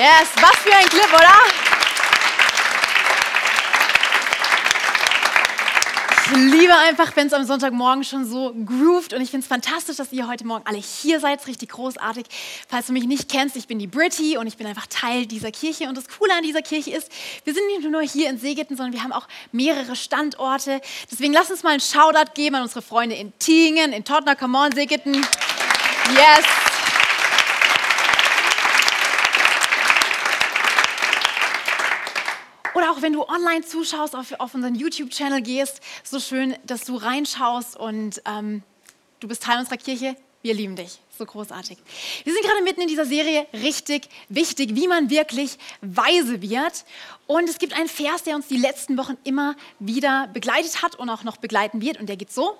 Yes, 0.00 0.30
was 0.36 0.56
für 0.62 0.74
ein 0.74 0.88
Clip, 0.88 1.12
oder? 1.12 1.34
Ich 6.24 6.52
liebe 6.52 6.74
einfach, 6.74 7.14
wenn 7.16 7.26
es 7.26 7.34
am 7.34 7.44
Sonntagmorgen 7.44 8.02
schon 8.04 8.24
so 8.24 8.54
grooved 8.64 9.12
und 9.12 9.20
ich 9.20 9.30
finde 9.30 9.44
es 9.44 9.48
fantastisch, 9.48 9.96
dass 9.96 10.10
ihr 10.10 10.26
heute 10.26 10.46
Morgen 10.46 10.64
alle 10.66 10.78
hier 10.78 11.20
seid. 11.20 11.46
Richtig 11.46 11.68
großartig. 11.68 12.24
Falls 12.66 12.86
du 12.86 12.94
mich 12.94 13.04
nicht 13.04 13.30
kennst, 13.30 13.56
ich 13.56 13.66
bin 13.66 13.78
die 13.78 13.88
Britty 13.88 14.38
und 14.38 14.46
ich 14.46 14.56
bin 14.56 14.66
einfach 14.66 14.86
Teil 14.86 15.26
dieser 15.26 15.50
Kirche. 15.50 15.86
Und 15.86 15.98
das 15.98 16.08
Coole 16.08 16.32
an 16.32 16.44
dieser 16.44 16.62
Kirche 16.62 16.92
ist, 16.92 17.12
wir 17.44 17.52
sind 17.52 17.66
nicht 17.66 17.82
nur 17.82 18.00
hier 18.00 18.30
in 18.30 18.38
Segeten, 18.38 18.78
sondern 18.78 18.94
wir 18.94 19.04
haben 19.04 19.12
auch 19.12 19.28
mehrere 19.52 19.96
Standorte. 19.96 20.80
Deswegen 21.12 21.34
lass 21.34 21.50
uns 21.50 21.62
mal 21.62 21.72
einen 21.72 21.80
Shoutout 21.80 22.32
geben 22.32 22.56
an 22.56 22.62
unsere 22.62 22.80
Freunde 22.80 23.16
in 23.16 23.38
Tingen, 23.38 23.92
in 23.92 24.02
Tottenham, 24.02 24.38
Come 24.38 24.56
on, 24.56 24.72
Segeten. 24.72 25.12
Yes. 25.12 26.69
Oder 32.74 32.90
auch 32.90 33.02
wenn 33.02 33.12
du 33.12 33.26
online 33.28 33.62
zuschaust, 33.64 34.14
auf, 34.14 34.32
auf 34.38 34.54
unseren 34.54 34.74
YouTube-Channel 34.74 35.42
gehst, 35.42 35.80
so 36.04 36.20
schön, 36.20 36.56
dass 36.64 36.84
du 36.84 36.96
reinschaust 36.96 37.76
und 37.76 38.22
ähm, 38.26 38.62
du 39.20 39.28
bist 39.28 39.42
Teil 39.42 39.58
unserer 39.58 39.76
Kirche. 39.76 40.16
Wir 40.42 40.54
lieben 40.54 40.76
dich. 40.76 40.98
So 41.18 41.26
großartig. 41.26 41.76
Wir 42.24 42.32
sind 42.32 42.42
gerade 42.42 42.62
mitten 42.62 42.80
in 42.80 42.88
dieser 42.88 43.04
Serie 43.04 43.46
richtig 43.52 44.08
wichtig, 44.30 44.74
wie 44.74 44.88
man 44.88 45.10
wirklich 45.10 45.58
weise 45.82 46.40
wird. 46.40 46.86
Und 47.26 47.46
es 47.46 47.58
gibt 47.58 47.74
einen 47.74 47.90
Vers, 47.90 48.22
der 48.22 48.36
uns 48.36 48.48
die 48.48 48.56
letzten 48.56 48.96
Wochen 48.96 49.18
immer 49.24 49.54
wieder 49.78 50.28
begleitet 50.32 50.82
hat 50.82 50.94
und 50.94 51.10
auch 51.10 51.22
noch 51.22 51.36
begleiten 51.36 51.82
wird. 51.82 52.00
Und 52.00 52.08
der 52.08 52.16
geht 52.16 52.32
so. 52.32 52.56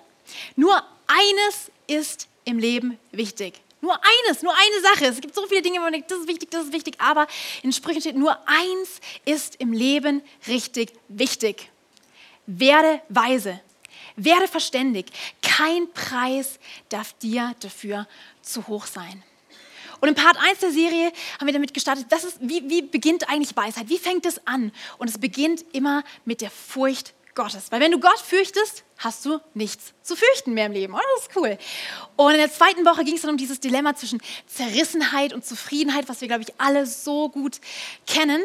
Nur 0.55 0.75
eines 1.07 1.71
ist 1.87 2.27
im 2.45 2.59
Leben 2.59 2.99
wichtig. 3.11 3.59
Nur 3.81 3.99
eines, 3.99 4.43
nur 4.43 4.53
eine 4.53 4.81
Sache. 4.81 5.05
Es 5.07 5.19
gibt 5.19 5.33
so 5.33 5.45
viele 5.47 5.63
Dinge, 5.63 5.79
wo 5.79 5.83
man 5.83 5.91
denkt, 5.91 6.09
das 6.11 6.19
ist 6.19 6.27
wichtig, 6.27 6.51
das 6.51 6.65
ist 6.65 6.73
wichtig, 6.73 6.95
aber 6.99 7.27
in 7.63 7.73
Sprüchen 7.73 7.99
steht, 7.99 8.15
nur 8.15 8.37
eins 8.47 9.01
ist 9.25 9.55
im 9.55 9.73
Leben 9.73 10.21
richtig 10.47 10.93
wichtig. 11.07 11.69
Werde 12.45 13.01
weise, 13.09 13.59
werde 14.15 14.47
verständig. 14.47 15.07
Kein 15.41 15.91
Preis 15.93 16.59
darf 16.89 17.13
dir 17.13 17.55
dafür 17.59 18.07
zu 18.43 18.67
hoch 18.67 18.85
sein. 18.85 19.23
Und 19.99 20.09
in 20.09 20.15
Part 20.15 20.37
1 20.37 20.59
der 20.59 20.71
Serie 20.71 21.11
haben 21.39 21.45
wir 21.45 21.53
damit 21.53 21.73
gestartet, 21.73 22.07
das 22.09 22.23
ist, 22.23 22.37
wie, 22.41 22.67
wie 22.69 22.81
beginnt 22.81 23.29
eigentlich 23.29 23.55
Weisheit? 23.55 23.87
Wie 23.87 23.99
fängt 23.99 24.25
es 24.25 24.45
an? 24.47 24.71
Und 24.97 25.09
es 25.09 25.19
beginnt 25.19 25.63
immer 25.73 26.03
mit 26.25 26.41
der 26.41 26.49
Furcht 26.49 27.13
Gottes. 27.35 27.71
Weil 27.71 27.79
wenn 27.79 27.91
du 27.91 27.99
Gott 27.99 28.19
fürchtest, 28.19 28.83
hast 28.97 29.25
du 29.25 29.39
nichts 29.53 29.93
zu 30.01 30.15
fürchten 30.15 30.53
mehr 30.53 30.65
im 30.65 30.71
Leben. 30.73 30.93
Oh, 30.93 30.99
das 31.15 31.27
ist 31.27 31.35
cool. 31.35 31.57
Und 32.15 32.31
in 32.31 32.37
der 32.37 32.51
zweiten 32.51 32.85
Woche 32.85 33.03
ging 33.03 33.15
es 33.15 33.21
dann 33.21 33.31
um 33.31 33.37
dieses 33.37 33.59
Dilemma 33.59 33.95
zwischen 33.95 34.21
Zerrissenheit 34.47 35.33
und 35.33 35.45
Zufriedenheit, 35.45 36.09
was 36.09 36.21
wir, 36.21 36.27
glaube 36.27 36.43
ich, 36.43 36.53
alle 36.57 36.85
so 36.85 37.29
gut 37.29 37.59
kennen. 38.05 38.41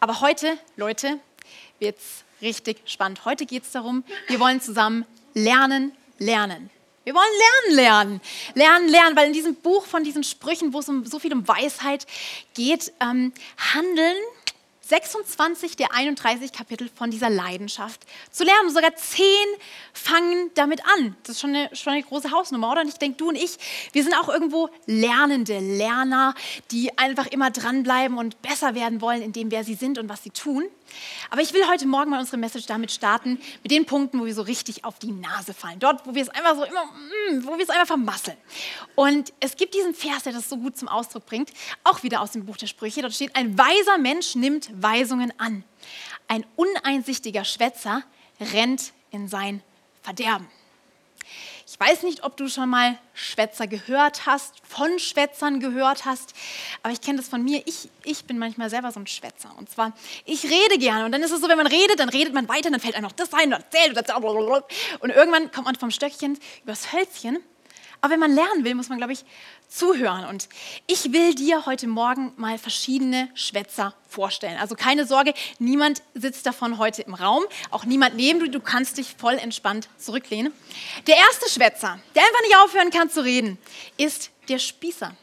Aber 0.00 0.20
heute, 0.20 0.58
Leute, 0.76 1.18
wird 1.78 1.98
es 1.98 2.24
richtig 2.40 2.80
spannend. 2.86 3.24
Heute 3.24 3.46
geht 3.46 3.64
es 3.64 3.72
darum, 3.72 4.04
wir 4.28 4.40
wollen 4.40 4.60
zusammen 4.60 5.04
lernen, 5.34 5.92
lernen. 6.18 6.70
Wir 7.04 7.14
wollen 7.14 7.24
lernen, 7.38 7.76
lernen, 7.76 8.20
lernen, 8.54 8.88
lernen, 8.88 9.16
weil 9.16 9.28
in 9.28 9.32
diesem 9.32 9.54
Buch 9.54 9.86
von 9.86 10.04
diesen 10.04 10.24
Sprüchen, 10.24 10.74
wo 10.74 10.80
es 10.80 10.90
um 10.90 11.06
so 11.06 11.18
viel 11.18 11.32
um 11.32 11.48
Weisheit 11.48 12.06
geht, 12.52 12.92
ähm, 13.00 13.32
handeln 13.72 14.16
26 14.88 15.76
der 15.76 15.92
31 15.92 16.50
Kapitel 16.50 16.88
von 16.94 17.10
dieser 17.10 17.28
Leidenschaft 17.28 18.00
zu 18.30 18.42
lernen. 18.42 18.70
sogar 18.70 18.96
zehn 18.96 19.26
fangen 19.92 20.50
damit 20.54 20.80
an. 20.96 21.14
Das 21.24 21.36
ist 21.36 21.40
schon 21.42 21.54
eine, 21.54 21.76
schon 21.76 21.92
eine 21.92 22.02
große 22.02 22.30
Hausnummer, 22.30 22.72
oder? 22.72 22.80
Und 22.80 22.88
ich 22.88 22.94
denke, 22.94 23.18
du 23.18 23.28
und 23.28 23.36
ich, 23.36 23.58
wir 23.92 24.02
sind 24.02 24.14
auch 24.14 24.30
irgendwo 24.30 24.70
Lernende, 24.86 25.58
Lerner, 25.58 26.34
die 26.70 26.96
einfach 26.96 27.26
immer 27.26 27.50
dranbleiben 27.50 28.16
und 28.16 28.40
besser 28.40 28.74
werden 28.74 29.02
wollen 29.02 29.20
in 29.20 29.32
dem, 29.32 29.50
wer 29.50 29.62
sie 29.62 29.74
sind 29.74 29.98
und 29.98 30.08
was 30.08 30.22
sie 30.22 30.30
tun. 30.30 30.64
Aber 31.30 31.42
ich 31.42 31.52
will 31.52 31.66
heute 31.68 31.86
Morgen 31.86 32.10
mal 32.10 32.20
unsere 32.20 32.38
Message 32.38 32.66
damit 32.66 32.90
starten, 32.90 33.38
mit 33.62 33.70
den 33.70 33.84
Punkten, 33.84 34.20
wo 34.20 34.24
wir 34.24 34.34
so 34.34 34.42
richtig 34.42 34.84
auf 34.84 34.98
die 34.98 35.12
Nase 35.12 35.52
fallen. 35.52 35.78
Dort, 35.78 36.06
wo 36.06 36.14
wir 36.14 36.22
es 36.22 36.28
einfach 36.30 36.56
so 36.56 36.64
immer, 36.64 36.84
mm, 36.84 37.46
wo 37.46 37.56
wir 37.56 37.62
es 37.62 37.70
einfach 37.70 37.86
vermasseln. 37.86 38.36
Und 38.94 39.32
es 39.40 39.56
gibt 39.56 39.74
diesen 39.74 39.94
Vers, 39.94 40.22
der 40.22 40.32
das 40.32 40.48
so 40.48 40.56
gut 40.56 40.76
zum 40.76 40.88
Ausdruck 40.88 41.26
bringt, 41.26 41.50
auch 41.84 42.02
wieder 42.02 42.20
aus 42.22 42.32
dem 42.32 42.46
Buch 42.46 42.56
der 42.56 42.66
Sprüche. 42.66 43.02
Dort 43.02 43.14
steht, 43.14 43.36
ein 43.36 43.58
weiser 43.58 43.98
Mensch 43.98 44.34
nimmt 44.34 44.70
Weisungen 44.82 45.32
an. 45.38 45.64
Ein 46.26 46.44
uneinsichtiger 46.56 47.44
Schwätzer 47.44 48.02
rennt 48.40 48.92
in 49.10 49.28
sein 49.28 49.62
Verderben. 50.02 50.48
Ich 51.70 51.78
weiß 51.78 52.02
nicht, 52.02 52.24
ob 52.24 52.34
du 52.38 52.48
schon 52.48 52.70
mal 52.70 52.98
Schwätzer 53.12 53.66
gehört 53.66 54.24
hast, 54.24 54.54
von 54.66 54.98
Schwätzern 54.98 55.60
gehört 55.60 56.06
hast, 56.06 56.32
aber 56.82 56.94
ich 56.94 57.02
kenne 57.02 57.18
das 57.18 57.28
von 57.28 57.44
mir. 57.44 57.62
Ich, 57.66 57.90
ich 58.04 58.24
bin 58.24 58.38
manchmal 58.38 58.70
selber 58.70 58.90
so 58.90 58.98
ein 58.98 59.06
Schwätzer. 59.06 59.54
Und 59.58 59.68
zwar, 59.68 59.92
ich 60.24 60.44
rede 60.44 60.78
gerne. 60.78 61.04
Und 61.04 61.12
dann 61.12 61.22
ist 61.22 61.30
es 61.30 61.42
so, 61.42 61.48
wenn 61.48 61.58
man 61.58 61.66
redet, 61.66 62.00
dann 62.00 62.08
redet 62.08 62.32
man 62.32 62.48
weiter, 62.48 62.70
dann 62.70 62.80
fällt 62.80 62.94
einem 62.94 63.04
noch 63.04 63.12
das 63.12 63.34
ein 63.34 63.52
und 63.52 63.60
erzählt 63.60 63.96
und. 63.96 64.64
Und 65.00 65.10
irgendwann 65.10 65.52
kommt 65.52 65.66
man 65.66 65.74
vom 65.74 65.90
Stöckchen 65.90 66.38
übers 66.64 66.92
Hölzchen 66.94 67.38
aber 68.00 68.12
wenn 68.12 68.20
man 68.20 68.34
lernen 68.34 68.64
will, 68.64 68.74
muss 68.74 68.88
man, 68.88 68.98
glaube 68.98 69.12
ich, 69.12 69.24
zuhören. 69.68 70.24
Und 70.26 70.48
ich 70.86 71.12
will 71.12 71.34
dir 71.34 71.66
heute 71.66 71.86
Morgen 71.86 72.32
mal 72.36 72.58
verschiedene 72.58 73.28
Schwätzer 73.34 73.94
vorstellen. 74.08 74.58
Also 74.58 74.74
keine 74.74 75.06
Sorge, 75.06 75.34
niemand 75.58 76.02
sitzt 76.14 76.46
davon 76.46 76.78
heute 76.78 77.02
im 77.02 77.14
Raum, 77.14 77.44
auch 77.70 77.84
niemand 77.84 78.14
neben 78.16 78.40
dir. 78.40 78.50
Du 78.50 78.60
kannst 78.60 78.98
dich 78.98 79.14
voll 79.18 79.34
entspannt 79.34 79.88
zurücklehnen. 79.98 80.52
Der 81.06 81.16
erste 81.16 81.50
Schwätzer, 81.50 81.98
der 82.14 82.22
einfach 82.22 82.42
nicht 82.42 82.56
aufhören 82.56 82.90
kann 82.90 83.10
zu 83.10 83.22
reden, 83.22 83.58
ist 83.96 84.30
der 84.48 84.58
Spießer. 84.58 85.14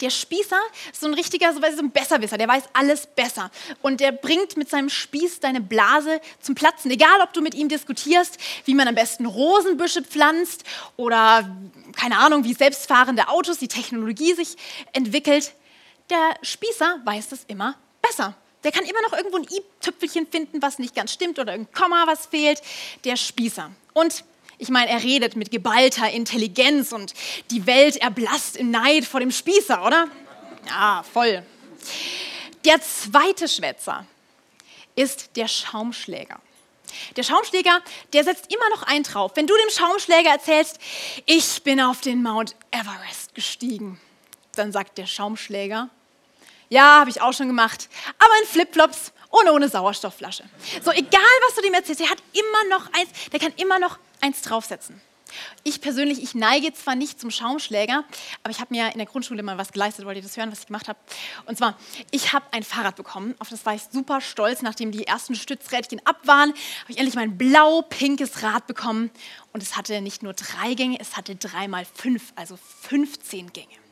Der 0.00 0.10
Spießer 0.10 0.58
ist 0.92 1.00
so 1.00 1.06
ein 1.06 1.14
richtiger, 1.14 1.52
so 1.52 1.60
ein 1.60 1.90
Besserwisser, 1.90 2.38
der 2.38 2.48
weiß 2.48 2.64
alles 2.72 3.06
besser. 3.06 3.50
Und 3.82 4.00
der 4.00 4.12
bringt 4.12 4.56
mit 4.56 4.70
seinem 4.70 4.88
Spieß 4.88 5.40
deine 5.40 5.60
Blase 5.60 6.20
zum 6.40 6.54
Platzen. 6.54 6.90
Egal, 6.90 7.20
ob 7.22 7.32
du 7.32 7.40
mit 7.40 7.54
ihm 7.54 7.68
diskutierst, 7.68 8.38
wie 8.64 8.74
man 8.74 8.88
am 8.88 8.94
besten 8.94 9.26
Rosenbüsche 9.26 10.02
pflanzt 10.02 10.64
oder, 10.96 11.48
keine 11.96 12.18
Ahnung, 12.18 12.44
wie 12.44 12.54
selbstfahrende 12.54 13.28
Autos, 13.28 13.58
die 13.58 13.68
Technologie 13.68 14.34
sich 14.34 14.56
entwickelt. 14.92 15.54
Der 16.10 16.36
Spießer 16.42 17.00
weiß 17.04 17.30
das 17.30 17.40
immer 17.48 17.76
besser. 18.00 18.34
Der 18.64 18.72
kann 18.72 18.84
immer 18.84 19.02
noch 19.02 19.12
irgendwo 19.12 19.36
ein 19.36 19.44
i-Tüpfelchen 19.44 20.26
finden, 20.26 20.62
was 20.62 20.78
nicht 20.78 20.94
ganz 20.94 21.12
stimmt 21.12 21.38
oder 21.38 21.52
ein 21.52 21.70
Komma, 21.72 22.04
was 22.06 22.26
fehlt. 22.26 22.60
Der 23.04 23.16
Spießer. 23.16 23.70
Und 23.92 24.24
ich 24.58 24.68
meine, 24.68 24.90
er 24.90 25.02
redet 25.02 25.36
mit 25.36 25.50
geballter 25.50 26.10
Intelligenz 26.10 26.92
und 26.92 27.14
die 27.50 27.66
Welt 27.66 27.96
erblasst 27.96 28.56
im 28.56 28.70
Neid 28.70 29.04
vor 29.04 29.20
dem 29.20 29.30
Spießer, 29.30 29.84
oder? 29.84 30.08
Ja, 30.68 31.04
voll. 31.12 31.44
Der 32.64 32.80
zweite 32.80 33.48
Schwätzer 33.48 34.06
ist 34.94 35.36
der 35.36 35.46
Schaumschläger. 35.46 36.40
Der 37.16 37.22
Schaumschläger, 37.22 37.82
der 38.12 38.24
setzt 38.24 38.52
immer 38.52 38.68
noch 38.70 38.82
einen 38.84 39.04
drauf. 39.04 39.32
Wenn 39.34 39.46
du 39.46 39.54
dem 39.54 39.70
Schaumschläger 39.70 40.30
erzählst, 40.30 40.78
ich 41.26 41.62
bin 41.62 41.80
auf 41.80 42.00
den 42.00 42.22
Mount 42.22 42.56
Everest 42.70 43.34
gestiegen, 43.34 44.00
dann 44.54 44.72
sagt 44.72 44.96
der 44.96 45.06
Schaumschläger, 45.06 45.90
ja, 46.68 47.00
habe 47.00 47.10
ich 47.10 47.20
auch 47.20 47.32
schon 47.32 47.46
gemacht, 47.46 47.88
aber 48.18 48.32
in 48.42 48.48
Flipflops 48.48 49.12
und 49.28 49.48
ohne 49.48 49.68
Sauerstoffflasche. 49.68 50.44
So, 50.82 50.90
egal 50.90 51.20
was 51.46 51.54
du 51.54 51.62
dem 51.62 51.74
erzählst, 51.74 52.00
der 52.00 52.10
hat 52.10 52.18
immer 52.32 52.76
noch 52.76 52.86
eins, 52.92 53.08
der 53.30 53.38
kann 53.38 53.52
immer 53.56 53.78
noch 53.78 53.98
eins 54.20 54.42
draufsetzen. 54.42 55.00
Ich 55.64 55.80
persönlich, 55.80 56.22
ich 56.22 56.34
neige 56.34 56.72
zwar 56.72 56.94
nicht 56.94 57.20
zum 57.20 57.30
Schaumschläger, 57.30 58.04
aber 58.42 58.50
ich 58.50 58.60
habe 58.60 58.72
mir 58.72 58.92
in 58.92 58.98
der 58.98 59.06
Grundschule 59.06 59.42
mal 59.42 59.58
was 59.58 59.72
geleistet. 59.72 60.04
Wollt 60.06 60.16
ihr 60.16 60.22
das 60.22 60.36
hören, 60.36 60.52
was 60.52 60.60
ich 60.60 60.66
gemacht 60.66 60.88
habe? 60.88 60.98
Und 61.46 61.58
zwar, 61.58 61.76
ich 62.12 62.32
habe 62.32 62.46
ein 62.52 62.62
Fahrrad 62.62 62.96
bekommen. 62.96 63.34
Auf 63.40 63.48
das 63.48 63.66
war 63.66 63.74
ich 63.74 63.82
super 63.90 64.20
stolz. 64.20 64.62
Nachdem 64.62 64.92
die 64.92 65.06
ersten 65.06 65.34
Stützrädchen 65.34 66.00
ab 66.04 66.20
waren, 66.24 66.50
habe 66.50 66.92
ich 66.92 66.98
endlich 66.98 67.16
mein 67.16 67.36
blau-pinkes 67.36 68.42
Rad 68.42 68.66
bekommen. 68.66 69.10
Und 69.52 69.62
es 69.62 69.76
hatte 69.76 70.00
nicht 70.00 70.22
nur 70.22 70.32
drei 70.32 70.74
Gänge, 70.74 70.98
es 71.00 71.16
hatte 71.16 71.34
drei 71.34 71.66
mal 71.66 71.84
fünf, 71.84 72.32
also 72.36 72.56
15 72.82 73.52
Gänge. 73.52 73.85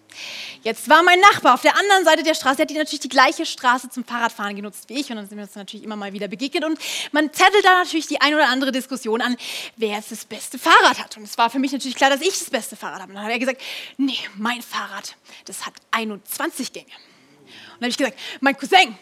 Jetzt 0.63 0.89
war 0.89 1.03
mein 1.03 1.21
Nachbar 1.21 1.55
auf 1.55 1.63
der 1.63 1.77
anderen 1.79 2.05
Seite 2.05 2.23
der 2.23 2.35
Straße, 2.35 2.57
der 2.57 2.67
hat 2.67 2.75
natürlich 2.75 3.01
die 3.01 3.09
gleiche 3.09 3.47
Straße 3.47 3.91
zum 3.91 4.05
Fahrradfahren 4.05 4.57
genutzt 4.57 4.89
wie 4.89 5.01
ich 5.01 5.11
und 5.11 5.17
dann 5.17 5.29
sind 5.29 5.37
wir 5.37 5.45
uns 5.45 5.55
natürlich 5.55 5.85
immer 5.85 5.97
mal 5.97 6.13
wieder 6.13 6.29
begegnet 6.29 6.65
und 6.65 6.79
man 7.13 7.33
zettelt 7.33 7.65
da 7.65 7.79
natürlich 7.83 8.07
die 8.07 8.21
ein 8.21 8.35
oder 8.35 8.49
andere 8.49 8.73
Diskussion 8.73 9.21
an, 9.21 9.37
wer 9.77 9.91
jetzt 9.91 10.11
das 10.11 10.25
beste 10.25 10.59
Fahrrad 10.59 10.99
hat. 10.99 11.17
Und 11.17 11.25
es 11.25 11.37
war 11.39 11.51
für 11.51 11.59
mich 11.59 11.73
natürlich 11.73 11.97
klar, 11.97 12.11
dass 12.11 12.21
ich 12.21 12.39
das 12.39 12.51
beste 12.51 12.77
Fahrrad 12.77 13.01
habe. 13.01 13.11
Und 13.11 13.17
dann 13.17 13.25
hat 13.25 13.33
er 13.33 13.39
gesagt, 13.39 13.61
nee, 13.97 14.19
mein 14.37 14.63
Fahrrad, 14.63 15.17
das 15.45 15.67
hat 15.67 15.75
21 15.91 16.73
Gänge. 16.73 16.87
Und 16.87 17.81
dann 17.81 17.87
habe 17.87 17.89
ich 17.89 17.97
gesagt, 17.97 18.19
mein 18.41 18.57
Cousin, 18.57 18.97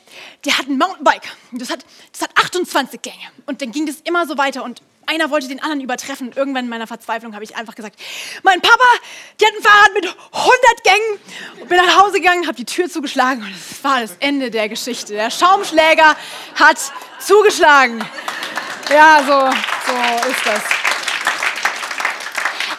der 0.45 0.59
hat 0.59 0.67
ein 0.67 0.79
Mountainbike, 0.79 1.29
das 1.53 1.71
hat, 1.71 1.85
das 2.11 2.23
hat 2.23 2.31
28 2.37 3.01
Gänge. 3.03 3.17
Und 3.47 3.63
dann 3.63 3.71
ging 3.71 3.87
das 3.87 3.97
immer 4.05 4.27
so 4.27 4.37
weiter 4.39 4.65
und 4.65 4.83
einer 5.07 5.31
wollte 5.31 5.49
den 5.49 5.61
anderen 5.61 5.81
übertreffen. 5.81 6.33
Irgendwann 6.33 6.65
in 6.65 6.71
meiner 6.71 6.87
Verzweiflung 6.87 7.35
habe 7.35 7.45
ich 7.45 7.57
einfach 7.57 7.75
gesagt, 7.75 7.99
mein 8.43 8.61
Papa, 8.61 8.85
der 9.41 9.49
hat 9.49 9.55
ein 9.57 9.63
Fahrrad 9.63 9.95
mit 9.95 10.05
100 10.07 10.85
Gängen. 10.85 11.21
Und 11.61 11.69
bin 11.69 11.77
nach 11.79 12.01
Hause 12.01 12.21
gegangen, 12.21 12.47
habe 12.47 12.57
die 12.57 12.65
Tür 12.65 12.89
zugeschlagen 12.89 13.43
und 13.43 13.53
das 13.53 13.85
war 13.85 14.01
das 14.01 14.17
Ende 14.21 14.51
der 14.51 14.69
Geschichte. 14.69 15.15
Der 15.15 15.31
Schaumschläger 15.31 16.17
hat 16.55 16.79
zugeschlagen. 17.19 18.05
Ja, 18.91 19.21
so, 19.21 19.93
so 19.93 20.31
ist 20.31 20.47
das. 20.47 20.63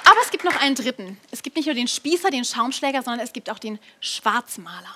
Aber 0.06 0.22
es 0.22 0.32
gibt 0.32 0.44
noch 0.44 0.56
einen 0.62 0.76
dritten. 0.76 1.18
Es 1.32 1.42
gibt 1.42 1.56
nicht 1.56 1.66
nur 1.66 1.76
den 1.76 1.88
Spießer, 1.88 2.30
den 2.30 2.46
Schaumschläger, 2.46 3.02
sondern 3.02 3.22
es 3.22 3.34
gibt 3.34 3.50
auch 3.50 3.60
den 3.60 3.80
Schwarzmaler. 4.00 4.96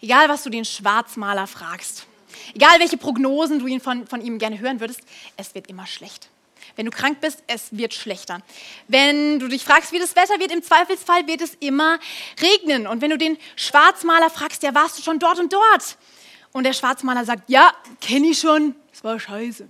egal 0.00 0.28
was 0.28 0.42
du 0.42 0.50
den 0.50 0.64
Schwarzmaler 0.64 1.46
fragst, 1.46 2.06
egal 2.54 2.78
welche 2.80 2.96
Prognosen 2.96 3.58
du 3.58 3.66
ihn 3.66 3.80
von, 3.80 4.06
von 4.06 4.20
ihm 4.20 4.38
gerne 4.38 4.58
hören 4.58 4.80
würdest, 4.80 5.00
es 5.36 5.54
wird 5.54 5.68
immer 5.68 5.86
schlecht. 5.86 6.28
Wenn 6.76 6.86
du 6.86 6.92
krank 6.92 7.20
bist, 7.20 7.42
es 7.46 7.68
wird 7.76 7.94
schlechter. 7.94 8.40
Wenn 8.88 9.38
du 9.38 9.48
dich 9.48 9.64
fragst, 9.64 9.92
wie 9.92 9.98
das 9.98 10.16
Wetter 10.16 10.38
wird, 10.38 10.52
im 10.52 10.62
Zweifelsfall 10.62 11.26
wird 11.26 11.40
es 11.40 11.54
immer 11.60 11.98
regnen. 12.40 12.86
Und 12.86 13.00
wenn 13.00 13.10
du 13.10 13.18
den 13.18 13.38
Schwarzmaler 13.56 14.30
fragst, 14.30 14.62
ja, 14.62 14.74
warst 14.74 14.98
du 14.98 15.02
schon 15.02 15.18
dort 15.18 15.38
und 15.38 15.52
dort? 15.52 15.96
Und 16.52 16.64
der 16.64 16.72
Schwarzmaler 16.72 17.24
sagt, 17.24 17.48
ja, 17.48 17.72
kenne 18.00 18.28
ich 18.28 18.38
schon, 18.38 18.74
das 18.90 19.02
war 19.04 19.18
scheiße. 19.18 19.68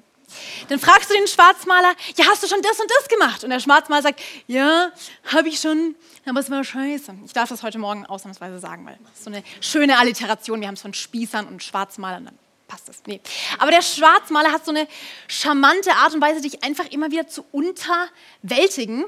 Dann 0.69 0.79
fragst 0.79 1.11
du 1.11 1.15
den 1.15 1.27
Schwarzmaler, 1.27 1.95
ja, 2.17 2.27
hast 2.31 2.43
du 2.43 2.49
schon 2.49 2.63
das 2.63 2.81
und 2.81 2.91
das 2.91 3.09
gemacht? 3.09 3.45
Und 3.45 3.51
der 3.51 3.61
Schwarzmaler 3.61 4.03
sagt, 4.03 4.21
ja, 4.47 4.91
habe 5.27 5.49
ich 5.49 5.61
schon, 5.61 5.95
aber 6.27 6.41
es 6.41 6.51
war 6.51 6.65
scheiße. 6.65 7.15
Ich 7.27 7.33
darf 7.33 7.49
das 7.49 7.63
heute 7.63 7.79
Morgen 7.79 8.07
ausnahmsweise 8.07 8.59
sagen, 8.59 8.87
weil 8.87 8.99
das 9.03 9.19
ist 9.19 9.25
so 9.25 9.31
eine 9.31 9.43
schöne 9.61 9.99
Alliteration. 9.99 10.61
Wir 10.61 10.69
haben 10.69 10.75
es 10.75 10.83
von 10.83 10.95
Spießern 10.95 11.47
und 11.47 11.63
Schwarzmalern. 11.63 12.31
Passt 12.73 12.89
das. 12.89 13.03
Nee. 13.05 13.21
Aber 13.59 13.71
der 13.71 13.83
Schwarzmaler 13.83 14.51
hat 14.51 14.65
so 14.65 14.71
eine 14.71 14.89
charmante 15.29 15.93
Art 15.93 16.15
und 16.15 16.23
Weise, 16.23 16.41
dich 16.41 16.65
einfach 16.65 16.87
immer 16.87 17.11
wieder 17.11 17.29
zu 17.29 17.45
unterwältigen. 17.53 19.05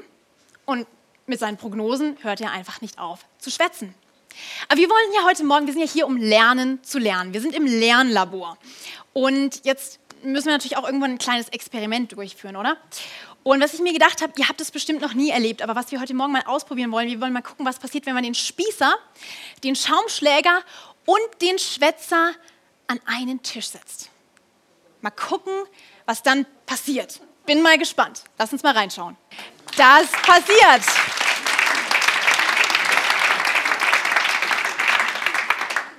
Und 0.65 0.85
mit 1.25 1.39
seinen 1.39 1.57
Prognosen 1.57 2.15
hört 2.21 2.41
er 2.41 2.51
einfach 2.51 2.81
nicht 2.81 2.99
auf 2.99 3.21
zu 3.39 3.49
schwätzen. 3.49 3.95
Aber 4.67 4.79
wir 4.79 4.87
wollen 4.87 5.13
ja 5.15 5.23
heute 5.23 5.43
Morgen, 5.43 5.65
wir 5.65 5.73
sind 5.73 5.81
ja 5.81 5.91
hier, 5.91 6.05
um 6.05 6.15
Lernen 6.15 6.83
zu 6.83 6.99
lernen. 6.99 7.33
Wir 7.33 7.41
sind 7.41 7.55
im 7.55 7.65
Lernlabor. 7.65 8.59
Und 9.13 9.65
jetzt 9.65 9.97
müssen 10.21 10.45
wir 10.45 10.53
natürlich 10.53 10.77
auch 10.77 10.85
irgendwann 10.85 11.13
ein 11.13 11.17
kleines 11.17 11.49
Experiment 11.49 12.11
durchführen, 12.11 12.57
oder? 12.57 12.77
Und 13.41 13.63
was 13.63 13.73
ich 13.73 13.79
mir 13.79 13.93
gedacht 13.93 14.21
habe, 14.21 14.33
ihr 14.37 14.47
habt 14.47 14.61
es 14.61 14.69
bestimmt 14.69 15.01
noch 15.01 15.15
nie 15.15 15.31
erlebt, 15.31 15.63
aber 15.63 15.75
was 15.75 15.91
wir 15.91 15.99
heute 15.99 16.13
Morgen 16.13 16.33
mal 16.33 16.43
ausprobieren 16.45 16.91
wollen, 16.91 17.07
wir 17.07 17.19
wollen 17.19 17.33
mal 17.33 17.41
gucken, 17.41 17.65
was 17.65 17.79
passiert, 17.79 18.05
wenn 18.05 18.13
man 18.13 18.23
den 18.23 18.35
Spießer, 18.35 18.93
den 19.63 19.75
Schaumschläger 19.75 20.61
und 21.07 21.41
den 21.41 21.57
Schwätzer 21.57 22.31
an 22.87 22.99
einen 23.05 23.41
Tisch 23.41 23.69
setzt. 23.69 24.09
Mal 25.01 25.11
gucken, 25.11 25.53
was 26.05 26.23
dann 26.23 26.45
passiert. 26.65 27.19
Bin 27.45 27.61
mal 27.61 27.77
gespannt. 27.77 28.23
Lass 28.37 28.51
uns 28.51 28.63
mal 28.63 28.73
reinschauen. 28.73 29.15
Das 29.77 30.11
passiert. 30.11 30.83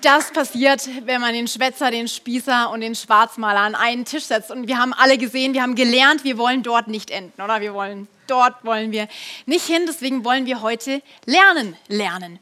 das 0.06 0.30
passiert, 0.30 0.88
wenn 1.04 1.20
man 1.20 1.34
den 1.34 1.48
Schwätzer, 1.48 1.90
den 1.90 2.06
Spießer 2.06 2.70
und 2.70 2.80
den 2.80 2.94
Schwarzmaler 2.94 3.58
an 3.58 3.74
einen 3.74 4.04
Tisch 4.04 4.24
setzt. 4.24 4.52
Und 4.52 4.68
wir 4.68 4.78
haben 4.78 4.92
alle 4.92 5.18
gesehen, 5.18 5.52
wir 5.52 5.62
haben 5.62 5.74
gelernt, 5.74 6.22
wir 6.22 6.38
wollen 6.38 6.62
dort 6.62 6.86
nicht 6.86 7.10
enden, 7.10 7.42
oder? 7.42 7.60
Wir 7.60 7.74
wollen 7.74 8.06
dort 8.28 8.64
wollen 8.64 8.92
wir 8.92 9.08
nicht 9.46 9.66
hin. 9.66 9.82
Deswegen 9.86 10.24
wollen 10.24 10.46
wir 10.46 10.62
heute 10.62 11.02
lernen, 11.24 11.76
lernen. 11.88 12.38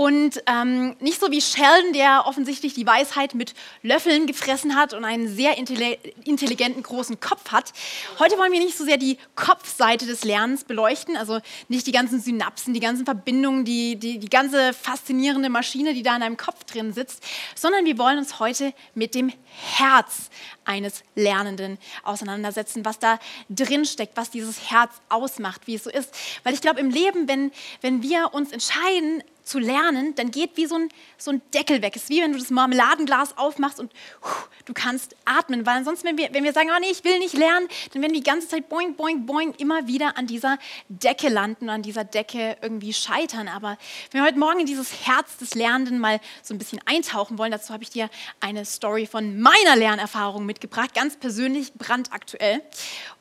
Und 0.00 0.42
ähm, 0.46 0.96
nicht 1.00 1.20
so 1.20 1.30
wie 1.30 1.42
Sheldon, 1.42 1.92
der 1.92 2.24
offensichtlich 2.24 2.72
die 2.72 2.86
Weisheit 2.86 3.34
mit 3.34 3.52
Löffeln 3.82 4.26
gefressen 4.26 4.74
hat 4.74 4.94
und 4.94 5.04
einen 5.04 5.28
sehr 5.28 5.58
intelligenten 5.58 6.82
großen 6.82 7.20
Kopf 7.20 7.52
hat. 7.52 7.74
Heute 8.18 8.38
wollen 8.38 8.50
wir 8.50 8.60
nicht 8.60 8.78
so 8.78 8.84
sehr 8.86 8.96
die 8.96 9.18
Kopfseite 9.34 10.06
des 10.06 10.24
Lernens 10.24 10.64
beleuchten, 10.64 11.18
also 11.18 11.40
nicht 11.68 11.86
die 11.86 11.92
ganzen 11.92 12.18
Synapsen, 12.18 12.72
die 12.72 12.80
ganzen 12.80 13.04
Verbindungen, 13.04 13.66
die, 13.66 13.96
die, 13.96 14.18
die 14.18 14.30
ganze 14.30 14.72
faszinierende 14.72 15.50
Maschine, 15.50 15.92
die 15.92 16.02
da 16.02 16.16
in 16.16 16.22
einem 16.22 16.38
Kopf 16.38 16.64
drin 16.64 16.94
sitzt, 16.94 17.22
sondern 17.54 17.84
wir 17.84 17.98
wollen 17.98 18.16
uns 18.16 18.40
heute 18.40 18.72
mit 18.94 19.14
dem 19.14 19.30
Herz 19.76 20.30
eines 20.64 21.02
Lernenden 21.14 21.76
auseinandersetzen, 22.04 22.86
was 22.86 22.98
da 23.00 23.18
drin 23.50 23.84
steckt, 23.84 24.16
was 24.16 24.30
dieses 24.30 24.70
Herz 24.70 24.92
ausmacht, 25.10 25.66
wie 25.66 25.74
es 25.74 25.84
so 25.84 25.90
ist. 25.90 26.14
Weil 26.42 26.54
ich 26.54 26.62
glaube, 26.62 26.80
im 26.80 26.88
Leben, 26.88 27.28
wenn, 27.28 27.52
wenn 27.82 28.02
wir 28.02 28.32
uns 28.32 28.50
entscheiden, 28.52 29.22
zu 29.50 29.58
lernen, 29.58 30.14
dann 30.14 30.30
geht 30.30 30.56
wie 30.56 30.66
so 30.66 30.76
ein, 30.76 30.88
so 31.18 31.32
ein 31.32 31.42
Deckel 31.52 31.82
weg. 31.82 31.96
Es 31.96 32.04
ist 32.04 32.08
wie 32.08 32.22
wenn 32.22 32.32
du 32.32 32.38
das 32.38 32.50
Marmeladenglas 32.50 33.36
aufmachst 33.36 33.80
und 33.80 33.92
huh, 34.22 34.48
du 34.64 34.72
kannst 34.72 35.16
atmen. 35.24 35.66
Weil 35.66 35.78
ansonsten, 35.78 36.06
wenn 36.06 36.18
wir, 36.18 36.32
wenn 36.32 36.44
wir 36.44 36.52
sagen, 36.52 36.70
oh 36.74 36.78
nee, 36.80 36.90
ich 36.90 37.02
will 37.02 37.18
nicht 37.18 37.34
lernen, 37.34 37.66
dann 37.92 38.00
werden 38.00 38.12
wir 38.12 38.20
die 38.20 38.28
ganze 38.28 38.46
Zeit 38.46 38.68
boing, 38.68 38.94
boing, 38.94 39.26
boing 39.26 39.52
immer 39.58 39.88
wieder 39.88 40.16
an 40.16 40.28
dieser 40.28 40.56
Decke 40.88 41.28
landen 41.28 41.64
und 41.64 41.70
an 41.70 41.82
dieser 41.82 42.04
Decke 42.04 42.56
irgendwie 42.62 42.92
scheitern. 42.92 43.48
Aber 43.48 43.76
wenn 44.12 44.20
wir 44.20 44.26
heute 44.26 44.38
Morgen 44.38 44.60
in 44.60 44.66
dieses 44.66 45.06
Herz 45.06 45.36
des 45.38 45.54
Lernenden 45.56 45.98
mal 45.98 46.20
so 46.42 46.54
ein 46.54 46.58
bisschen 46.58 46.80
eintauchen 46.86 47.36
wollen, 47.36 47.50
dazu 47.50 47.72
habe 47.72 47.82
ich 47.82 47.90
dir 47.90 48.08
eine 48.38 48.64
Story 48.64 49.06
von 49.06 49.40
meiner 49.40 49.74
Lernerfahrung 49.74 50.46
mitgebracht, 50.46 50.94
ganz 50.94 51.16
persönlich, 51.16 51.74
brandaktuell. 51.74 52.62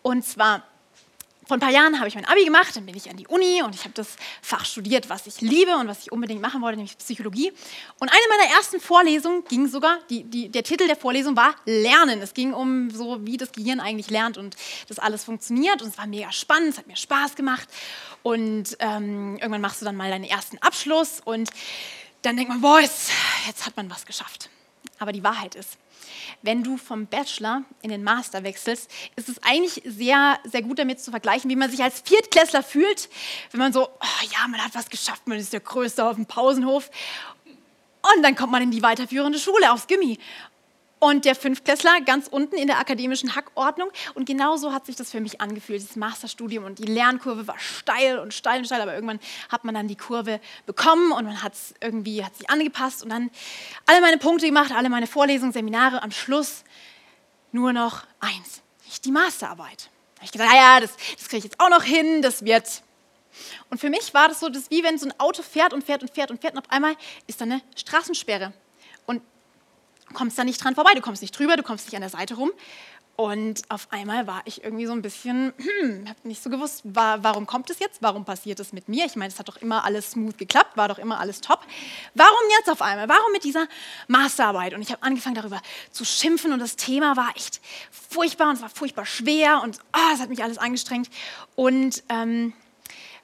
Und 0.03 0.23
zwar 0.23 0.63
vor 1.49 1.57
ein 1.57 1.61
paar 1.61 1.71
Jahren 1.71 1.97
habe 1.97 2.07
ich 2.07 2.13
mein 2.13 2.25
Abi 2.25 2.45
gemacht, 2.45 2.75
dann 2.75 2.85
bin 2.85 2.95
ich 2.95 3.09
an 3.09 3.17
die 3.17 3.25
Uni 3.25 3.63
und 3.63 3.73
ich 3.73 3.83
habe 3.83 3.93
das 3.95 4.17
Fach 4.39 4.65
studiert, 4.65 5.09
was 5.09 5.25
ich 5.25 5.41
liebe 5.41 5.75
und 5.77 5.87
was 5.87 6.03
ich 6.03 6.11
unbedingt 6.11 6.41
machen 6.41 6.61
wollte, 6.61 6.77
nämlich 6.77 6.95
Psychologie. 6.99 7.51
Und 7.99 8.07
eine 8.07 8.21
meiner 8.29 8.55
ersten 8.55 8.79
Vorlesungen 8.79 9.43
ging 9.45 9.67
sogar, 9.67 9.97
die, 10.11 10.25
die, 10.25 10.49
der 10.49 10.61
Titel 10.61 10.85
der 10.85 10.95
Vorlesung 10.95 11.35
war 11.35 11.55
Lernen. 11.65 12.21
Es 12.21 12.35
ging 12.35 12.53
um 12.53 12.91
so, 12.91 13.25
wie 13.25 13.35
das 13.35 13.51
Gehirn 13.51 13.79
eigentlich 13.79 14.11
lernt 14.11 14.37
und 14.37 14.55
das 14.89 14.99
alles 14.99 15.23
funktioniert. 15.23 15.81
Und 15.81 15.87
es 15.87 15.97
war 15.97 16.05
mega 16.05 16.31
spannend, 16.31 16.73
es 16.73 16.77
hat 16.77 16.85
mir 16.85 16.95
Spaß 16.95 17.33
gemacht. 17.35 17.67
Und 18.21 18.77
ähm, 18.77 19.37
irgendwann 19.37 19.61
machst 19.61 19.81
du 19.81 19.85
dann 19.85 19.95
mal 19.95 20.11
deinen 20.11 20.25
ersten 20.25 20.59
Abschluss 20.59 21.19
und 21.25 21.49
dann 22.21 22.35
denkt 22.35 22.51
man, 22.51 22.61
boah, 22.61 22.79
jetzt, 22.79 23.09
jetzt 23.47 23.65
hat 23.65 23.75
man 23.75 23.89
was 23.89 24.05
geschafft. 24.05 24.51
Aber 24.99 25.13
die 25.13 25.23
Wahrheit 25.23 25.55
ist, 25.55 25.79
wenn 26.41 26.63
du 26.63 26.77
vom 26.77 27.05
Bachelor 27.07 27.63
in 27.81 27.89
den 27.89 28.03
Master 28.03 28.43
wechselst, 28.43 28.89
ist 29.15 29.29
es 29.29 29.41
eigentlich 29.43 29.81
sehr, 29.85 30.39
sehr 30.45 30.61
gut 30.61 30.79
damit 30.79 30.99
zu 30.99 31.11
vergleichen, 31.11 31.49
wie 31.49 31.55
man 31.55 31.69
sich 31.69 31.83
als 31.83 32.01
Viertklässler 32.01 32.63
fühlt, 32.63 33.09
wenn 33.51 33.59
man 33.59 33.73
so, 33.73 33.87
oh 33.87 34.25
ja, 34.31 34.47
man 34.47 34.63
hat 34.63 34.75
was 34.75 34.89
geschafft, 34.89 35.27
man 35.27 35.37
ist 35.37 35.53
der 35.53 35.59
Größte 35.59 36.05
auf 36.05 36.15
dem 36.15 36.25
Pausenhof. 36.25 36.89
Und 38.15 38.23
dann 38.23 38.35
kommt 38.35 38.51
man 38.51 38.61
in 38.61 38.71
die 38.71 38.81
weiterführende 38.81 39.39
Schule 39.39 39.71
aufs 39.71 39.87
Gimmi 39.87 40.17
und 40.99 41.25
der 41.25 41.35
Fünftklässler 41.35 42.01
ganz 42.01 42.27
unten 42.27 42.55
in 42.55 42.67
der 42.67 42.79
akademischen 42.79 43.35
Hackordnung. 43.35 43.89
Und 44.13 44.25
genauso 44.25 44.73
hat 44.73 44.85
sich 44.85 44.95
das 44.95 45.11
für 45.11 45.21
mich 45.21 45.41
angefühlt, 45.41 45.81
das 45.81 45.95
Masterstudium. 45.95 46.65
Und 46.65 46.79
die 46.79 46.85
Lernkurve 46.85 47.47
war 47.47 47.57
steil 47.57 48.19
und 48.19 48.33
steil 48.33 48.59
und 48.59 48.65
steil, 48.65 48.81
aber 48.81 48.93
irgendwann 48.93 49.19
hat 49.49 49.63
man 49.63 49.73
dann 49.73 49.87
die 49.87 49.95
Kurve 49.95 50.39
bekommen 50.65 51.11
und 51.11 51.25
man 51.25 51.41
hat 51.41 51.53
es 51.53 51.73
irgendwie 51.81 52.23
hat 52.23 52.35
sich 52.35 52.49
angepasst 52.49 53.01
und 53.01 53.09
dann 53.09 53.31
alle 53.85 54.01
meine 54.01 54.17
Punkte 54.17 54.45
gemacht, 54.45 54.71
alle 54.71 54.89
meine 54.89 55.07
Vorlesungen, 55.07 55.53
Seminare. 55.53 56.03
Am 56.03 56.11
Schluss 56.11 56.63
nur 57.51 57.73
noch 57.73 58.05
eins, 58.19 58.61
die 59.05 59.11
Masterarbeit. 59.11 59.89
Da 60.15 60.21
habe 60.21 60.25
ich 60.25 60.31
gedacht, 60.31 60.53
ja, 60.53 60.79
das, 60.81 60.91
das 61.17 61.29
kriege 61.29 61.37
ich 61.37 61.43
jetzt 61.45 61.59
auch 61.59 61.69
noch 61.69 61.83
hin, 61.83 62.21
das 62.21 62.43
wird. 62.43 62.83
Und 63.69 63.79
für 63.79 63.89
mich 63.89 64.13
war 64.13 64.27
das 64.27 64.41
so, 64.41 64.49
das 64.49 64.69
wie 64.69 64.83
wenn 64.83 64.97
so 64.97 65.07
ein 65.07 65.17
Auto 65.19 65.43
fährt 65.43 65.71
und 65.71 65.83
fährt 65.83 66.01
und 66.01 66.13
fährt 66.13 66.29
und 66.29 66.41
fährt 66.41 66.53
und 66.53 66.59
auf 66.59 66.71
einmal 66.71 66.95
ist 67.25 67.39
da 67.39 67.45
eine 67.45 67.61
Straßensperre 67.75 68.51
kommst 70.13 70.37
da 70.37 70.43
nicht 70.43 70.63
dran 70.63 70.75
vorbei, 70.75 70.91
du 70.95 71.01
kommst 71.01 71.21
nicht 71.21 71.37
drüber, 71.37 71.55
du 71.55 71.63
kommst 71.63 71.85
nicht 71.85 71.95
an 71.95 72.01
der 72.01 72.09
Seite 72.09 72.35
rum. 72.35 72.51
Und 73.19 73.63
auf 73.67 73.91
einmal 73.91 74.27
war 74.27 74.43
ich 74.45 74.63
irgendwie 74.63 74.85
so 74.85 74.93
ein 74.93 75.01
bisschen, 75.01 75.51
hm, 75.81 76.07
habe 76.07 76.19
nicht 76.23 76.41
so 76.41 76.49
gewusst, 76.49 76.83
war, 76.85 77.21
warum 77.21 77.45
kommt 77.45 77.69
es 77.69 77.79
jetzt? 77.79 78.01
Warum 78.01 78.23
passiert 78.23 78.61
es 78.61 78.71
mit 78.71 78.87
mir? 78.87 79.05
Ich 79.05 79.17
meine, 79.17 79.29
es 79.29 79.37
hat 79.37 79.49
doch 79.49 79.57
immer 79.57 79.83
alles 79.83 80.11
smooth 80.11 80.37
geklappt, 80.37 80.77
war 80.77 80.87
doch 80.87 80.97
immer 80.97 81.19
alles 81.19 81.41
top. 81.41 81.59
Warum 82.15 82.39
jetzt 82.57 82.69
auf 82.69 82.81
einmal? 82.81 83.09
Warum 83.09 83.33
mit 83.33 83.43
dieser 83.43 83.67
Masterarbeit? 84.07 84.73
Und 84.73 84.81
ich 84.83 84.91
habe 84.93 85.03
angefangen 85.03 85.35
darüber 85.35 85.61
zu 85.91 86.05
schimpfen 86.05 86.53
und 86.53 86.59
das 86.59 86.77
Thema 86.77 87.17
war 87.17 87.33
echt 87.35 87.59
furchtbar 87.91 88.51
und 88.51 88.55
es 88.55 88.61
war 88.61 88.69
furchtbar 88.69 89.05
schwer 89.05 89.63
und 89.63 89.79
oh, 89.93 90.13
es 90.13 90.21
hat 90.21 90.29
mich 90.29 90.41
alles 90.41 90.57
angestrengt. 90.57 91.09
Und 91.57 92.01
ähm, 92.07 92.53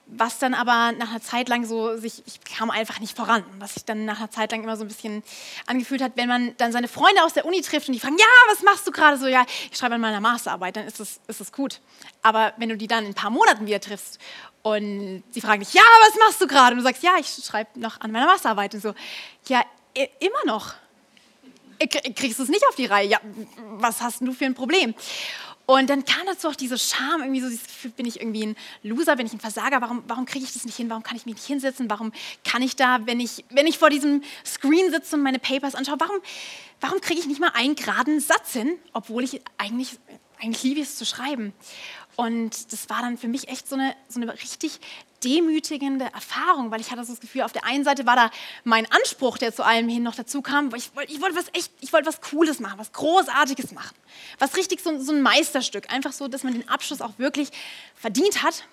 was 0.07 0.37
dann 0.37 0.53
aber 0.53 0.91
nach 0.91 1.09
einer 1.09 1.21
Zeit 1.21 1.49
lang 1.49 1.65
so 1.65 1.97
sich, 1.97 2.23
ich 2.27 2.39
kam 2.43 2.69
einfach 2.69 2.99
nicht 2.99 3.17
voran. 3.17 3.43
Was 3.59 3.73
sich 3.73 3.85
dann 3.85 4.05
nach 4.05 4.19
einer 4.19 4.29
Zeit 4.29 4.51
lang 4.51 4.63
immer 4.63 4.77
so 4.77 4.83
ein 4.83 4.87
bisschen 4.87 5.23
angefühlt 5.65 6.01
hat, 6.01 6.11
wenn 6.15 6.27
man 6.27 6.55
dann 6.57 6.71
seine 6.71 6.87
Freunde 6.87 7.23
aus 7.23 7.33
der 7.33 7.45
Uni 7.45 7.61
trifft 7.61 7.87
und 7.87 7.93
die 7.93 7.99
fragen, 7.99 8.17
ja, 8.17 8.25
was 8.49 8.61
machst 8.61 8.87
du 8.87 8.91
gerade 8.91 9.17
so? 9.17 9.25
Ja, 9.27 9.45
ich 9.71 9.77
schreibe 9.77 9.95
an 9.95 10.01
meiner 10.01 10.21
Masterarbeit, 10.21 10.75
dann 10.75 10.85
ist 10.85 10.99
es 10.99 11.19
ist 11.27 11.53
gut. 11.53 11.81
Aber 12.21 12.53
wenn 12.57 12.69
du 12.69 12.77
die 12.77 12.87
dann 12.87 13.05
in 13.05 13.11
ein 13.11 13.15
paar 13.15 13.31
Monaten 13.31 13.65
wieder 13.65 13.79
triffst 13.79 14.19
und 14.61 15.23
sie 15.31 15.41
fragen 15.41 15.61
dich, 15.61 15.73
ja, 15.73 15.83
was 16.01 16.15
machst 16.19 16.39
du 16.39 16.47
gerade? 16.47 16.71
Und 16.73 16.77
du 16.77 16.83
sagst, 16.83 17.01
ja, 17.01 17.15
ich 17.19 17.27
schreibe 17.27 17.79
noch 17.79 17.99
an 18.01 18.11
meiner 18.11 18.27
Masterarbeit 18.27 18.75
und 18.75 18.81
so, 18.81 18.93
ja, 19.47 19.63
immer 20.19 20.45
noch. 20.45 20.73
Kriegst 22.15 22.39
du 22.39 22.43
es 22.43 22.49
nicht 22.49 22.65
auf 22.69 22.75
die 22.75 22.85
Reihe? 22.85 23.07
Ja, 23.07 23.19
was 23.77 24.01
hast 24.01 24.21
du 24.21 24.31
für 24.33 24.45
ein 24.45 24.55
Problem? 24.55 24.93
Und 25.67 25.89
dann 25.89 26.05
kam 26.05 26.25
dazu 26.27 26.47
auch 26.47 26.55
diese 26.55 26.77
Scham, 26.77 27.21
irgendwie 27.21 27.41
so, 27.41 27.89
bin 27.95 28.05
ich 28.05 28.21
irgendwie 28.21 28.45
ein 28.45 28.55
Loser, 28.83 29.15
bin 29.15 29.25
ich 29.25 29.33
ein 29.33 29.39
Versager, 29.39 29.81
warum, 29.81 30.03
warum 30.07 30.25
kriege 30.25 30.45
ich 30.45 30.53
das 30.53 30.65
nicht 30.65 30.77
hin, 30.77 30.89
warum 30.89 31.01
kann 31.01 31.17
ich 31.17 31.25
mich 31.25 31.35
nicht 31.35 31.45
hinsetzen, 31.45 31.89
warum 31.89 32.11
kann 32.43 32.61
ich 32.61 32.75
da, 32.75 32.99
wenn 33.05 33.19
ich, 33.19 33.45
wenn 33.49 33.65
ich 33.65 33.79
vor 33.79 33.89
diesem 33.89 34.21
Screen 34.45 34.91
sitze 34.91 35.15
und 35.15 35.23
meine 35.23 35.39
Papers 35.39 35.73
anschaue, 35.73 35.99
warum, 35.99 36.17
warum 36.81 37.01
kriege 37.01 37.19
ich 37.19 37.25
nicht 37.25 37.39
mal 37.39 37.51
einen 37.55 37.75
geraden 37.75 38.19
Satz 38.19 38.53
hin, 38.53 38.77
obwohl 38.93 39.23
ich 39.23 39.41
eigentlich, 39.57 39.97
eigentlich 40.39 40.63
liebe 40.63 40.81
es 40.81 40.97
zu 40.97 41.05
schreiben. 41.05 41.53
Und 42.15 42.71
das 42.71 42.89
war 42.89 43.01
dann 43.01 43.17
für 43.17 43.27
mich 43.27 43.49
echt 43.49 43.67
so 43.67 43.75
eine, 43.75 43.95
so 44.07 44.21
eine 44.21 44.31
richtig 44.33 44.79
demütigende 45.23 46.05
Erfahrung, 46.05 46.71
weil 46.71 46.79
ich 46.79 46.91
hatte 46.91 47.03
so 47.03 47.13
das 47.13 47.19
Gefühl, 47.19 47.41
auf 47.41 47.51
der 47.51 47.65
einen 47.65 47.83
Seite 47.83 48.05
war 48.05 48.15
da 48.15 48.31
mein 48.63 48.89
Anspruch, 48.91 49.37
der 49.37 49.53
zu 49.53 49.63
allem 49.63 49.89
hin 49.89 50.03
noch 50.03 50.15
dazu 50.15 50.41
kam, 50.41 50.71
weil 50.71 50.79
ich 50.79 50.95
wollte, 50.95 51.11
ich 51.11 51.21
wollte 51.21 51.35
was 51.35 51.47
echt, 51.53 51.71
ich 51.81 51.91
wollte 51.91 52.07
was 52.07 52.21
Cooles 52.21 52.59
machen, 52.59 52.77
was 52.77 52.91
Großartiges 52.93 53.71
machen, 53.71 53.95
was 54.39 54.55
richtig 54.55 54.81
so, 54.81 54.99
so 55.01 55.11
ein 55.11 55.21
Meisterstück, 55.21 55.91
einfach 55.91 56.13
so, 56.13 56.27
dass 56.27 56.43
man 56.43 56.53
den 56.53 56.69
Abschluss 56.69 57.01
auch 57.01 57.17
wirklich 57.17 57.49
verdient 57.95 58.43
hat. 58.43 58.65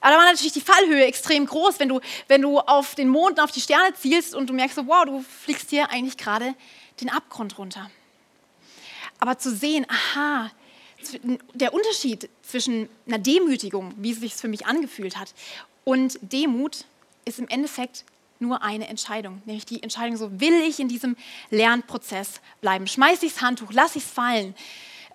Aber 0.00 0.12
da 0.12 0.18
war 0.18 0.26
natürlich 0.26 0.54
die 0.54 0.60
Fallhöhe 0.60 1.04
extrem 1.04 1.46
groß, 1.46 1.78
wenn 1.78 1.88
du, 1.88 2.00
wenn 2.26 2.42
du 2.42 2.58
auf 2.58 2.94
den 2.94 3.08
Mond 3.08 3.38
und 3.38 3.44
auf 3.44 3.52
die 3.52 3.60
Sterne 3.60 3.94
zielst 3.94 4.34
und 4.34 4.48
du 4.48 4.54
merkst 4.54 4.76
so, 4.76 4.86
wow, 4.86 5.04
du 5.04 5.22
fliegst 5.44 5.70
hier 5.70 5.90
eigentlich 5.90 6.16
gerade 6.16 6.54
den 7.00 7.10
Abgrund 7.10 7.58
runter. 7.58 7.90
Aber 9.18 9.38
zu 9.38 9.54
sehen, 9.54 9.86
aha, 9.88 10.50
der 11.54 11.72
Unterschied 11.74 12.28
zwischen 12.42 12.88
einer 13.06 13.18
Demütigung, 13.18 13.94
wie 13.96 14.12
es 14.12 14.20
sich 14.20 14.34
für 14.34 14.48
mich 14.48 14.66
angefühlt 14.66 15.16
hat, 15.16 15.34
und 15.84 16.18
Demut 16.22 16.84
ist 17.24 17.38
im 17.38 17.48
Endeffekt 17.48 18.04
nur 18.38 18.62
eine 18.62 18.88
Entscheidung, 18.88 19.42
nämlich 19.44 19.66
die 19.66 19.82
Entscheidung, 19.82 20.16
so 20.16 20.40
will 20.40 20.62
ich 20.62 20.80
in 20.80 20.88
diesem 20.88 21.16
Lernprozess 21.50 22.40
bleiben. 22.60 22.86
Schmeiße 22.86 23.26
ich 23.26 23.34
das 23.34 23.42
Handtuch, 23.42 23.72
lasse 23.72 23.98
ich 23.98 24.04
es 24.04 24.10
fallen 24.10 24.54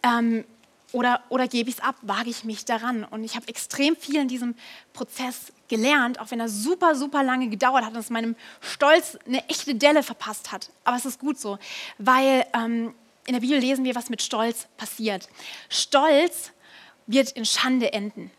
ähm, 0.03 0.45
oder, 0.91 1.21
oder 1.29 1.47
gebe 1.47 1.69
ich 1.69 1.77
es 1.77 1.81
ab, 1.81 1.95
wage 2.03 2.29
ich 2.29 2.43
mich 2.43 2.65
daran. 2.65 3.03
Und 3.03 3.23
ich 3.23 3.35
habe 3.35 3.47
extrem 3.47 3.95
viel 3.95 4.17
in 4.17 4.27
diesem 4.27 4.55
Prozess 4.93 5.51
gelernt, 5.67 6.19
auch 6.19 6.31
wenn 6.31 6.39
er 6.39 6.47
super, 6.47 6.95
super 6.95 7.23
lange 7.23 7.49
gedauert 7.49 7.83
hat 7.83 7.93
und 7.93 7.99
es 7.99 8.09
meinem 8.09 8.35
Stolz 8.61 9.17
eine 9.25 9.47
echte 9.49 9.75
Delle 9.75 10.03
verpasst 10.03 10.51
hat. 10.51 10.69
Aber 10.83 10.95
es 10.95 11.05
ist 11.05 11.19
gut 11.19 11.39
so, 11.39 11.57
weil 11.97 12.45
ähm, 12.53 12.93
in 13.27 13.33
der 13.33 13.41
Bibel 13.41 13.57
lesen 13.57 13.85
wir, 13.85 13.95
was 13.95 14.09
mit 14.09 14.21
Stolz 14.21 14.67
passiert. 14.77 15.29
Stolz 15.69 16.51
wird 17.07 17.31
in 17.31 17.45
Schande 17.45 17.93
enden, 17.93 18.31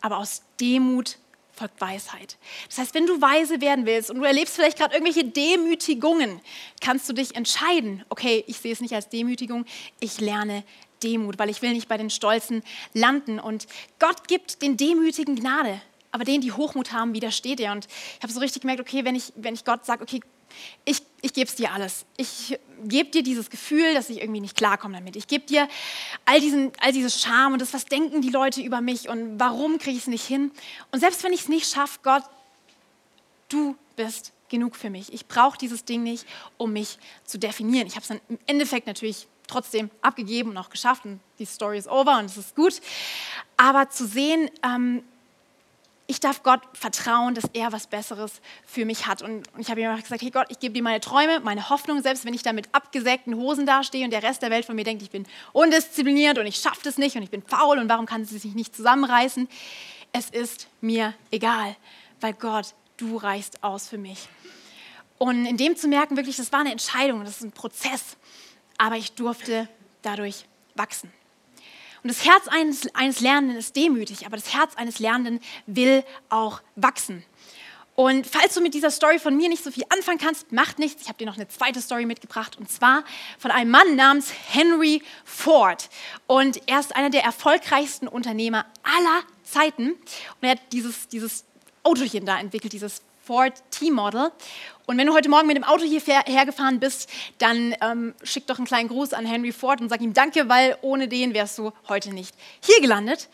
aber 0.00 0.18
aus 0.18 0.42
Demut 0.60 1.18
folgt 1.52 1.80
Weisheit. 1.80 2.36
Das 2.68 2.78
heißt, 2.78 2.94
wenn 2.94 3.06
du 3.06 3.20
weise 3.20 3.60
werden 3.60 3.84
willst 3.84 4.10
und 4.10 4.18
du 4.18 4.24
erlebst 4.24 4.54
vielleicht 4.54 4.78
gerade 4.78 4.94
irgendwelche 4.94 5.24
Demütigungen, 5.24 6.40
kannst 6.80 7.08
du 7.08 7.12
dich 7.12 7.34
entscheiden, 7.34 8.04
okay, 8.08 8.44
ich 8.46 8.58
sehe 8.58 8.72
es 8.72 8.80
nicht 8.80 8.94
als 8.94 9.08
Demütigung, 9.08 9.64
ich 9.98 10.20
lerne 10.20 10.62
Demut, 11.02 11.38
weil 11.38 11.50
ich 11.50 11.62
will 11.62 11.72
nicht 11.72 11.88
bei 11.88 11.96
den 11.96 12.10
Stolzen 12.10 12.62
landen. 12.94 13.38
Und 13.40 13.66
Gott 13.98 14.28
gibt 14.28 14.62
den 14.62 14.76
Demütigen 14.76 15.36
Gnade, 15.36 15.80
aber 16.12 16.24
denen, 16.24 16.40
die 16.40 16.52
Hochmut 16.52 16.92
haben, 16.92 17.12
widersteht 17.12 17.60
er. 17.60 17.72
Und 17.72 17.86
ich 17.86 18.22
habe 18.22 18.32
so 18.32 18.40
richtig 18.40 18.62
gemerkt, 18.62 18.80
okay, 18.80 19.04
wenn 19.04 19.14
ich, 19.14 19.32
wenn 19.36 19.54
ich 19.54 19.64
Gott 19.64 19.84
sage, 19.84 20.02
okay, 20.02 20.20
ich, 20.84 21.02
ich 21.20 21.32
gebe 21.32 21.48
es 21.48 21.54
dir 21.54 21.72
alles. 21.72 22.04
Ich 22.16 22.58
gebe 22.84 23.10
dir 23.10 23.22
dieses 23.22 23.50
Gefühl, 23.50 23.94
dass 23.94 24.10
ich 24.10 24.20
irgendwie 24.20 24.40
nicht 24.40 24.56
klarkomme 24.56 24.96
damit. 24.98 25.16
Ich 25.16 25.26
gebe 25.26 25.44
dir 25.44 25.68
all, 26.24 26.40
diesen, 26.40 26.72
all 26.80 26.92
dieses 26.92 27.20
Scham 27.20 27.52
und 27.52 27.62
das, 27.62 27.74
was 27.74 27.84
denken 27.84 28.20
die 28.22 28.30
Leute 28.30 28.60
über 28.62 28.80
mich 28.80 29.08
und 29.08 29.38
warum 29.38 29.78
kriege 29.78 29.96
ich 29.96 30.02
es 30.02 30.08
nicht 30.08 30.26
hin. 30.26 30.50
Und 30.92 31.00
selbst 31.00 31.24
wenn 31.24 31.32
ich 31.32 31.42
es 31.42 31.48
nicht 31.48 31.70
schaffe, 31.70 31.98
Gott, 32.02 32.22
du 33.48 33.76
bist 33.96 34.32
genug 34.48 34.76
für 34.76 34.90
mich. 34.90 35.12
Ich 35.12 35.26
brauche 35.26 35.58
dieses 35.58 35.84
Ding 35.84 36.02
nicht, 36.02 36.26
um 36.56 36.72
mich 36.72 36.98
zu 37.24 37.38
definieren. 37.38 37.86
Ich 37.86 37.94
habe 37.94 38.02
es 38.02 38.08
dann 38.08 38.20
im 38.28 38.38
Endeffekt 38.46 38.86
natürlich 38.86 39.26
trotzdem 39.46 39.90
abgegeben 40.02 40.50
und 40.50 40.58
auch 40.58 40.70
geschafft 40.70 41.04
und 41.04 41.20
die 41.38 41.46
Story 41.46 41.78
ist 41.78 41.88
over 41.88 42.18
und 42.18 42.26
es 42.26 42.36
ist 42.36 42.54
gut. 42.54 42.80
Aber 43.56 43.88
zu 43.90 44.06
sehen, 44.06 44.50
ähm, 44.62 45.02
ich 46.10 46.20
darf 46.20 46.42
Gott 46.42 46.62
vertrauen, 46.72 47.34
dass 47.34 47.44
er 47.52 47.70
was 47.70 47.86
Besseres 47.86 48.40
für 48.66 48.86
mich 48.86 49.06
hat. 49.06 49.20
Und, 49.20 49.46
ich 49.58 49.70
habe 49.70 49.82
ihm 49.82 49.90
auch 49.90 50.00
gesagt, 50.00 50.22
hey 50.22 50.30
Gott, 50.30 50.46
ich 50.48 50.58
gebe 50.58 50.72
dir 50.72 50.82
meine 50.82 51.00
Träume, 51.00 51.40
meine 51.40 51.68
Hoffnung, 51.68 52.02
selbst 52.02 52.24
wenn 52.24 52.32
ich 52.32 52.42
da 52.42 52.54
mit 52.54 52.74
abgesägten 52.74 53.36
Hosen 53.36 53.66
dastehe 53.66 54.06
und 54.06 54.10
der 54.10 54.22
Rest 54.22 54.40
der 54.40 54.50
Welt 54.50 54.64
von 54.64 54.74
mir 54.74 54.84
denkt, 54.84 55.02
ich 55.02 55.10
bin 55.10 55.26
undiszipliniert 55.52 56.38
und 56.38 56.46
ich 56.46 56.56
schaffe 56.56 56.80
das 56.82 56.96
nicht 56.96 57.14
und 57.16 57.22
ich 57.22 57.30
bin 57.30 57.42
faul 57.42 57.78
und 57.78 57.90
warum 57.90 58.06
kann 58.06 58.24
sie 58.24 58.38
sich 58.38 58.54
nicht 58.54 58.74
zusammenreißen. 58.74 59.48
Es 60.12 60.30
ist 60.30 60.68
mir 60.80 61.12
egal, 61.30 61.76
weil 62.22 62.32
Gott, 62.32 62.74
du 62.96 63.18
reichst 63.18 63.62
aus 63.62 63.86
für 63.86 63.98
mich. 63.98 64.28
Und 65.18 65.44
in 65.44 65.58
dem 65.58 65.76
zu 65.76 65.88
merken, 65.88 66.16
wirklich, 66.16 66.38
das 66.38 66.52
war 66.52 66.60
eine 66.60 66.72
Entscheidung, 66.72 67.22
das 67.22 67.36
ist 67.36 67.42
ein 67.42 67.52
Prozess, 67.52 68.16
aber 68.78 68.96
ich 68.96 69.12
durfte 69.12 69.68
dadurch 70.00 70.46
wachsen. 70.74 71.12
Und 72.02 72.08
das 72.08 72.24
Herz 72.24 72.48
eines, 72.48 72.94
eines 72.94 73.20
Lernenden 73.20 73.56
ist 73.56 73.76
demütig, 73.76 74.26
aber 74.26 74.36
das 74.36 74.54
Herz 74.54 74.74
eines 74.76 74.98
Lernenden 74.98 75.40
will 75.66 76.04
auch 76.28 76.60
wachsen. 76.76 77.24
Und 77.98 78.28
falls 78.28 78.54
du 78.54 78.60
mit 78.60 78.74
dieser 78.74 78.92
Story 78.92 79.18
von 79.18 79.36
mir 79.36 79.48
nicht 79.48 79.64
so 79.64 79.72
viel 79.72 79.82
anfangen 79.88 80.18
kannst, 80.18 80.52
macht 80.52 80.78
nichts. 80.78 81.02
Ich 81.02 81.08
habe 81.08 81.18
dir 81.18 81.26
noch 81.26 81.34
eine 81.34 81.48
zweite 81.48 81.80
Story 81.82 82.06
mitgebracht 82.06 82.56
und 82.56 82.70
zwar 82.70 83.02
von 83.40 83.50
einem 83.50 83.72
Mann 83.72 83.96
namens 83.96 84.32
Henry 84.50 85.02
Ford. 85.24 85.90
Und 86.28 86.60
er 86.68 86.78
ist 86.78 86.94
einer 86.94 87.10
der 87.10 87.24
erfolgreichsten 87.24 88.06
Unternehmer 88.06 88.66
aller 88.84 89.22
Zeiten. 89.42 89.94
Und 89.94 90.42
er 90.42 90.50
hat 90.50 90.60
dieses, 90.70 91.08
dieses 91.08 91.44
Autochen 91.82 92.24
da 92.24 92.38
entwickelt, 92.38 92.72
dieses 92.72 93.02
Ford 93.28 93.52
T-Model. 93.72 94.32
Und 94.86 94.96
wenn 94.96 95.06
du 95.06 95.12
heute 95.12 95.28
Morgen 95.28 95.46
mit 95.46 95.58
dem 95.58 95.64
Auto 95.64 95.84
hierher 95.84 96.46
gefahren 96.46 96.80
bist, 96.80 97.10
dann 97.36 97.74
ähm, 97.82 98.14
schick 98.22 98.46
doch 98.46 98.56
einen 98.56 98.66
kleinen 98.66 98.88
Gruß 98.88 99.12
an 99.12 99.26
Henry 99.26 99.52
Ford 99.52 99.82
und 99.82 99.90
sag 99.90 100.00
ihm 100.00 100.14
Danke, 100.14 100.48
weil 100.48 100.78
ohne 100.80 101.08
den 101.08 101.34
wärst 101.34 101.58
du 101.58 101.72
heute 101.90 102.14
nicht 102.14 102.34
hier 102.64 102.80
gelandet. 102.80 103.28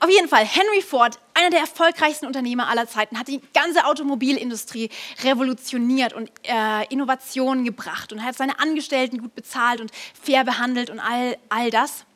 Auf 0.00 0.08
jeden 0.08 0.28
Fall, 0.28 0.46
Henry 0.46 0.80
Ford, 0.80 1.18
einer 1.34 1.50
der 1.50 1.60
erfolgreichsten 1.60 2.24
Unternehmer 2.24 2.70
aller 2.70 2.88
Zeiten, 2.88 3.18
hat 3.18 3.28
die 3.28 3.42
ganze 3.52 3.84
Automobilindustrie 3.84 4.88
revolutioniert 5.24 6.14
und 6.14 6.30
äh, 6.44 6.86
Innovationen 6.88 7.66
gebracht 7.66 8.14
und 8.14 8.24
hat 8.24 8.38
seine 8.38 8.58
Angestellten 8.60 9.18
gut 9.18 9.34
bezahlt 9.34 9.82
und 9.82 9.92
fair 10.18 10.42
behandelt 10.44 10.88
und 10.88 11.00
all, 11.00 11.36
all 11.50 11.70
das. 11.70 12.06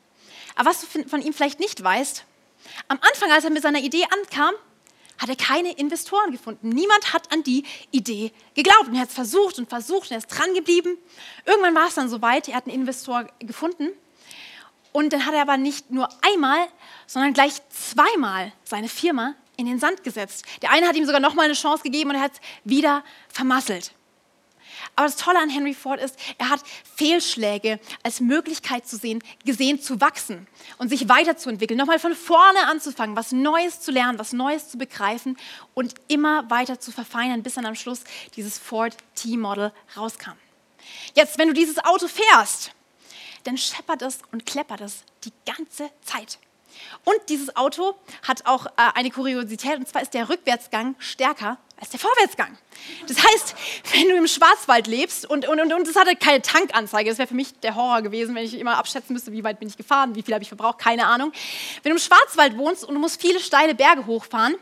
Aber 0.54 0.70
was 0.70 0.80
du 0.80 1.06
von 1.06 1.20
ihm 1.20 1.34
vielleicht 1.34 1.60
nicht 1.60 1.84
weißt, 1.84 2.24
am 2.88 2.98
Anfang, 3.02 3.30
als 3.32 3.44
er 3.44 3.50
mit 3.50 3.62
seiner 3.62 3.80
Idee 3.80 4.04
ankam, 4.04 4.54
hat 5.18 5.28
er 5.28 5.36
keine 5.36 5.72
Investoren 5.72 6.30
gefunden. 6.30 6.68
Niemand 6.68 7.12
hat 7.12 7.32
an 7.32 7.42
die 7.42 7.64
Idee 7.90 8.32
geglaubt. 8.54 8.88
Und 8.88 8.94
er 8.94 9.02
hat 9.02 9.08
es 9.08 9.14
versucht 9.14 9.58
und 9.58 9.68
versucht 9.68 10.10
und 10.10 10.12
er 10.12 10.18
ist 10.18 10.28
dran 10.28 10.54
geblieben. 10.54 10.96
Irgendwann 11.44 11.74
war 11.74 11.88
es 11.88 11.94
dann 11.94 12.08
soweit, 12.08 12.48
er 12.48 12.56
hat 12.56 12.66
einen 12.66 12.74
Investor 12.74 13.26
gefunden. 13.40 13.88
Und 14.92 15.12
dann 15.12 15.26
hat 15.26 15.34
er 15.34 15.42
aber 15.42 15.56
nicht 15.56 15.90
nur 15.90 16.08
einmal, 16.22 16.66
sondern 17.06 17.32
gleich 17.32 17.54
zweimal 17.68 18.52
seine 18.64 18.88
Firma 18.88 19.34
in 19.56 19.66
den 19.66 19.78
Sand 19.78 20.04
gesetzt. 20.04 20.44
Der 20.62 20.70
eine 20.70 20.86
hat 20.86 20.96
ihm 20.96 21.04
sogar 21.04 21.20
nochmal 21.20 21.46
eine 21.46 21.54
Chance 21.54 21.82
gegeben 21.82 22.10
und 22.10 22.16
er 22.16 22.22
hat 22.22 22.32
es 22.32 22.40
wieder 22.64 23.04
vermasselt. 23.28 23.92
Aber 24.98 25.06
das 25.06 25.14
Tolle 25.14 25.38
an 25.38 25.48
Henry 25.48 25.74
Ford 25.74 26.00
ist, 26.00 26.16
er 26.38 26.50
hat 26.50 26.60
Fehlschläge 26.96 27.78
als 28.02 28.18
Möglichkeit 28.18 28.84
zu 28.84 28.96
sehen, 28.96 29.22
gesehen 29.44 29.80
zu 29.80 30.00
wachsen 30.00 30.48
und 30.78 30.88
sich 30.88 31.08
weiterzuentwickeln, 31.08 31.78
nochmal 31.78 32.00
von 32.00 32.16
vorne 32.16 32.66
anzufangen, 32.66 33.14
was 33.14 33.30
Neues 33.30 33.80
zu 33.80 33.92
lernen, 33.92 34.18
was 34.18 34.32
Neues 34.32 34.70
zu 34.70 34.76
begreifen 34.76 35.36
und 35.72 35.94
immer 36.08 36.50
weiter 36.50 36.80
zu 36.80 36.90
verfeinern, 36.90 37.44
bis 37.44 37.54
dann 37.54 37.64
am 37.64 37.76
Schluss 37.76 38.02
dieses 38.34 38.58
Ford 38.58 38.96
T-Model 39.14 39.72
rauskam. 39.96 40.32
Jetzt, 41.14 41.38
wenn 41.38 41.46
du 41.46 41.54
dieses 41.54 41.78
Auto 41.78 42.08
fährst, 42.08 42.72
dann 43.44 43.56
scheppert 43.56 44.02
es 44.02 44.18
und 44.32 44.46
kleppert 44.46 44.80
es 44.80 45.04
die 45.22 45.32
ganze 45.46 45.92
Zeit. 46.02 46.40
Und 47.04 47.16
dieses 47.28 47.56
Auto 47.56 47.94
hat 48.26 48.46
auch 48.46 48.66
äh, 48.66 48.70
eine 48.94 49.10
Kuriosität, 49.10 49.76
und 49.76 49.88
zwar 49.88 50.02
ist 50.02 50.14
der 50.14 50.28
Rückwärtsgang 50.28 50.94
stärker 50.98 51.58
als 51.80 51.90
der 51.90 52.00
Vorwärtsgang. 52.00 52.58
Das 53.06 53.18
heißt, 53.18 53.54
wenn 53.94 54.08
du 54.08 54.16
im 54.16 54.26
Schwarzwald 54.26 54.86
lebst 54.86 55.24
und, 55.28 55.46
und, 55.48 55.60
und, 55.60 55.72
und 55.72 55.88
es 55.88 55.96
hatte 55.96 56.16
keine 56.16 56.42
Tankanzeige, 56.42 57.08
das 57.08 57.18
wäre 57.18 57.28
für 57.28 57.34
mich 57.34 57.58
der 57.60 57.74
Horror 57.74 58.02
gewesen, 58.02 58.34
wenn 58.34 58.44
ich 58.44 58.54
immer 58.54 58.76
abschätzen 58.76 59.12
müsste, 59.12 59.32
wie 59.32 59.44
weit 59.44 59.58
bin 59.60 59.68
ich 59.68 59.76
gefahren, 59.76 60.14
wie 60.14 60.22
viel 60.22 60.34
habe 60.34 60.42
ich 60.42 60.48
verbraucht, 60.48 60.78
keine 60.78 61.06
Ahnung. 61.06 61.32
Wenn 61.82 61.90
du 61.90 61.96
im 61.96 62.02
Schwarzwald 62.02 62.56
wohnst 62.58 62.84
und 62.84 62.94
du 62.94 63.00
musst 63.00 63.20
viele 63.20 63.40
steile 63.40 63.74
Berge 63.74 64.06
hochfahren, 64.06 64.56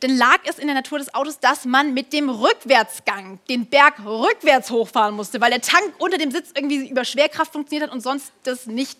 dann 0.00 0.16
lag 0.16 0.38
es 0.44 0.58
in 0.58 0.66
der 0.66 0.74
Natur 0.74 0.98
des 0.98 1.14
Autos, 1.14 1.38
dass 1.40 1.64
man 1.64 1.94
mit 1.94 2.12
dem 2.12 2.28
Rückwärtsgang 2.28 3.38
den 3.48 3.66
Berg 3.66 4.04
rückwärts 4.04 4.70
hochfahren 4.70 5.14
musste, 5.14 5.40
weil 5.40 5.50
der 5.50 5.62
Tank 5.62 5.94
unter 5.98 6.18
dem 6.18 6.30
Sitz 6.30 6.50
irgendwie 6.54 6.88
über 6.88 7.04
Schwerkraft 7.04 7.52
funktioniert 7.52 7.88
hat 7.88 7.94
und 7.94 8.02
sonst 8.02 8.32
das 8.42 8.66
nicht 8.66 8.98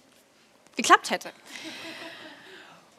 geklappt 0.76 1.10
hätte. 1.10 1.32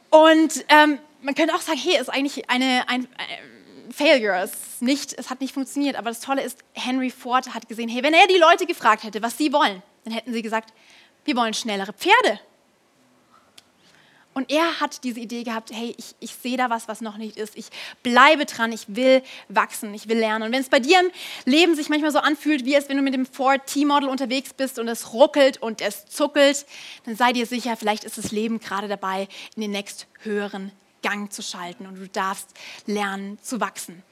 Und 0.09 0.65
ähm, 0.69 0.99
man 1.21 1.35
könnte 1.35 1.53
auch 1.53 1.61
sagen, 1.61 1.79
hey, 1.79 1.99
ist 1.99 2.09
eigentlich 2.09 2.49
eine, 2.49 2.83
ein, 2.87 3.07
ein 3.17 3.91
Failure, 3.91 4.41
es, 4.41 4.81
nicht, 4.81 5.13
es 5.17 5.29
hat 5.29 5.41
nicht 5.41 5.53
funktioniert. 5.53 5.95
Aber 5.95 6.09
das 6.09 6.19
Tolle 6.19 6.41
ist, 6.41 6.59
Henry 6.73 7.09
Ford 7.09 7.53
hat 7.53 7.67
gesehen, 7.67 7.89
hey, 7.89 8.03
wenn 8.03 8.13
er 8.13 8.27
die 8.27 8.37
Leute 8.37 8.65
gefragt 8.65 9.03
hätte, 9.03 9.21
was 9.21 9.37
sie 9.37 9.51
wollen, 9.51 9.81
dann 10.03 10.13
hätten 10.13 10.33
sie 10.33 10.41
gesagt, 10.41 10.73
wir 11.25 11.35
wollen 11.35 11.53
schnellere 11.53 11.93
Pferde. 11.93 12.39
Und 14.37 14.51
er 14.51 14.79
hat 14.79 15.03
diese 15.03 15.19
Idee 15.19 15.41
gehabt, 15.41 15.71
hey, 15.73 15.95
ich, 15.97 16.13
ich 16.19 16.31
sehe 16.31 16.57
da 16.57 16.69
was, 16.69 16.87
was 16.87 17.01
noch 17.01 17.17
nicht 17.17 17.37
ist. 17.37 17.57
Ich 17.57 17.69
bleibe 18.03 18.45
dran, 18.45 18.71
ich 18.71 18.83
will 18.87 19.23
wachsen, 19.49 19.91
ich 19.95 20.09
will 20.09 20.19
lernen. 20.19 20.45
Und 20.45 20.51
wenn 20.51 20.61
es 20.61 20.69
bei 20.69 20.79
dir 20.79 20.99
im 20.99 21.09
Leben 21.51 21.75
sich 21.75 21.89
manchmal 21.89 22.11
so 22.11 22.19
anfühlt, 22.19 22.63
wie 22.63 22.75
es, 22.75 22.87
wenn 22.87 22.97
du 22.97 23.01
mit 23.01 23.15
dem 23.15 23.25
Ford 23.25 23.65
T-Model 23.65 24.07
unterwegs 24.07 24.53
bist 24.53 24.77
und 24.77 24.87
es 24.89 25.11
ruckelt 25.11 25.59
und 25.59 25.81
es 25.81 26.05
zuckelt, 26.05 26.67
dann 27.05 27.15
sei 27.15 27.33
dir 27.33 27.47
sicher, 27.47 27.75
vielleicht 27.77 28.03
ist 28.03 28.19
das 28.19 28.31
Leben 28.31 28.59
gerade 28.59 28.87
dabei, 28.87 29.27
in 29.55 29.63
den 29.63 29.71
nächst 29.71 30.05
höheren 30.19 30.71
Gang 31.01 31.33
zu 31.33 31.41
schalten 31.41 31.87
und 31.87 31.95
du 31.95 32.07
darfst 32.07 32.49
lernen 32.85 33.39
zu 33.41 33.59
wachsen. 33.59 34.03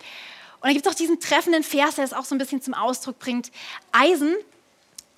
Und 0.55 0.63
dann 0.63 0.73
gibt 0.73 0.87
es 0.87 0.91
auch 0.91 0.97
diesen 0.97 1.19
treffenden 1.19 1.61
Vers, 1.61 1.97
der 1.97 2.03
es 2.03 2.13
auch 2.13 2.25
so 2.25 2.33
ein 2.33 2.39
bisschen 2.39 2.63
zum 2.63 2.73
Ausdruck 2.73 3.19
bringt. 3.19 3.51
Eisen 3.91 4.33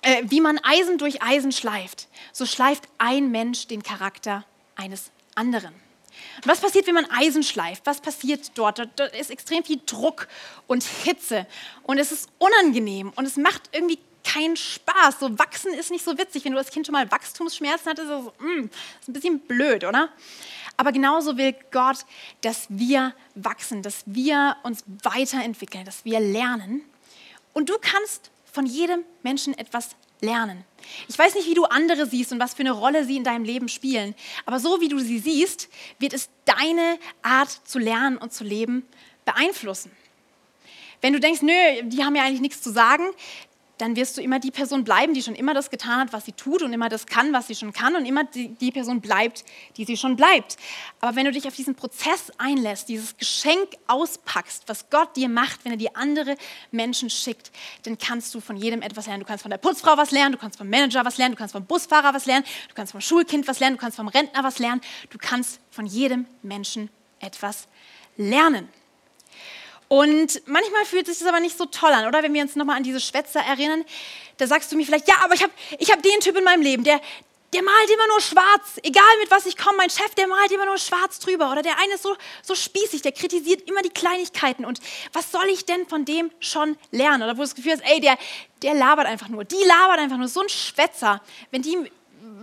äh, 0.02 0.22
wie 0.24 0.42
man 0.42 0.60
Eisen 0.62 0.98
durch 0.98 1.22
Eisen 1.22 1.50
schleift, 1.50 2.08
so 2.34 2.44
schleift 2.44 2.84
ein 2.98 3.30
Mensch 3.30 3.68
den 3.68 3.82
Charakter 3.82 4.44
eines 4.78 5.10
anderen. 5.34 5.74
Und 6.36 6.46
was 6.46 6.60
passiert, 6.60 6.86
wenn 6.86 6.94
man 6.94 7.10
Eisen 7.10 7.42
schleift? 7.42 7.84
Was 7.84 8.00
passiert 8.00 8.50
dort? 8.54 8.78
Dort 8.78 9.14
ist 9.14 9.30
extrem 9.30 9.62
viel 9.62 9.80
Druck 9.84 10.26
und 10.66 10.82
Hitze 10.82 11.46
und 11.82 11.98
es 11.98 12.12
ist 12.12 12.30
unangenehm 12.38 13.12
und 13.14 13.26
es 13.26 13.36
macht 13.36 13.68
irgendwie 13.72 13.98
keinen 14.24 14.56
Spaß. 14.56 15.20
So 15.20 15.38
wachsen 15.38 15.72
ist 15.74 15.90
nicht 15.90 16.04
so 16.04 16.16
witzig. 16.18 16.44
Wenn 16.44 16.52
du 16.52 16.58
als 16.58 16.70
Kind 16.70 16.86
schon 16.86 16.92
mal 16.92 17.10
Wachstumsschmerzen 17.10 17.90
hattest, 17.90 18.08
ist 18.08 18.10
das, 18.10 18.24
so, 18.24 18.32
mm, 18.38 18.70
ist 19.00 19.08
ein 19.08 19.12
bisschen 19.12 19.40
blöd, 19.40 19.84
oder? 19.84 20.10
Aber 20.76 20.92
genauso 20.92 21.36
will 21.36 21.54
Gott, 21.70 22.04
dass 22.42 22.66
wir 22.68 23.14
wachsen, 23.34 23.82
dass 23.82 24.02
wir 24.06 24.56
uns 24.62 24.84
weiterentwickeln, 25.02 25.84
dass 25.84 26.04
wir 26.04 26.20
lernen. 26.20 26.82
Und 27.52 27.68
du 27.68 27.74
kannst 27.80 28.30
von 28.52 28.66
jedem 28.66 29.04
Menschen 29.22 29.56
etwas 29.56 29.90
lernen. 30.20 30.64
Ich 31.08 31.18
weiß 31.18 31.34
nicht, 31.34 31.48
wie 31.48 31.54
du 31.54 31.64
andere 31.64 32.06
siehst 32.06 32.32
und 32.32 32.40
was 32.40 32.54
für 32.54 32.60
eine 32.60 32.72
Rolle 32.72 33.04
sie 33.04 33.16
in 33.16 33.24
deinem 33.24 33.44
Leben 33.44 33.68
spielen, 33.68 34.14
aber 34.46 34.60
so 34.60 34.80
wie 34.80 34.88
du 34.88 34.98
sie 34.98 35.18
siehst, 35.18 35.68
wird 35.98 36.14
es 36.14 36.30
deine 36.44 36.98
Art 37.22 37.50
zu 37.50 37.78
lernen 37.78 38.16
und 38.16 38.32
zu 38.32 38.44
leben 38.44 38.86
beeinflussen. 39.24 39.90
Wenn 41.00 41.12
du 41.12 41.20
denkst, 41.20 41.42
nö, 41.42 41.52
die 41.84 42.04
haben 42.04 42.16
ja 42.16 42.24
eigentlich 42.24 42.40
nichts 42.40 42.62
zu 42.62 42.72
sagen, 42.72 43.04
dann 43.78 43.96
wirst 43.96 44.16
du 44.16 44.20
immer 44.20 44.38
die 44.38 44.50
Person 44.50 44.84
bleiben, 44.84 45.14
die 45.14 45.22
schon 45.22 45.34
immer 45.34 45.54
das 45.54 45.70
getan 45.70 46.00
hat, 46.00 46.12
was 46.12 46.24
sie 46.24 46.32
tut 46.32 46.62
und 46.62 46.72
immer 46.72 46.88
das 46.88 47.06
kann, 47.06 47.32
was 47.32 47.46
sie 47.46 47.54
schon 47.54 47.72
kann 47.72 47.96
und 47.96 48.04
immer 48.04 48.24
die, 48.24 48.48
die, 48.48 48.70
Person 48.70 49.00
bleibt, 49.00 49.44
die 49.76 49.84
sie 49.84 49.96
schon 49.96 50.16
bleibt. 50.16 50.56
Aber 51.00 51.16
wenn 51.16 51.24
du 51.24 51.32
dich 51.32 51.46
auf 51.46 51.54
diesen 51.54 51.74
Prozess 51.74 52.32
einlässt, 52.38 52.88
dieses 52.88 53.16
Geschenk 53.16 53.76
auspackst, 53.86 54.64
was 54.66 54.90
Gott 54.90 55.16
dir 55.16 55.28
macht, 55.28 55.64
wenn 55.64 55.72
er 55.72 55.78
dir 55.78 55.90
andere 55.94 56.36
Menschen 56.70 57.08
schickt, 57.08 57.50
dann 57.84 57.96
kannst 57.96 58.34
du 58.34 58.40
von 58.40 58.56
jedem 58.56 58.82
etwas 58.82 59.06
lernen. 59.06 59.20
Du 59.20 59.26
kannst 59.26 59.42
von 59.42 59.50
der 59.50 59.58
Putzfrau 59.58 59.96
was 59.96 60.10
lernen, 60.10 60.32
du 60.32 60.38
kannst 60.38 60.58
vom 60.58 60.68
Manager 60.68 61.04
was 61.04 61.16
lernen, 61.16 61.34
du 61.34 61.38
kannst 61.38 61.52
vom 61.52 61.64
Busfahrer 61.64 62.12
was 62.12 62.26
lernen, 62.26 62.44
du 62.68 62.74
kannst 62.74 62.92
vom 62.92 63.00
Schulkind 63.00 63.48
was 63.48 63.60
lernen, 63.60 63.76
du 63.76 63.80
kannst 63.80 63.96
vom 63.96 64.08
Rentner 64.08 64.42
was 64.44 64.58
lernen. 64.58 64.80
Du 65.10 65.18
kannst 65.18 65.60
von 65.70 65.86
jedem 65.86 66.26
Menschen 66.42 66.90
etwas 67.20 67.68
lernen. 68.16 68.68
Und 69.88 70.42
manchmal 70.46 70.84
fühlt 70.84 71.06
sich 71.06 71.18
das 71.18 71.26
aber 71.26 71.40
nicht 71.40 71.56
so 71.56 71.64
toll 71.64 71.90
an, 71.90 72.06
oder? 72.06 72.22
Wenn 72.22 72.34
wir 72.34 72.42
uns 72.42 72.56
nochmal 72.56 72.76
an 72.76 72.82
diese 72.82 73.00
Schwätzer 73.00 73.40
erinnern, 73.40 73.84
da 74.36 74.46
sagst 74.46 74.70
du 74.70 74.76
mir 74.76 74.84
vielleicht, 74.84 75.08
ja, 75.08 75.14
aber 75.24 75.34
ich 75.34 75.42
habe 75.42 75.52
ich 75.78 75.90
hab 75.90 76.02
den 76.02 76.20
Typ 76.20 76.36
in 76.36 76.44
meinem 76.44 76.62
Leben, 76.62 76.84
der, 76.84 77.00
der 77.54 77.62
malt 77.62 77.90
immer 77.90 78.06
nur 78.08 78.20
schwarz, 78.20 78.78
egal 78.82 79.02
mit 79.22 79.30
was 79.30 79.46
ich 79.46 79.56
komme, 79.56 79.78
mein 79.78 79.88
Chef, 79.88 80.14
der 80.14 80.26
malt 80.26 80.52
immer 80.52 80.66
nur 80.66 80.76
schwarz 80.76 81.18
drüber. 81.18 81.50
Oder 81.50 81.62
der 81.62 81.78
eine 81.78 81.94
ist 81.94 82.02
so, 82.02 82.14
so 82.42 82.54
spießig, 82.54 83.00
der 83.00 83.12
kritisiert 83.12 83.62
immer 83.68 83.80
die 83.80 83.88
Kleinigkeiten. 83.88 84.66
Und 84.66 84.80
was 85.14 85.32
soll 85.32 85.46
ich 85.50 85.64
denn 85.64 85.88
von 85.88 86.04
dem 86.04 86.30
schon 86.40 86.76
lernen? 86.90 87.22
Oder 87.22 87.32
wo 87.32 87.36
du 87.36 87.42
das 87.44 87.54
Gefühl 87.54 87.72
hast, 87.72 87.90
ey, 87.90 88.00
der, 88.00 88.18
der 88.60 88.74
labert 88.74 89.06
einfach 89.06 89.28
nur, 89.28 89.44
die 89.44 89.64
labert 89.64 89.98
einfach 89.98 90.18
nur, 90.18 90.28
so 90.28 90.42
ein 90.42 90.50
Schwätzer. 90.50 91.22
Wenn 91.50 91.62
die 91.62 91.90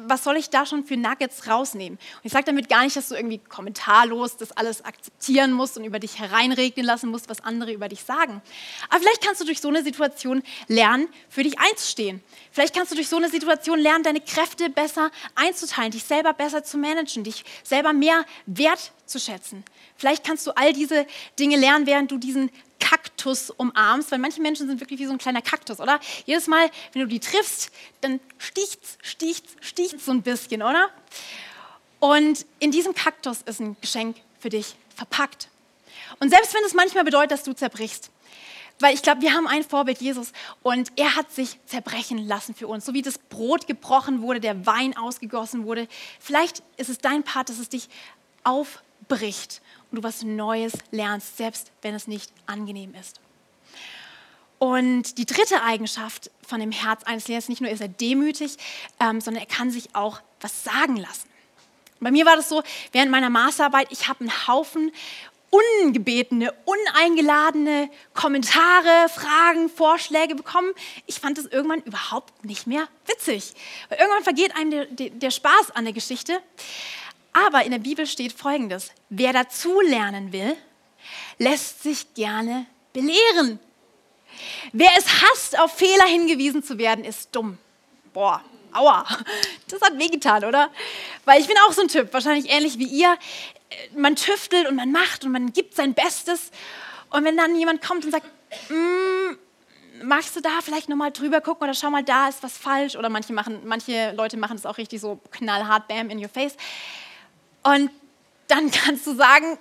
was 0.07 0.23
soll 0.23 0.37
ich 0.37 0.49
da 0.49 0.65
schon 0.65 0.83
für 0.83 0.97
Nuggets 0.97 1.47
rausnehmen? 1.47 1.97
Und 1.97 2.25
ich 2.25 2.31
sage 2.31 2.45
damit 2.45 2.69
gar 2.69 2.83
nicht, 2.83 2.95
dass 2.95 3.09
du 3.09 3.15
irgendwie 3.15 3.39
kommentarlos 3.39 4.37
das 4.37 4.51
alles 4.51 4.83
akzeptieren 4.83 5.51
musst 5.51 5.77
und 5.77 5.83
über 5.83 5.99
dich 5.99 6.19
hereinregnen 6.19 6.85
lassen 6.85 7.09
musst, 7.09 7.29
was 7.29 7.43
andere 7.43 7.73
über 7.73 7.89
dich 7.89 8.03
sagen. 8.03 8.41
Aber 8.89 8.99
vielleicht 8.99 9.23
kannst 9.23 9.41
du 9.41 9.45
durch 9.45 9.61
so 9.61 9.67
eine 9.67 9.83
Situation 9.83 10.43
lernen, 10.67 11.07
für 11.29 11.43
dich 11.43 11.59
einzustehen. 11.59 12.23
Vielleicht 12.51 12.75
kannst 12.75 12.91
du 12.91 12.95
durch 12.95 13.09
so 13.09 13.17
eine 13.17 13.29
Situation 13.29 13.79
lernen, 13.79 14.03
deine 14.03 14.21
Kräfte 14.21 14.69
besser 14.69 15.11
einzuteilen, 15.35 15.91
dich 15.91 16.03
selber 16.03 16.33
besser 16.33 16.63
zu 16.63 16.77
managen, 16.77 17.23
dich 17.23 17.43
selber 17.63 17.93
mehr 17.93 18.25
wertzuschätzen. 18.45 19.63
Vielleicht 19.97 20.25
kannst 20.25 20.45
du 20.47 20.51
all 20.55 20.73
diese 20.73 21.05
Dinge 21.39 21.57
lernen, 21.57 21.85
während 21.85 22.11
du 22.11 22.17
diesen 22.17 22.51
Kaktus 22.85 23.49
umarmst, 23.49 24.11
weil 24.11 24.19
manche 24.19 24.39
Menschen 24.41 24.67
sind 24.67 24.79
wirklich 24.79 24.99
wie 24.99 25.07
so 25.07 25.11
ein 25.11 25.17
kleiner 25.17 25.41
Kaktus, 25.41 25.79
oder? 25.79 25.99
Jedes 26.25 26.45
Mal, 26.45 26.69
wenn 26.93 27.01
du 27.01 27.07
die 27.07 27.19
triffst, 27.19 27.71
dann 28.01 28.19
sticht's, 28.37 28.99
sticht's, 29.01 29.55
sticht's 29.59 30.05
so 30.05 30.11
ein 30.11 30.21
bisschen, 30.21 30.61
oder? 30.61 30.89
Und 31.99 32.45
in 32.59 32.69
diesem 32.69 32.93
Kaktus 32.93 33.41
ist 33.41 33.59
ein 33.59 33.75
Geschenk 33.81 34.17
für 34.39 34.49
dich 34.49 34.75
verpackt. 34.95 35.49
Und 36.19 36.29
selbst 36.29 36.53
wenn 36.53 36.63
es 36.63 36.75
manchmal 36.75 37.03
bedeutet, 37.03 37.31
dass 37.31 37.43
du 37.43 37.53
zerbrichst, 37.53 38.11
weil 38.79 38.93
ich 38.93 39.01
glaube, 39.01 39.21
wir 39.21 39.33
haben 39.33 39.47
ein 39.47 39.63
Vorbild, 39.63 39.99
Jesus, 39.99 40.31
und 40.61 40.91
er 40.95 41.15
hat 41.15 41.31
sich 41.31 41.57
zerbrechen 41.65 42.19
lassen 42.27 42.53
für 42.53 42.67
uns. 42.67 42.85
So 42.85 42.93
wie 42.93 43.01
das 43.01 43.17
Brot 43.17 43.65
gebrochen 43.65 44.21
wurde, 44.21 44.39
der 44.39 44.67
Wein 44.67 44.95
ausgegossen 44.95 45.65
wurde. 45.65 45.87
Vielleicht 46.19 46.61
ist 46.77 46.89
es 46.89 46.99
dein 46.99 47.23
Part, 47.23 47.49
dass 47.49 47.57
es 47.57 47.69
dich 47.69 47.89
aufbricht 48.43 49.61
und 49.95 50.03
du 50.03 50.07
was 50.07 50.23
Neues 50.23 50.73
lernst, 50.91 51.37
selbst 51.37 51.71
wenn 51.81 51.95
es 51.95 52.07
nicht 52.07 52.29
angenehm 52.45 52.93
ist. 52.99 53.21
Und 54.59 55.17
die 55.17 55.25
dritte 55.25 55.63
Eigenschaft 55.63 56.31
von 56.45 56.59
dem 56.59 56.71
Herz 56.71 57.03
eines 57.03 57.27
Lehrers, 57.27 57.49
nicht 57.49 57.61
nur 57.61 57.69
ist 57.69 57.81
er 57.81 57.87
demütig, 57.87 58.57
ähm, 58.99 59.21
sondern 59.21 59.43
er 59.43 59.47
kann 59.47 59.71
sich 59.71 59.95
auch 59.95 60.21
was 60.41 60.63
sagen 60.63 60.97
lassen. 60.97 61.29
Bei 62.01 62.11
mir 62.11 62.25
war 62.25 62.35
das 62.35 62.49
so, 62.49 62.61
während 62.91 63.09
meiner 63.09 63.29
Masterarbeit, 63.29 63.87
ich 63.89 64.07
habe 64.09 64.21
einen 64.21 64.47
Haufen 64.47 64.91
ungebetene, 65.83 66.53
uneingeladene 66.65 67.89
Kommentare, 68.13 69.07
Fragen, 69.07 69.69
Vorschläge 69.69 70.35
bekommen. 70.35 70.73
Ich 71.05 71.21
fand 71.21 71.37
das 71.37 71.45
irgendwann 71.45 71.81
überhaupt 71.83 72.43
nicht 72.43 72.67
mehr 72.67 72.87
witzig. 73.05 73.53
Weil 73.87 73.99
irgendwann 73.99 74.23
vergeht 74.23 74.55
einem 74.57 74.71
der, 74.71 74.85
der, 74.87 75.09
der 75.11 75.31
Spaß 75.31 75.71
an 75.71 75.85
der 75.85 75.93
Geschichte. 75.93 76.41
Aber 77.35 77.65
in 77.65 77.71
der 77.71 77.79
Bibel 77.79 78.07
steht 78.07 78.31
Folgendes. 78.31 78.91
Wer 79.09 79.33
dazu 79.33 79.81
lernen 79.81 80.31
will, 80.31 80.55
lässt 81.37 81.83
sich 81.83 82.13
gerne 82.13 82.65
belehren. 82.93 83.59
Wer 84.71 84.91
es 84.97 85.21
hasst, 85.21 85.59
auf 85.59 85.73
Fehler 85.73 86.05
hingewiesen 86.05 86.63
zu 86.63 86.77
werden, 86.77 87.03
ist 87.03 87.35
dumm. 87.35 87.57
Boah, 88.13 88.41
aua, 88.71 89.05
das 89.67 89.81
hat 89.81 89.99
wehgetan, 89.99 90.45
oder? 90.45 90.69
Weil 91.25 91.41
ich 91.41 91.47
bin 91.47 91.57
auch 91.67 91.73
so 91.73 91.81
ein 91.81 91.89
Typ, 91.89 92.13
wahrscheinlich 92.13 92.49
ähnlich 92.49 92.79
wie 92.79 92.87
ihr. 92.87 93.17
Man 93.97 94.15
tüftelt 94.15 94.69
und 94.69 94.77
man 94.77 94.93
macht 94.93 95.25
und 95.25 95.33
man 95.33 95.51
gibt 95.51 95.75
sein 95.75 95.93
Bestes. 95.93 96.51
Und 97.09 97.25
wenn 97.25 97.35
dann 97.35 97.53
jemand 97.57 97.81
kommt 97.81 98.05
und 98.05 98.11
sagt, 98.11 98.27
mm, 98.69 100.05
magst 100.05 100.37
du 100.37 100.39
da 100.39 100.61
vielleicht 100.63 100.87
nochmal 100.87 101.11
drüber 101.11 101.41
gucken 101.41 101.65
oder 101.65 101.73
schau 101.73 101.89
mal, 101.89 102.03
da 102.03 102.29
ist 102.29 102.41
was 102.43 102.57
falsch. 102.57 102.95
Oder 102.95 103.09
manche, 103.09 103.33
machen, 103.33 103.59
manche 103.65 104.13
Leute 104.13 104.37
machen 104.37 104.55
das 104.55 104.65
auch 104.65 104.77
richtig 104.77 105.01
so 105.01 105.19
knallhart, 105.31 105.89
bam, 105.89 106.09
in 106.09 106.19
your 106.19 106.29
face. 106.29 106.55
Und 107.65 107.89
dann 108.47 108.69
kannst 108.69 109.07
du 109.07 109.15
sagen, 109.15 109.57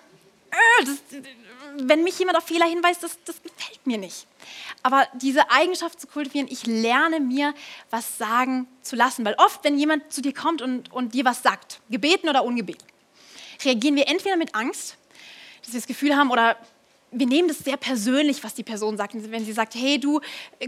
äh, 0.51 0.85
das, 0.85 0.99
wenn 1.79 2.05
mich 2.05 2.19
jemand 2.19 2.37
auf 2.37 2.45
Fehler 2.45 2.67
hinweist, 2.67 3.03
das, 3.03 3.19
das 3.25 3.43
gefällt 3.43 3.87
mir 3.87 3.97
nicht. 3.97 4.27
Aber 4.83 5.09
diese 5.15 5.51
Eigenschaft 5.51 5.99
zu 5.99 6.07
kultivieren, 6.07 6.47
ich 6.51 6.67
lerne 6.67 7.19
mir, 7.19 7.55
was 7.89 8.19
sagen 8.19 8.69
zu 8.83 8.95
lassen. 8.95 9.25
Weil 9.25 9.35
oft, 9.39 9.65
wenn 9.65 9.79
jemand 9.79 10.13
zu 10.13 10.21
dir 10.21 10.35
kommt 10.35 10.61
und, 10.61 10.93
und 10.93 11.15
dir 11.15 11.25
was 11.25 11.43
sagt, 11.43 11.81
gebeten 11.89 12.29
oder 12.29 12.45
ungebeten, 12.45 12.87
reagieren 13.65 13.97
wir 13.97 14.07
entweder 14.07 14.37
mit 14.37 14.55
Angst, 14.55 14.99
dass 15.63 15.73
wir 15.73 15.81
das 15.81 15.87
Gefühl 15.87 16.15
haben, 16.15 16.31
oder 16.31 16.59
wir 17.15 17.27
nehmen 17.27 17.49
das 17.49 17.59
sehr 17.59 17.77
persönlich, 17.77 18.43
was 18.43 18.55
die 18.55 18.63
Person 18.63 18.97
sagt. 18.97 19.15
Wenn 19.15 19.45
sie 19.45 19.53
sagt, 19.53 19.75
hey 19.75 19.99
du, 19.99 20.21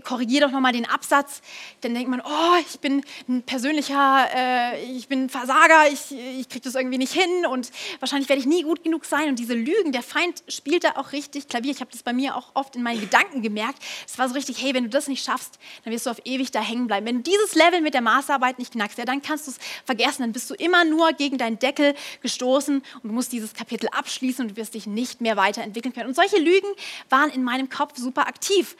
korrigier 0.05 0.41
doch 0.41 0.51
nochmal 0.51 0.73
den 0.73 0.87
Absatz, 0.87 1.43
dann 1.81 1.95
denkt 1.95 2.09
man, 2.09 2.21
oh, 2.21 2.55
ich 2.61 2.79
bin 2.81 3.03
ein 3.29 3.43
persönlicher, 3.43 4.29
äh, 4.35 4.85
ich 4.85 5.09
bin 5.09 5.25
ein 5.25 5.29
Versager, 5.29 5.89
ich, 5.93 6.13
ich 6.13 6.49
kriege 6.49 6.63
das 6.63 6.75
irgendwie 6.75 6.99
nicht 6.99 7.13
hin 7.13 7.47
und 7.51 7.71
wahrscheinlich 8.01 8.29
werde 8.29 8.41
ich 8.41 8.47
nie 8.47 8.63
gut 8.63 8.85
genug 8.85 9.05
sein. 9.05 9.29
Und 9.29 9.39
diese 9.39 9.55
Lügen, 9.55 9.93
der 9.93 10.03
Feind 10.03 10.43
spielt 10.49 10.85
da 10.85 10.93
auch 10.97 11.13
richtig 11.13 11.49
Klavier. 11.49 11.73
Ich 11.73 11.81
habe 11.81 11.91
das 11.91 12.03
bei 12.03 12.13
mir 12.13 12.37
auch 12.37 12.51
oft 12.55 12.77
in 12.77 12.83
meinen 12.83 13.01
Gedanken 13.01 13.43
gemerkt. 13.43 13.83
Es 14.07 14.19
war 14.19 14.29
so 14.29 14.35
richtig, 14.35 14.63
hey, 14.63 14.75
wenn 14.75 14.85
du 14.85 14.91
das 14.91 15.09
nicht 15.09 15.25
schaffst, 15.25 15.59
dann 15.85 15.93
wirst 15.93 16.07
du 16.07 16.11
auf 16.11 16.21
ewig 16.25 16.51
da 16.51 16.61
hängen 16.61 16.87
bleiben. 16.87 17.07
Wenn 17.07 17.23
du 17.23 17.31
dieses 17.31 17.55
Level 17.55 17.81
mit 17.81 17.95
der 17.95 18.03
Maßarbeit 18.03 18.59
nicht 18.59 18.73
knackst, 18.73 18.99
ja, 18.99 19.05
dann 19.05 19.23
kannst 19.23 19.47
du 19.47 19.51
es 19.51 19.59
vergessen. 19.85 20.23
Dann 20.23 20.33
bist 20.33 20.49
du 20.51 20.55
immer 20.55 20.85
nur 20.85 21.13
gegen 21.13 21.39
deinen 21.39 21.59
Deckel 21.59 21.95
gestoßen 22.23 22.77
und 22.77 23.09
du 23.09 23.13
musst 23.13 23.33
dieses 23.33 23.55
Kapitel 23.55 23.89
abschließen 23.91 24.47
und 24.47 24.57
wirst 24.57 24.75
dich 24.75 24.87
nicht 24.87 25.21
mehr 25.21 25.37
weiterentwickeln 25.37 25.93
können. 25.93 26.09
Und 26.09 26.15
solche 26.15 26.36
solche 26.37 26.43
Lügen 26.43 26.69
waren 27.09 27.31
in 27.31 27.43
meinem 27.43 27.69
Kopf 27.69 27.97
super 27.97 28.27
aktiv. 28.27 28.77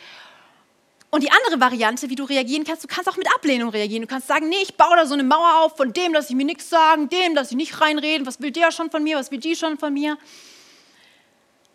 Und 1.11 1.23
die 1.23 1.31
andere 1.31 1.61
Variante, 1.61 2.11
wie 2.11 2.15
du 2.15 2.25
reagieren 2.25 2.65
kannst, 2.65 2.85
du 2.85 2.89
kannst 2.89 3.09
auch 3.09 3.17
mit 3.17 3.33
Ablehnung 3.35 3.71
reagieren. 3.71 4.03
Du 4.03 4.09
kannst 4.09 4.27
sagen, 4.27 4.49
nee, 4.49 4.63
ich 4.63 4.77
baue 4.77 4.97
da 4.97 5.07
so 5.07 5.15
eine 5.15 5.23
Mauer 5.23 5.61
auf, 5.61 5.77
von 5.77 5.93
dem 5.93 6.13
lasse 6.13 6.31
ich 6.31 6.37
mir 6.37 6.45
nichts 6.45 6.69
sagen, 6.69 7.09
dem 7.09 7.35
lasse 7.35 7.53
ich 7.53 7.57
nicht 7.57 7.81
reinreden, 7.81 8.27
was 8.27 8.41
will 8.41 8.51
der 8.51 8.73
schon 8.73 8.91
von 8.91 9.03
mir, 9.03 9.17
was 9.17 9.31
will 9.31 9.39
die 9.39 9.57
schon 9.57 9.79
von 9.79 9.95
mir. 9.95 10.19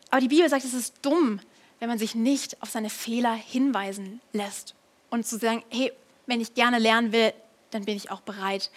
Aber 0.09 0.21
die 0.21 0.27
Bibel 0.27 0.47
sagt, 0.49 0.65
es 0.65 0.73
ist 0.73 0.95
dumm, 1.01 1.39
wenn 1.79 1.87
man 1.87 1.97
sich 1.97 2.13
nicht 2.13 2.61
auf 2.61 2.69
seine 2.69 2.89
Fehler 2.89 3.33
hinweisen 3.33 4.21
lässt. 4.33 4.75
Und 5.09 5.25
zu 5.25 5.37
sagen, 5.37 5.63
hey, 5.69 5.91
wenn 6.25 6.41
ich 6.41 6.53
gerne 6.53 6.77
lernen 6.77 7.11
will, 7.11 7.33
dann 7.71 7.85
bin 7.85 7.95
ich 7.95 8.11
auch 8.11 8.21
bereit, 8.21 8.69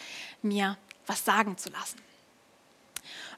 mir 0.43 0.79
was 1.07 1.25
sagen 1.25 1.59
zu 1.59 1.69
lassen. 1.71 1.99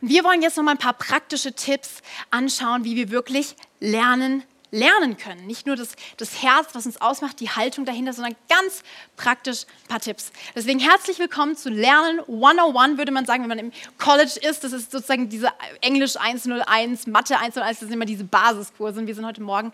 Und 0.00 0.08
wir 0.08 0.24
wollen 0.24 0.42
jetzt 0.42 0.56
noch 0.56 0.64
mal 0.64 0.72
ein 0.72 0.78
paar 0.78 0.94
praktische 0.94 1.52
Tipps 1.52 2.02
anschauen, 2.30 2.84
wie 2.84 2.96
wir 2.96 3.10
wirklich 3.10 3.56
lernen 3.80 4.42
lernen 4.70 5.16
können. 5.16 5.46
Nicht 5.46 5.66
nur 5.66 5.76
das, 5.76 5.96
das 6.16 6.42
Herz, 6.42 6.68
was 6.72 6.86
uns 6.86 7.00
ausmacht, 7.00 7.40
die 7.40 7.50
Haltung 7.50 7.84
dahinter, 7.84 8.12
sondern 8.12 8.34
ganz 8.48 8.82
praktisch 9.16 9.64
ein 9.84 9.88
paar 9.88 10.00
Tipps. 10.00 10.32
Deswegen 10.54 10.80
herzlich 10.80 11.18
willkommen 11.18 11.56
zu 11.56 11.70
Lernen 11.70 12.20
101, 12.20 12.98
würde 12.98 13.12
man 13.12 13.24
sagen, 13.26 13.42
wenn 13.42 13.48
man 13.48 13.58
im 13.58 13.72
College 13.98 14.38
ist. 14.42 14.64
Das 14.64 14.72
ist 14.72 14.90
sozusagen 14.90 15.28
diese 15.28 15.50
Englisch 15.80 16.16
101, 16.16 17.06
Mathe 17.06 17.36
101, 17.36 17.78
das 17.78 17.88
sind 17.88 17.92
immer 17.92 18.04
diese 18.04 18.24
Basiskurse. 18.24 19.00
Und 19.00 19.06
wir 19.06 19.14
sind 19.14 19.24
heute 19.24 19.42
Morgen 19.42 19.72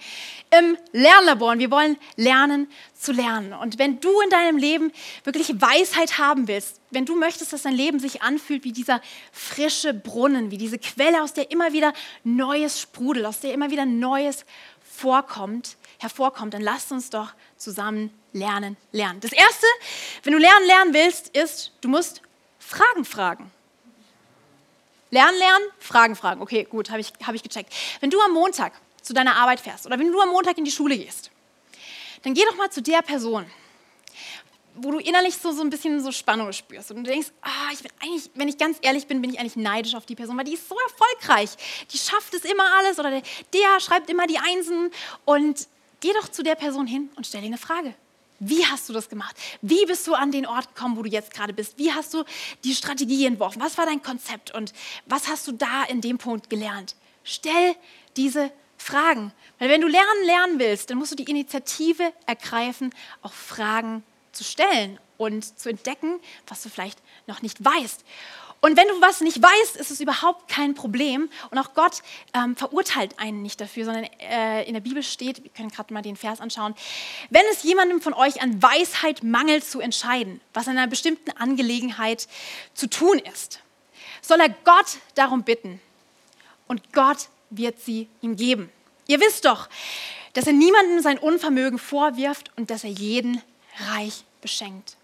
im 0.58 0.76
Lernlabor 0.92 1.52
und 1.52 1.58
wir 1.58 1.70
wollen 1.70 1.96
lernen 2.16 2.68
zu 2.94 3.12
lernen. 3.12 3.54
Und 3.54 3.78
wenn 3.78 3.98
du 4.00 4.20
in 4.20 4.30
deinem 4.30 4.58
Leben 4.58 4.92
wirklich 5.24 5.61
Weisheit 5.61 6.18
haben 6.18 6.48
willst, 6.48 6.82
wenn 6.92 7.07
du 7.07 7.16
möchtest, 7.16 7.52
dass 7.52 7.62
dein 7.62 7.74
Leben 7.74 7.98
sich 7.98 8.22
anfühlt 8.22 8.64
wie 8.64 8.72
dieser 8.72 9.00
frische 9.33 9.94
Brunnen, 9.94 10.50
wie 10.50 10.59
diese 10.59 10.78
Quelle, 10.78 11.22
aus 11.22 11.33
der 11.33 11.50
immer 11.50 11.72
wieder 11.72 11.92
Neues 12.22 12.81
sprudelt, 12.81 13.26
aus 13.26 13.40
der 13.40 13.55
immer 13.55 13.70
wieder 13.70 13.87
Neues 13.87 14.44
vorkommt, 14.83 15.76
hervorkommt, 15.98 16.55
dann 16.55 16.62
lasst 16.62 16.92
uns 16.92 17.11
doch 17.11 17.33
zusammen 17.57 18.12
lernen, 18.33 18.76
lernen. 18.92 19.20
Das 19.20 19.33
Erste, 19.33 19.66
wenn 20.22 20.33
du 20.33 20.38
lernen 20.38 20.66
lernen 20.66 20.94
willst, 20.94 21.28
ist, 21.28 21.72
du 21.81 21.88
musst 21.88 22.20
Fragen 22.59 23.05
fragen. 23.05 23.50
Lernen, 25.11 25.38
lernen, 25.38 25.64
Fragen, 25.78 26.16
Fragen. 26.16 26.40
Okay, 26.40 26.64
gut, 26.64 26.90
habe 26.90 27.00
ich, 27.00 27.12
hab 27.26 27.35
ich 27.35 27.42
gecheckt. 27.42 27.72
Wenn 28.00 28.11
du 28.11 28.20
am 28.20 28.33
Montag 28.33 28.72
zu 29.02 29.12
deiner 29.12 29.37
Arbeit 29.37 29.61
fährst 29.61 29.87
oder 29.87 29.98
wenn 29.98 30.11
du 30.11 30.20
am 30.20 30.31
Montag 30.31 30.57
in 30.59 30.64
die 30.64 30.70
Schule 30.70 30.96
gehst, 30.96 31.31
dann 32.22 32.35
geh 32.35 32.44
doch 32.44 32.57
mal 32.57 32.70
zu 32.70 32.83
der 32.83 33.02
Person, 33.02 33.46
wo 34.74 34.90
du 34.90 34.98
innerlich 34.98 35.37
so, 35.37 35.52
so 35.52 35.62
ein 35.62 35.70
bisschen 35.70 36.02
so 36.02 36.12
Spannung 36.12 36.52
spürst 36.52 36.90
und 36.90 37.04
du 37.04 37.11
denkst, 37.11 37.28
ah, 37.42 37.72
ich 37.72 37.80
bin 37.80 37.92
eigentlich, 38.00 38.30
wenn 38.35 38.48
ich 38.48 38.58
ganz 38.58 38.78
ehrlich 38.82 39.06
bin, 39.06 39.20
bin 39.20 39.32
ich 39.32 39.38
eigentlich 39.38 39.56
neidisch 39.56 39.94
auf 39.94 40.06
die 40.06 40.14
Person, 40.14 40.37
weil 40.37 40.44
die 40.44 40.54
ist 40.54 40.68
so 40.68 40.76
erfolgreich, 40.88 41.50
die 41.92 41.98
schafft 41.98 42.35
es 42.35 42.44
immer 42.44 42.64
alles 42.78 42.98
oder 42.98 43.11
der, 43.11 43.22
der 43.52 43.80
schreibt 43.80 44.08
immer 44.08 44.26
die 44.26 44.38
Einsen 44.38 44.90
und 45.24 45.68
geh 46.00 46.12
doch 46.14 46.28
zu 46.28 46.42
der 46.42 46.54
Person 46.54 46.87
hin 46.87 47.11
und 47.16 47.26
stell 47.26 47.42
dir 47.42 47.48
eine 47.48 47.58
Frage. 47.58 47.94
Wie 48.44 48.66
hast 48.66 48.88
du 48.88 48.92
das 48.92 49.08
gemacht? 49.08 49.37
Wie 49.61 49.87
bist 49.87 50.04
du 50.06 50.14
an 50.14 50.32
den 50.32 50.46
Ort 50.46 50.74
gekommen, 50.74 50.96
wo 50.96 51.02
du 51.02 51.08
jetzt 51.08 51.32
gerade 51.32 51.52
bist? 51.52 51.78
Wie 51.78 51.92
hast 51.92 52.12
du 52.12 52.24
die 52.64 52.74
Strategie 52.74 53.24
entworfen? 53.26 53.62
Was 53.62 53.78
war 53.78 53.87
dein 53.87 54.02
Konzept 54.02 54.52
und 54.52 54.72
was 55.06 55.28
hast 55.28 55.46
du 55.46 55.52
da 55.52 55.85
in 55.85 56.00
dem 56.00 56.18
Punkt 56.18 56.50
gelernt? 56.50 56.96
Stell 57.22 57.76
diese 58.16 58.50
Fragen. 58.78 59.32
Weil 59.61 59.68
wenn 59.68 59.80
du 59.80 59.87
lernen 59.87 60.24
lernen 60.24 60.58
willst, 60.58 60.90
dann 60.90 60.98
musst 60.98 61.12
du 61.12 61.16
die 61.16 61.30
Initiative 61.30 62.12
ergreifen, 62.26 62.92
auch 63.22 63.32
Fragen 63.32 64.02
zu 64.33 64.45
stellen 64.45 64.99
und 65.18 65.59
zu 65.59 65.68
entdecken, 65.68 66.21
was 66.47 66.62
du 66.62 66.68
vielleicht 66.68 66.99
noch 67.27 67.42
nicht 67.42 67.64
weißt. 67.64 68.05
Und 68.64 68.77
wenn 68.77 68.87
du 68.87 69.01
was 69.01 69.21
nicht 69.21 69.42
weißt, 69.42 69.77
ist 69.77 69.90
es 69.90 70.01
überhaupt 70.01 70.49
kein 70.49 70.75
Problem. 70.75 71.29
Und 71.51 71.59
auch 71.59 71.75
Gott 71.75 72.01
ähm, 72.33 72.55
verurteilt 72.55 73.18
einen 73.18 73.42
nicht 73.42 73.61
dafür, 73.61 73.85
sondern 73.85 74.05
äh, 74.21 74.62
in 74.68 74.75
der 74.75 74.81
Bibel 74.81 75.03
steht, 75.03 75.42
wir 75.42 75.51
können 75.51 75.68
gerade 75.68 75.92
mal 75.92 76.01
den 76.01 76.14
Vers 76.14 76.40
anschauen, 76.40 76.77
wenn 77.31 77.42
es 77.51 77.64
jemandem 77.64 78.01
von 78.01 78.14
euch 78.14 78.40
an 78.40 78.62
Weisheit 78.62 79.25
mangelt 79.25 79.64
zu 79.64 79.81
entscheiden, 79.81 80.40
was 80.55 80.68
in 80.68 80.79
einer 80.79 80.87
bestimmten 80.87 81.33
Angelegenheit 81.33 82.29
zu 82.73 82.88
tun 82.88 83.18
ist, 83.33 83.59
soll 84.21 84.38
er 84.38 84.51
Gott 84.51 84.99
darum 85.16 85.42
bitten. 85.42 85.81
Und 86.68 86.92
Gott 86.92 87.29
wird 87.51 87.81
sie 87.81 88.09
ihm 88.21 88.37
geben. 88.37 88.71
Ihr 89.09 89.18
wisst 89.18 89.45
doch, 89.45 89.68
dass 90.35 90.47
er 90.47 90.53
niemandem 90.53 91.01
sein 91.01 91.18
Unvermögen 91.18 91.81
vorwirft 91.81 92.53
und 92.57 92.71
dass 92.71 92.85
er 92.85 92.90
jeden 92.90 93.42
reich 93.78 94.24
beschenkt. 94.40 94.96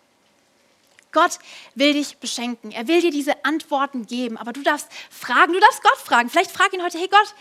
Gott 1.12 1.38
will 1.74 1.94
dich 1.94 2.18
beschenken. 2.18 2.70
Er 2.70 2.86
will 2.86 3.00
dir 3.00 3.10
diese 3.10 3.44
Antworten 3.44 4.06
geben. 4.06 4.36
Aber 4.36 4.52
du 4.52 4.62
darfst 4.62 4.88
fragen, 5.10 5.52
du 5.52 5.60
darfst 5.60 5.82
Gott 5.82 5.98
fragen. 5.98 6.28
Vielleicht 6.28 6.50
frag 6.50 6.72
ihn 6.72 6.82
heute, 6.82 6.98
hey 6.98 7.08
Gott, 7.08 7.34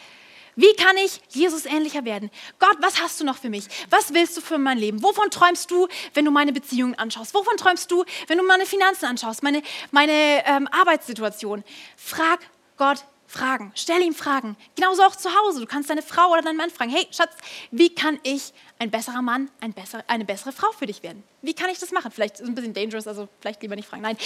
wie 0.56 0.74
kann 0.74 0.98
ich 0.98 1.22
Jesus 1.30 1.66
ähnlicher 1.66 2.04
werden? 2.04 2.32
Gott, 2.58 2.78
was 2.80 3.00
hast 3.00 3.20
du 3.20 3.26
noch 3.26 3.38
für 3.38 3.50
mich? 3.50 3.68
Was 3.92 4.14
willst 4.14 4.36
du 4.38 4.42
für 4.42 4.58
mein 4.58 4.80
Leben? 4.80 5.04
Wovon 5.04 5.30
träumst 5.30 5.70
du, 5.70 5.88
wenn 6.16 6.26
du 6.26 6.32
meine 6.32 6.52
Beziehungen 6.52 6.96
anschaust? 6.96 7.36
Wovon 7.36 7.58
träumst 7.58 7.92
du, 7.92 8.06
wenn 8.26 8.40
du 8.40 8.44
meine 8.44 8.66
Finanzen 8.66 9.06
anschaust, 9.06 9.44
meine, 9.44 9.62
meine 9.92 10.44
ähm, 10.48 10.68
Arbeitssituation? 10.72 11.64
Frag 11.96 12.40
Gott 12.78 13.04
Fragen. 13.28 13.74
Stell 13.76 14.02
ihm 14.02 14.16
Fragen. 14.16 14.56
Genauso 14.76 15.04
auch 15.04 15.16
zu 15.16 15.30
Hause. 15.30 15.60
Du 15.60 15.66
kannst 15.66 15.90
deine 15.90 16.02
Frau 16.02 16.32
oder 16.32 16.42
deinen 16.42 16.56
Mann 16.56 16.70
fragen, 16.70 16.92
hey 16.92 17.06
Schatz, 17.12 17.34
wie 17.72 17.94
kann 17.94 18.20
ich 18.24 18.54
ein 18.80 18.90
besserer 18.90 19.22
Mann, 19.22 19.50
ein 19.60 19.74
besser, 19.74 20.04
eine 20.08 20.24
bessere 20.24 20.54
Frau 20.54 20.72
für 20.72 20.86
dich 20.86 21.04
werden? 21.04 21.24
Wie 21.42 21.54
kann 21.54 21.70
ich 21.70 21.78
das 21.78 21.92
machen? 21.92 22.10
Vielleicht 22.12 22.36
ist 22.36 22.42
es 22.42 22.48
ein 22.48 22.56
bisschen 22.56 22.74
dangerous, 22.74 23.06
also 23.06 23.28
vielleicht 23.42 23.62
lieber 23.62 23.76
nicht 23.76 23.88
fragen. 23.88 24.04
Nein, 24.04 24.18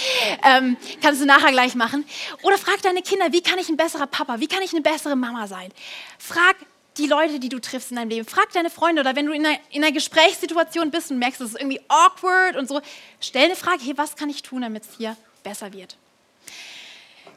ähm, 0.44 0.76
kannst 1.02 1.20
du 1.20 1.26
nachher 1.26 1.50
gleich 1.50 1.74
machen. 1.74 2.04
Oder 2.42 2.58
frag 2.58 2.80
deine 2.82 3.02
Kinder, 3.02 3.32
wie 3.32 3.42
kann 3.42 3.58
ich 3.58 3.68
ein 3.68 3.76
besserer 3.76 4.06
Papa, 4.06 4.38
wie 4.38 4.46
kann 4.46 4.62
ich 4.62 4.72
eine 4.72 4.82
bessere 4.82 5.16
Mama 5.16 5.48
sein? 5.48 5.72
Frag 6.18 6.56
die 6.98 7.06
Leute, 7.06 7.40
die 7.40 7.48
du 7.48 7.58
triffst 7.58 7.90
in 7.90 7.96
deinem 7.96 8.10
Leben. 8.10 8.26
Frag 8.26 8.52
deine 8.52 8.70
Freunde 8.70 9.00
oder 9.00 9.16
wenn 9.16 9.26
du 9.26 9.32
in 9.32 9.44
einer, 9.44 9.58
in 9.70 9.82
einer 9.82 9.92
Gesprächssituation 9.92 10.90
bist 10.90 11.10
und 11.10 11.18
merkst, 11.18 11.40
es 11.40 11.50
ist 11.50 11.60
irgendwie 11.60 11.80
awkward 11.88 12.56
und 12.56 12.68
so, 12.68 12.80
stell 13.20 13.46
eine 13.46 13.56
Frage, 13.56 13.82
hey, 13.82 13.94
was 13.96 14.14
kann 14.14 14.30
ich 14.30 14.42
tun, 14.42 14.62
damit 14.62 14.84
es 14.84 14.96
hier 14.96 15.16
besser 15.42 15.72
wird? 15.72 15.96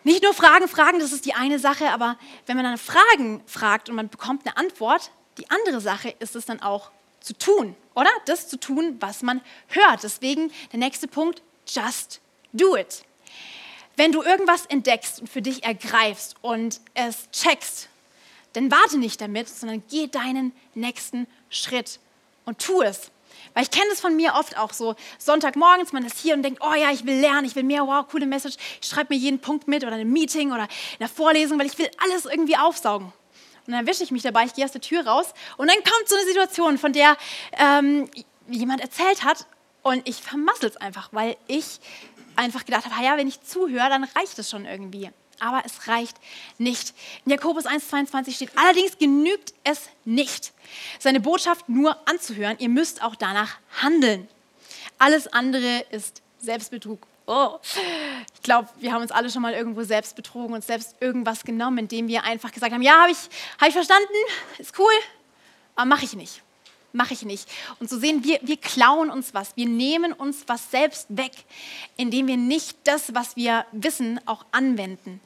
Nicht 0.05 0.21
nur 0.21 0.35
Fragen, 0.35 0.67
Fragen, 0.67 0.99
das 0.99 1.11
ist 1.11 1.25
die 1.25 1.33
eine 1.33 1.57
Sache, 1.57 1.89
aber 1.89 2.19
wenn 2.45 2.55
man 2.55 2.63
dann 2.63 2.77
Fragen 2.77 3.41
fragt 3.47 3.89
und 3.89 3.95
man 3.95 4.07
bekommt 4.07 4.45
eine 4.45 4.55
Antwort, 4.55 5.09
die 5.39 5.49
andere 5.49 5.81
Sache 5.81 6.13
ist 6.19 6.35
es 6.35 6.45
dann 6.45 6.61
auch 6.61 6.91
zu 7.21 7.35
tun, 7.35 7.75
oder? 7.95 8.11
Das 8.27 8.47
zu 8.47 8.59
tun, 8.59 8.97
was 8.99 9.23
man 9.23 9.41
hört. 9.69 10.03
Deswegen 10.03 10.51
der 10.71 10.77
nächste 10.77 11.07
Punkt, 11.07 11.41
just 11.67 12.21
do 12.53 12.77
it. 12.77 13.03
Wenn 13.95 14.11
du 14.11 14.21
irgendwas 14.21 14.67
entdeckst 14.67 15.21
und 15.21 15.27
für 15.27 15.41
dich 15.41 15.63
ergreifst 15.63 16.35
und 16.43 16.81
es 16.93 17.27
checkst, 17.31 17.89
dann 18.53 18.69
warte 18.69 18.99
nicht 18.99 19.19
damit, 19.21 19.49
sondern 19.49 19.81
geh 19.89 20.05
deinen 20.05 20.51
nächsten 20.75 21.25
Schritt 21.49 21.99
und 22.45 22.59
tu 22.59 22.83
es. 22.83 23.09
Weil 23.53 23.63
ich 23.63 23.71
kenne 23.71 23.85
das 23.89 24.01
von 24.01 24.15
mir 24.15 24.33
oft 24.35 24.57
auch 24.57 24.73
so. 24.73 24.95
Sonntagmorgens, 25.17 25.93
man 25.93 26.05
ist 26.05 26.17
hier 26.19 26.35
und 26.35 26.43
denkt, 26.43 26.61
oh 26.61 26.73
ja, 26.73 26.91
ich 26.91 27.05
will 27.05 27.19
lernen, 27.19 27.45
ich 27.45 27.55
will 27.55 27.63
mehr, 27.63 27.85
wow, 27.87 28.05
coole 28.07 28.25
Message. 28.25 28.55
Ich 28.81 28.87
schreibe 28.87 29.13
mir 29.13 29.19
jeden 29.19 29.39
Punkt 29.39 29.67
mit 29.67 29.83
oder 29.83 29.93
in 29.93 30.01
einem 30.01 30.13
Meeting 30.13 30.51
oder 30.51 30.63
in 30.63 30.99
einer 30.99 31.09
Vorlesung, 31.09 31.59
weil 31.59 31.67
ich 31.67 31.77
will 31.77 31.89
alles 32.03 32.25
irgendwie 32.25 32.57
aufsaugen. 32.57 33.07
Und 33.67 33.73
dann 33.73 33.85
erwische 33.85 34.03
ich 34.03 34.11
mich 34.11 34.21
dabei, 34.21 34.45
ich 34.45 34.53
gehe 34.53 34.65
aus 34.65 34.71
der 34.71 34.81
Tür 34.81 35.07
raus 35.07 35.33
und 35.57 35.67
dann 35.67 35.77
kommt 35.77 36.07
so 36.07 36.15
eine 36.15 36.25
Situation, 36.25 36.77
von 36.77 36.93
der 36.93 37.17
ähm, 37.53 38.09
jemand 38.47 38.81
erzählt 38.81 39.23
hat 39.23 39.47
und 39.81 40.07
ich 40.07 40.17
vermassel 40.17 40.69
es 40.69 40.77
einfach, 40.77 41.09
weil 41.11 41.35
ich 41.47 41.79
einfach 42.35 42.65
gedacht 42.65 42.85
habe, 42.85 43.03
ja, 43.03 43.17
wenn 43.17 43.27
ich 43.27 43.41
zuhöre, 43.41 43.89
dann 43.89 44.03
reicht 44.03 44.37
es 44.37 44.49
schon 44.49 44.65
irgendwie 44.65 45.09
aber 45.39 45.63
es 45.65 45.87
reicht 45.87 46.17
nicht. 46.57 46.93
In 47.25 47.31
Jakobus 47.31 47.65
1,22 47.65 48.35
steht, 48.35 48.51
allerdings 48.55 48.97
genügt 48.97 49.53
es 49.63 49.89
nicht, 50.03 50.53
seine 50.99 51.19
Botschaft 51.19 51.69
nur 51.69 51.97
anzuhören, 52.07 52.57
ihr 52.59 52.69
müsst 52.69 53.01
auch 53.03 53.15
danach 53.15 53.57
handeln. 53.81 54.27
Alles 54.97 55.27
andere 55.27 55.85
ist 55.91 56.21
Selbstbetrug. 56.39 57.05
Oh. 57.27 57.57
Ich 58.35 58.41
glaube, 58.43 58.69
wir 58.77 58.93
haben 58.93 59.01
uns 59.01 59.11
alle 59.11 59.29
schon 59.31 59.41
mal 59.41 59.53
irgendwo 59.53 59.83
selbst 59.83 60.15
betrogen 60.15 60.53
und 60.53 60.63
selbst 60.63 60.95
irgendwas 60.99 61.43
genommen, 61.43 61.79
indem 61.79 62.07
wir 62.07 62.23
einfach 62.23 62.51
gesagt 62.51 62.71
haben, 62.71 62.83
ja, 62.83 63.01
habe 63.01 63.11
ich, 63.11 63.17
hab 63.59 63.67
ich 63.67 63.73
verstanden, 63.73 64.13
ist 64.59 64.77
cool, 64.77 64.93
aber 65.75 65.85
mache 65.85 66.05
ich 66.05 66.13
nicht 66.13 66.44
mache 66.95 67.13
ich 67.13 67.23
nicht. 67.23 67.47
Und 67.79 67.89
zu 67.89 67.95
so 67.95 68.01
sehen, 68.01 68.23
wir, 68.23 68.39
wir 68.41 68.57
klauen 68.57 69.09
uns 69.09 69.33
was, 69.33 69.55
wir 69.55 69.67
nehmen 69.67 70.13
uns 70.13 70.43
was 70.47 70.71
selbst 70.71 71.07
weg, 71.09 71.31
indem 71.97 72.27
wir 72.27 72.37
nicht 72.37 72.77
das, 72.85 73.13
was 73.13 73.35
wir 73.35 73.65
wissen, 73.71 74.19
auch 74.25 74.45
anwenden 74.51 75.21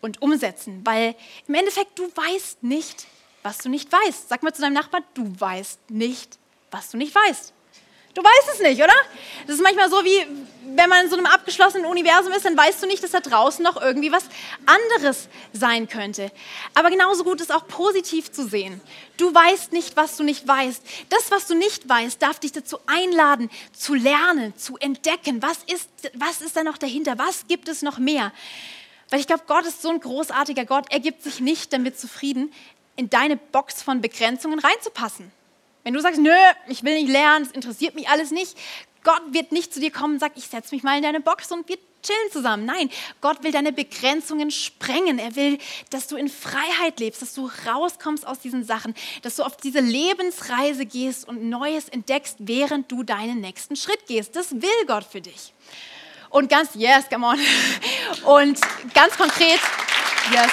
und 0.00 0.20
umsetzen. 0.20 0.80
Weil 0.84 1.14
im 1.46 1.54
Endeffekt, 1.54 1.98
du 1.98 2.04
weißt 2.04 2.62
nicht, 2.62 3.06
was 3.42 3.58
du 3.58 3.68
nicht 3.68 3.90
weißt. 3.92 4.28
Sag 4.28 4.42
mal 4.42 4.52
zu 4.52 4.62
deinem 4.62 4.74
Nachbarn, 4.74 5.04
du 5.14 5.32
weißt 5.38 5.90
nicht, 5.90 6.38
was 6.70 6.90
du 6.90 6.96
nicht 6.96 7.14
weißt. 7.14 7.52
Du 8.14 8.22
weißt 8.22 8.54
es 8.54 8.60
nicht, 8.60 8.82
oder? 8.82 8.92
Das 9.46 9.56
ist 9.56 9.62
manchmal 9.62 9.88
so 9.88 10.04
wie, 10.04 10.26
wenn 10.76 10.88
man 10.88 11.04
in 11.04 11.10
so 11.10 11.16
einem 11.16 11.26
abgeschlossenen 11.26 11.86
Universum 11.86 12.32
ist, 12.32 12.44
dann 12.44 12.56
weißt 12.56 12.82
du 12.82 12.86
nicht, 12.86 13.02
dass 13.02 13.12
da 13.12 13.20
draußen 13.20 13.62
noch 13.62 13.80
irgendwie 13.80 14.12
was 14.12 14.24
anderes 14.66 15.28
sein 15.54 15.88
könnte. 15.88 16.30
Aber 16.74 16.90
genauso 16.90 17.24
gut 17.24 17.40
ist 17.40 17.52
auch 17.52 17.66
positiv 17.66 18.30
zu 18.30 18.46
sehen. 18.46 18.82
Du 19.16 19.34
weißt 19.34 19.72
nicht, 19.72 19.96
was 19.96 20.16
du 20.16 20.24
nicht 20.24 20.46
weißt. 20.46 20.82
Das, 21.08 21.30
was 21.30 21.46
du 21.46 21.54
nicht 21.54 21.88
weißt, 21.88 22.20
darf 22.20 22.38
dich 22.38 22.52
dazu 22.52 22.78
einladen, 22.86 23.50
zu 23.72 23.94
lernen, 23.94 24.54
zu 24.58 24.76
entdecken. 24.76 25.40
Was 25.42 25.58
ist, 25.66 25.88
was 26.12 26.42
ist 26.42 26.56
da 26.56 26.64
noch 26.64 26.76
dahinter? 26.76 27.18
Was 27.18 27.46
gibt 27.46 27.68
es 27.68 27.80
noch 27.80 27.98
mehr? 27.98 28.32
Weil 29.08 29.20
ich 29.20 29.26
glaube, 29.26 29.44
Gott 29.46 29.64
ist 29.64 29.80
so 29.80 29.88
ein 29.88 30.00
großartiger 30.00 30.66
Gott. 30.66 30.86
Er 30.90 31.00
gibt 31.00 31.22
sich 31.22 31.40
nicht 31.40 31.72
damit 31.72 31.98
zufrieden, 31.98 32.52
in 32.96 33.08
deine 33.08 33.36
Box 33.36 33.82
von 33.82 34.02
Begrenzungen 34.02 34.58
reinzupassen. 34.58 35.32
Wenn 35.84 35.94
du 35.94 36.00
sagst, 36.00 36.20
nö, 36.20 36.30
ich 36.68 36.84
will 36.84 36.94
nicht 36.94 37.10
lernen, 37.10 37.44
es 37.44 37.52
interessiert 37.52 37.94
mich 37.94 38.08
alles 38.08 38.30
nicht, 38.30 38.56
Gott 39.04 39.22
wird 39.32 39.50
nicht 39.50 39.74
zu 39.74 39.80
dir 39.80 39.90
kommen 39.90 40.14
und 40.14 40.20
sagt, 40.20 40.38
ich 40.38 40.46
setze 40.46 40.74
mich 40.74 40.84
mal 40.84 40.96
in 40.96 41.02
deine 41.02 41.20
Box 41.20 41.50
und 41.50 41.68
wir 41.68 41.76
chillen 42.02 42.30
zusammen. 42.30 42.64
Nein, 42.66 42.90
Gott 43.20 43.42
will 43.42 43.52
deine 43.52 43.72
Begrenzungen 43.72 44.50
sprengen. 44.50 45.18
Er 45.18 45.34
will, 45.34 45.58
dass 45.90 46.06
du 46.06 46.16
in 46.16 46.28
Freiheit 46.28 47.00
lebst, 47.00 47.22
dass 47.22 47.34
du 47.34 47.50
rauskommst 47.66 48.26
aus 48.26 48.40
diesen 48.40 48.64
Sachen, 48.64 48.94
dass 49.22 49.36
du 49.36 49.42
auf 49.42 49.56
diese 49.56 49.80
Lebensreise 49.80 50.86
gehst 50.86 51.26
und 51.26 51.48
Neues 51.48 51.88
entdeckst, 51.88 52.36
während 52.40 52.90
du 52.90 53.02
deinen 53.02 53.40
nächsten 53.40 53.76
Schritt 53.76 54.06
gehst. 54.06 54.36
Das 54.36 54.52
will 54.52 54.86
Gott 54.86 55.04
für 55.04 55.20
dich. 55.20 55.52
Und 56.30 56.48
ganz, 56.48 56.70
yes, 56.74 57.08
come 57.10 57.26
on. 57.26 57.38
Und 58.24 58.58
ganz 58.94 59.16
konkret, 59.16 59.60
yes. 60.32 60.50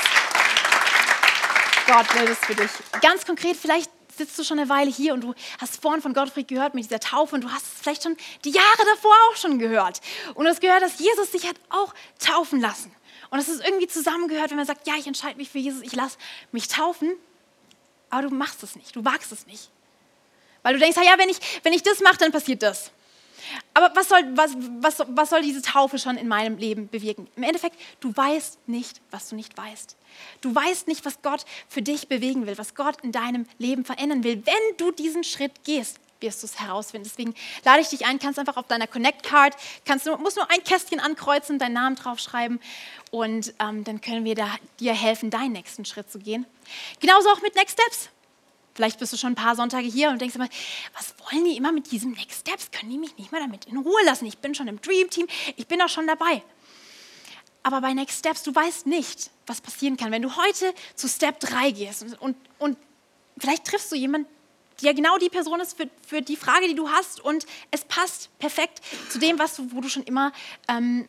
Gott 1.88 2.16
will 2.16 2.28
das 2.28 2.40
für 2.40 2.56
dich. 2.56 2.70
Ganz 3.02 3.26
konkret, 3.26 3.56
vielleicht 3.56 3.90
sitzt 4.20 4.38
du 4.38 4.44
schon 4.44 4.60
eine 4.60 4.70
Weile 4.70 4.92
hier 4.92 5.14
und 5.16 5.22
du 5.22 5.34
hast 5.60 5.82
vorhin 5.82 6.02
von 6.02 6.14
Gottfried 6.14 6.48
gehört 6.48 6.76
mit 6.76 6.86
dieser 6.86 7.00
Taufe 7.00 7.36
und 7.36 7.44
du 7.44 7.52
hast 7.52 7.66
es 7.66 7.82
vielleicht 7.82 8.04
schon 8.04 8.16
die 8.46 8.52
Jahre 8.52 8.86
davor 8.86 9.16
auch 9.30 9.36
schon 9.36 9.58
gehört. 9.58 10.02
Und 10.36 10.46
du 10.46 10.52
hast 10.52 10.62
gehört, 10.62 10.84
dass 10.84 11.00
Jesus 11.00 11.32
sich 11.32 11.48
hat 11.48 11.56
auch 11.70 11.94
taufen 12.20 12.62
lassen. 12.62 12.92
Und 13.32 13.40
es 13.40 13.48
ist 13.48 13.64
irgendwie 13.64 13.88
zusammengehört, 13.88 14.52
wenn 14.52 14.58
man 14.58 14.66
sagt, 14.66 14.88
ja, 14.88 14.94
ich 14.98 15.08
entscheide 15.08 15.38
mich 15.38 15.50
für 15.50 15.60
Jesus, 15.60 15.82
ich 15.82 15.96
lasse 15.96 16.18
mich 16.52 16.68
taufen. 16.68 17.12
Aber 18.10 18.24
du 18.24 18.30
machst 18.30 18.64
es 18.64 18.76
nicht, 18.76 18.96
du 18.96 19.04
wagst 19.06 19.32
es 19.32 19.46
nicht. 19.48 19.70
Weil 20.62 20.74
du 20.74 20.80
denkst, 20.80 20.98
ja, 20.98 21.18
wenn 21.18 21.30
ich, 21.30 21.40
wenn 21.64 21.74
ich 21.74 21.84
das 21.84 22.00
mache, 22.02 22.18
dann 22.18 22.32
passiert 22.32 22.64
das. 22.64 22.92
Aber 23.74 23.92
was 23.96 24.10
soll, 24.10 24.22
was, 24.36 24.52
was, 24.82 25.04
was 25.08 25.30
soll 25.30 25.42
diese 25.42 25.62
Taufe 25.62 26.00
schon 26.00 26.18
in 26.18 26.28
meinem 26.28 26.58
Leben 26.58 26.90
bewirken? 26.90 27.28
Im 27.36 27.44
Endeffekt, 27.44 27.80
du 28.00 28.16
weißt 28.16 28.68
nicht, 28.68 29.02
was 29.12 29.30
du 29.30 29.36
nicht 29.36 29.58
weißt. 29.58 29.96
Du 30.42 30.54
weißt 30.54 30.88
nicht, 30.88 31.06
was 31.06 31.22
Gott 31.22 31.46
für 31.68 31.82
dich 31.82 32.08
bewegen 32.08 32.48
will, 32.48 32.58
was 32.58 32.76
Gott 32.76 32.98
in 33.04 33.12
deinem 33.12 33.46
Leben 33.58 33.86
verändern 33.86 34.24
will, 34.24 34.44
wenn 34.46 34.78
du 34.78 34.92
diesen 34.92 35.24
Schritt 35.24 35.64
gehst. 35.64 36.00
wirst 36.22 36.44
du 36.44 36.48
es 36.48 36.60
herausfinden. 36.60 37.08
Deswegen 37.08 37.34
lade 37.64 37.82
ich 37.82 37.88
dich 37.88 38.06
ein, 38.06 38.20
kannst 38.20 38.40
einfach 38.40 38.58
auf 38.58 38.68
deiner 38.68 38.88
Connect 38.88 39.24
Card, 39.24 39.56
du 39.86 40.18
musst 40.18 40.36
nur 40.36 40.52
ein 40.52 40.64
Kästchen 40.64 41.00
ankreuzen, 41.00 41.60
deinen 41.60 41.74
Namen 41.74 41.96
draufschreiben 41.96 42.60
und 43.12 43.54
ähm, 43.60 43.86
dann 43.86 44.02
können 44.02 44.26
wir 44.26 44.36
da, 44.36 44.50
dir 44.80 44.94
helfen, 44.94 45.30
deinen 45.30 45.54
nächsten 45.54 45.86
Schritt 45.86 46.12
zu 46.12 46.20
gehen. 46.20 46.46
Genauso 47.00 47.30
auch 47.30 47.42
mit 47.42 47.56
Next 47.56 47.80
Steps. 47.80 48.10
Vielleicht 48.80 48.98
bist 48.98 49.12
du 49.12 49.18
schon 49.18 49.34
ein 49.34 49.36
paar 49.36 49.58
Sonntage 49.58 49.90
hier 49.90 50.10
und 50.10 50.22
denkst 50.22 50.36
immer, 50.36 50.48
was 50.94 51.14
wollen 51.20 51.44
die 51.44 51.58
immer 51.58 51.74
mit 51.74 51.92
diesem 51.92 52.12
Next 52.12 52.48
Steps? 52.48 52.72
Können 52.72 52.90
die 52.90 52.98
mich 52.98 53.18
nicht 53.18 53.30
mal 53.30 53.42
damit 53.42 53.66
in 53.66 53.76
Ruhe 53.76 54.02
lassen? 54.06 54.26
Ich 54.26 54.38
bin 54.38 54.56
schon 54.56 54.70
im 54.70 54.80
Dream 54.80 55.10
Team, 55.10 55.28
ich 55.58 55.68
bin 55.68 55.82
auch 55.82 55.90
schon 55.90 56.08
dabei. 56.08 56.42
Aber 57.62 57.82
bei 57.82 57.94
Next 57.94 58.20
Steps, 58.20 58.42
du 58.44 58.56
weißt 58.56 58.88
nicht, 58.88 59.32
was 59.48 59.60
passieren 59.60 59.98
kann, 59.98 60.14
wenn 60.14 60.22
du 60.22 60.34
heute 60.34 60.74
zu 60.96 61.10
Step 61.10 61.42
3 61.42 61.72
gehst 61.72 62.04
und, 62.04 62.22
und, 62.22 62.38
und 62.58 62.78
vielleicht 63.38 63.66
triffst 63.66 63.92
du 63.92 63.98
jemanden, 63.98 64.30
ja 64.80 64.94
genau 64.94 65.18
die 65.18 65.28
Person 65.28 65.60
ist 65.60 65.76
für, 65.76 65.90
für 66.08 66.22
die 66.22 66.38
Frage, 66.38 66.70
die 66.70 66.76
du 66.76 66.88
hast 66.88 67.20
und 67.20 67.46
es 67.72 67.84
passt 67.84 68.30
perfekt 68.40 68.80
zu 69.10 69.20
dem, 69.20 69.38
was 69.40 69.58
du, 69.58 69.74
wo 69.74 69.82
du 69.82 69.90
schon 69.90 70.04
immer 70.04 70.32
ähm, 70.70 71.06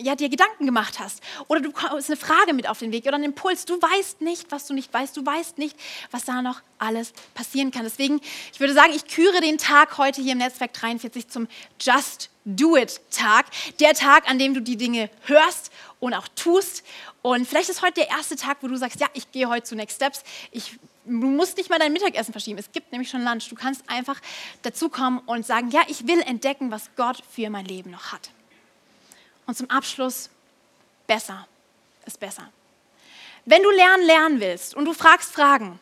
ja, 0.00 0.14
dir 0.14 0.28
Gedanken 0.28 0.66
gemacht 0.66 0.98
hast. 0.98 1.22
Oder 1.48 1.60
du 1.60 1.72
hast 1.74 2.08
eine 2.08 2.16
Frage 2.16 2.52
mit 2.52 2.68
auf 2.68 2.78
den 2.78 2.92
Weg 2.92 3.06
oder 3.06 3.14
einen 3.14 3.24
Impuls. 3.24 3.64
Du 3.64 3.74
weißt 3.80 4.20
nicht, 4.20 4.50
was 4.50 4.66
du 4.66 4.74
nicht 4.74 4.92
weißt. 4.92 5.16
Du 5.16 5.24
weißt 5.24 5.58
nicht, 5.58 5.76
was 6.10 6.24
da 6.24 6.42
noch 6.42 6.62
alles 6.78 7.12
passieren 7.34 7.70
kann. 7.70 7.84
Deswegen, 7.84 8.20
ich 8.52 8.60
würde 8.60 8.72
sagen, 8.72 8.92
ich 8.94 9.06
küre 9.06 9.40
den 9.40 9.58
Tag 9.58 9.98
heute 9.98 10.22
hier 10.22 10.32
im 10.32 10.38
Netzwerk 10.38 10.72
43 10.72 11.28
zum 11.28 11.48
Just 11.80 12.30
Do 12.44 12.76
It 12.76 13.00
Tag. 13.10 13.46
Der 13.80 13.94
Tag, 13.94 14.28
an 14.28 14.38
dem 14.38 14.54
du 14.54 14.60
die 14.60 14.76
Dinge 14.76 15.10
hörst 15.26 15.70
und 16.00 16.14
auch 16.14 16.28
tust. 16.28 16.82
Und 17.22 17.46
vielleicht 17.46 17.68
ist 17.68 17.82
heute 17.82 17.94
der 17.94 18.08
erste 18.08 18.36
Tag, 18.36 18.58
wo 18.62 18.68
du 18.68 18.76
sagst, 18.76 19.00
ja, 19.00 19.06
ich 19.12 19.30
gehe 19.30 19.48
heute 19.48 19.64
zu 19.64 19.76
Next 19.76 19.96
Steps. 19.96 20.22
Ich 20.50 20.78
Du 21.06 21.26
musst 21.26 21.56
nicht 21.56 21.70
mal 21.70 21.78
dein 21.78 21.92
Mittagessen 21.92 22.30
verschieben. 22.30 22.58
Es 22.58 22.70
gibt 22.72 22.92
nämlich 22.92 23.08
schon 23.08 23.24
Lunch. 23.24 23.48
Du 23.48 23.56
kannst 23.56 23.88
einfach 23.88 24.20
dazukommen 24.62 25.20
und 25.20 25.46
sagen, 25.46 25.70
ja, 25.70 25.80
ich 25.88 26.06
will 26.06 26.20
entdecken, 26.20 26.70
was 26.70 26.90
Gott 26.94 27.22
für 27.28 27.48
mein 27.48 27.64
Leben 27.64 27.90
noch 27.90 28.12
hat. 28.12 28.30
Und 29.50 29.56
zum 29.56 29.68
Abschluss, 29.68 30.30
besser 31.08 31.44
ist 32.06 32.20
besser. 32.20 32.48
Wenn 33.46 33.64
du 33.64 33.70
lernen, 33.70 34.06
lernen 34.06 34.40
willst 34.40 34.76
und 34.76 34.84
du 34.84 34.92
fragst 34.92 35.32
Fragen 35.32 35.80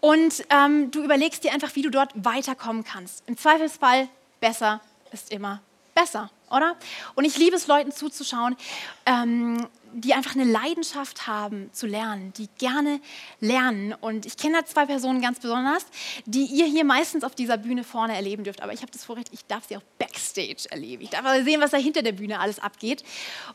und 0.00 0.42
ähm, 0.48 0.90
du 0.90 1.04
überlegst 1.04 1.44
dir 1.44 1.52
einfach, 1.52 1.74
wie 1.74 1.82
du 1.82 1.90
dort 1.90 2.12
weiterkommen 2.14 2.82
kannst, 2.82 3.22
im 3.26 3.36
Zweifelsfall, 3.36 4.08
besser 4.40 4.80
ist 5.12 5.30
immer 5.30 5.60
besser, 5.94 6.30
oder? 6.50 6.76
Und 7.14 7.26
ich 7.26 7.36
liebe 7.36 7.56
es, 7.56 7.66
Leuten 7.66 7.92
zuzuschauen, 7.92 8.56
ähm, 9.04 9.68
die 9.94 10.12
einfach 10.12 10.34
eine 10.34 10.44
Leidenschaft 10.44 11.26
haben 11.26 11.70
zu 11.72 11.86
lernen, 11.86 12.32
die 12.36 12.48
gerne 12.58 13.00
lernen. 13.40 13.94
Und 14.00 14.26
ich 14.26 14.36
kenne 14.36 14.58
da 14.58 14.66
zwei 14.66 14.86
Personen 14.86 15.20
ganz 15.20 15.38
besonders, 15.40 15.86
die 16.26 16.44
ihr 16.44 16.66
hier 16.66 16.84
meistens 16.84 17.24
auf 17.24 17.34
dieser 17.34 17.56
Bühne 17.56 17.84
vorne 17.84 18.14
erleben 18.14 18.44
dürft. 18.44 18.62
Aber 18.62 18.72
ich 18.72 18.82
habe 18.82 18.90
das 18.90 19.04
Vorrecht, 19.04 19.28
ich 19.32 19.46
darf 19.46 19.66
sie 19.68 19.76
auch 19.76 19.82
backstage 19.98 20.66
erleben. 20.70 21.02
Ich 21.02 21.10
darf 21.10 21.24
sehen, 21.44 21.60
was 21.60 21.70
da 21.70 21.76
hinter 21.76 22.02
der 22.02 22.12
Bühne 22.12 22.40
alles 22.40 22.58
abgeht. 22.58 23.04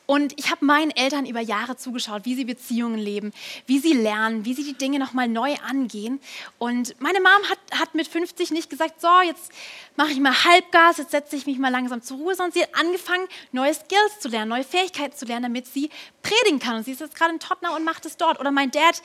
Und 0.05 0.37
ich 0.39 0.49
habe 0.49 0.65
meinen 0.65 0.91
Eltern 0.91 1.25
über 1.25 1.41
Jahre 1.41 1.75
zugeschaut, 1.75 2.25
wie 2.25 2.35
sie 2.35 2.45
Beziehungen 2.45 2.97
leben, 2.97 3.31
wie 3.65 3.79
sie 3.79 3.93
lernen, 3.93 4.45
wie 4.45 4.53
sie 4.53 4.63
die 4.63 4.77
Dinge 4.77 4.99
nochmal 4.99 5.27
neu 5.27 5.55
angehen. 5.67 6.19
Und 6.57 6.99
meine 7.01 7.19
Mom 7.19 7.49
hat, 7.49 7.59
hat 7.79 7.95
mit 7.95 8.07
50 8.07 8.51
nicht 8.51 8.69
gesagt, 8.69 9.01
so, 9.01 9.07
jetzt 9.25 9.51
mache 9.95 10.11
ich 10.11 10.19
mal 10.19 10.33
Halbgas, 10.45 10.97
jetzt 10.97 11.11
setze 11.11 11.35
ich 11.35 11.45
mich 11.45 11.59
mal 11.59 11.69
langsam 11.69 12.01
zur 12.01 12.17
Ruhe, 12.17 12.35
sondern 12.35 12.53
sie 12.53 12.63
hat 12.63 12.75
angefangen, 12.75 13.27
neue 13.51 13.73
Skills 13.73 14.19
zu 14.19 14.29
lernen, 14.29 14.49
neue 14.49 14.63
Fähigkeiten 14.63 15.15
zu 15.15 15.25
lernen, 15.25 15.43
damit 15.43 15.67
sie 15.67 15.89
predigen 16.29 16.59
kann. 16.59 16.77
Und 16.77 16.83
sie 16.83 16.91
ist 16.91 17.01
jetzt 17.01 17.15
gerade 17.15 17.33
in 17.33 17.39
Tottenham 17.39 17.75
und 17.75 17.83
macht 17.83 18.05
es 18.05 18.17
dort. 18.17 18.39
Oder 18.39 18.51
mein 18.51 18.71
Dad, 18.71 19.01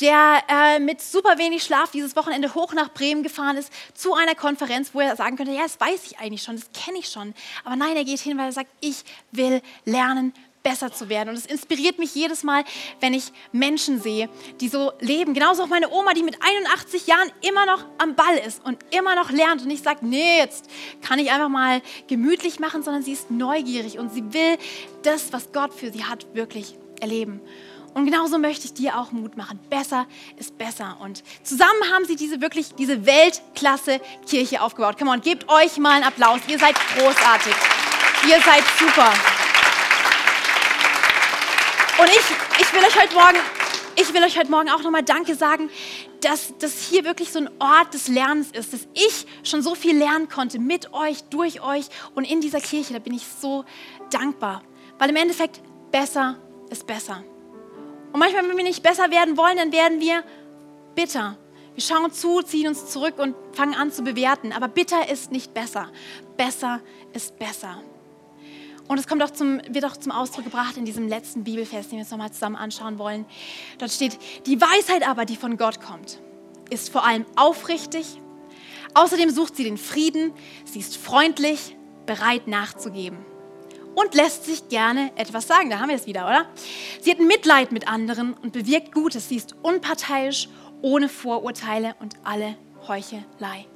der 0.00 0.42
äh, 0.48 0.78
mit 0.78 1.00
super 1.00 1.38
wenig 1.38 1.62
Schlaf 1.62 1.90
dieses 1.90 2.16
Wochenende 2.16 2.54
hoch 2.54 2.72
nach 2.72 2.92
Bremen 2.92 3.22
gefahren 3.22 3.56
ist 3.56 3.72
zu 3.94 4.14
einer 4.14 4.34
Konferenz, 4.34 4.90
wo 4.92 5.00
er 5.00 5.16
sagen 5.16 5.36
könnte, 5.36 5.52
ja, 5.52 5.62
das 5.62 5.80
weiß 5.80 6.04
ich 6.06 6.18
eigentlich 6.18 6.42
schon, 6.42 6.56
das 6.56 6.70
kenne 6.72 6.98
ich 6.98 7.08
schon. 7.08 7.34
Aber 7.64 7.76
nein, 7.76 7.96
er 7.96 8.04
geht 8.04 8.20
hin, 8.20 8.38
weil 8.38 8.46
er 8.46 8.52
sagt, 8.52 8.70
ich 8.80 9.04
will 9.32 9.62
lernen, 9.84 10.32
besser 10.66 10.92
zu 10.92 11.08
werden. 11.08 11.28
Und 11.28 11.36
es 11.36 11.46
inspiriert 11.46 12.00
mich 12.00 12.12
jedes 12.16 12.42
Mal, 12.42 12.64
wenn 12.98 13.14
ich 13.14 13.30
Menschen 13.52 14.02
sehe, 14.02 14.28
die 14.60 14.68
so 14.68 14.90
leben. 14.98 15.32
Genauso 15.32 15.62
auch 15.62 15.68
meine 15.68 15.88
Oma, 15.88 16.12
die 16.12 16.24
mit 16.24 16.38
81 16.40 17.06
Jahren 17.06 17.30
immer 17.40 17.66
noch 17.66 17.84
am 17.98 18.16
Ball 18.16 18.36
ist 18.44 18.64
und 18.64 18.76
immer 18.90 19.14
noch 19.14 19.30
lernt 19.30 19.62
und 19.62 19.68
nicht 19.68 19.84
sagt, 19.84 20.02
nee, 20.02 20.38
jetzt 20.38 20.68
kann 21.02 21.20
ich 21.20 21.30
einfach 21.30 21.48
mal 21.48 21.82
gemütlich 22.08 22.58
machen, 22.58 22.82
sondern 22.82 23.04
sie 23.04 23.12
ist 23.12 23.30
neugierig 23.30 24.00
und 24.00 24.12
sie 24.12 24.32
will 24.32 24.58
das, 25.04 25.32
was 25.32 25.52
Gott 25.52 25.72
für 25.72 25.92
sie 25.92 26.04
hat, 26.04 26.26
wirklich 26.34 26.74
erleben. 27.00 27.40
Und 27.94 28.04
genauso 28.04 28.36
möchte 28.36 28.66
ich 28.66 28.74
dir 28.74 28.98
auch 28.98 29.12
Mut 29.12 29.36
machen. 29.36 29.60
Besser 29.70 30.06
ist 30.36 30.58
besser. 30.58 30.98
Und 31.00 31.22
zusammen 31.44 31.92
haben 31.94 32.06
sie 32.06 32.16
diese 32.16 32.40
wirklich, 32.40 32.74
diese 32.74 33.06
Weltklasse 33.06 34.00
Kirche 34.28 34.62
aufgebaut. 34.62 34.98
Come 34.98 35.12
on, 35.12 35.20
gebt 35.20 35.48
euch 35.48 35.78
mal 35.78 35.92
einen 35.92 36.04
Applaus. 36.04 36.40
Ihr 36.48 36.58
seid 36.58 36.74
großartig. 36.98 37.54
Ihr 38.28 38.40
seid 38.40 38.64
super. 38.80 39.12
Und 41.98 42.08
ich, 42.08 42.60
ich 42.60 42.72
will 42.74 42.80
euch 42.80 43.00
heute 43.00 43.14
Morgen, 43.14 43.38
ich 43.96 44.12
will 44.12 44.22
euch 44.22 44.38
heute 44.38 44.50
Morgen 44.50 44.68
auch 44.68 44.82
nochmal 44.82 45.02
Danke 45.02 45.34
sagen, 45.34 45.70
dass 46.20 46.52
das 46.58 46.82
hier 46.82 47.04
wirklich 47.04 47.32
so 47.32 47.38
ein 47.38 47.48
Ort 47.58 47.94
des 47.94 48.08
Lernens 48.08 48.50
ist, 48.50 48.74
dass 48.74 48.86
ich 48.92 49.26
schon 49.44 49.62
so 49.62 49.74
viel 49.74 49.96
lernen 49.96 50.28
konnte 50.28 50.58
mit 50.58 50.92
euch, 50.92 51.22
durch 51.30 51.62
euch 51.62 51.86
und 52.14 52.24
in 52.24 52.42
dieser 52.42 52.60
Kirche. 52.60 52.92
Da 52.92 52.98
bin 52.98 53.14
ich 53.14 53.26
so 53.40 53.64
dankbar, 54.10 54.62
weil 54.98 55.08
im 55.08 55.16
Endeffekt 55.16 55.62
besser 55.90 56.36
ist 56.68 56.86
besser. 56.86 57.24
Und 58.12 58.20
manchmal, 58.20 58.46
wenn 58.46 58.58
wir 58.58 58.64
nicht 58.64 58.82
besser 58.82 59.10
werden 59.10 59.38
wollen, 59.38 59.56
dann 59.56 59.72
werden 59.72 59.98
wir 59.98 60.22
bitter. 60.94 61.38
Wir 61.74 61.82
schauen 61.82 62.12
zu, 62.12 62.42
ziehen 62.42 62.68
uns 62.68 62.90
zurück 62.90 63.18
und 63.18 63.34
fangen 63.52 63.74
an 63.74 63.90
zu 63.90 64.02
bewerten. 64.02 64.52
Aber 64.52 64.68
bitter 64.68 65.08
ist 65.08 65.32
nicht 65.32 65.54
besser. 65.54 65.90
Besser 66.36 66.80
ist 67.14 67.38
besser. 67.38 67.82
Und 68.88 68.98
es 68.98 69.06
kommt 69.06 69.22
auch 69.22 69.30
zum, 69.30 69.60
wird 69.68 69.84
auch 69.84 69.96
zum 69.96 70.12
Ausdruck 70.12 70.44
gebracht 70.44 70.76
in 70.76 70.84
diesem 70.84 71.08
letzten 71.08 71.44
Bibelfest, 71.44 71.90
den 71.90 71.98
wir 71.98 72.02
uns 72.04 72.10
nochmal 72.10 72.32
zusammen 72.32 72.56
anschauen 72.56 72.98
wollen. 72.98 73.24
Dort 73.78 73.90
steht, 73.90 74.18
die 74.46 74.60
Weisheit 74.60 75.06
aber, 75.06 75.24
die 75.24 75.36
von 75.36 75.56
Gott 75.56 75.80
kommt, 75.80 76.20
ist 76.70 76.90
vor 76.90 77.04
allem 77.04 77.24
aufrichtig. 77.36 78.20
Außerdem 78.94 79.30
sucht 79.30 79.56
sie 79.56 79.64
den 79.64 79.76
Frieden, 79.76 80.32
sie 80.64 80.78
ist 80.78 80.96
freundlich, 80.96 81.76
bereit 82.06 82.46
nachzugeben 82.46 83.18
und 83.96 84.14
lässt 84.14 84.44
sich 84.44 84.68
gerne 84.68 85.10
etwas 85.16 85.48
sagen. 85.48 85.70
Da 85.70 85.80
haben 85.80 85.88
wir 85.88 85.96
es 85.96 86.06
wieder, 86.06 86.26
oder? 86.26 86.46
Sie 87.00 87.10
hat 87.10 87.18
Mitleid 87.18 87.72
mit 87.72 87.88
anderen 87.88 88.34
und 88.34 88.52
bewirkt 88.52 88.92
Gutes. 88.92 89.28
Sie 89.28 89.36
ist 89.36 89.56
unparteiisch, 89.62 90.48
ohne 90.82 91.08
Vorurteile 91.08 91.96
und 91.98 92.14
alle 92.22 92.56
Heuchelei. 92.86 93.66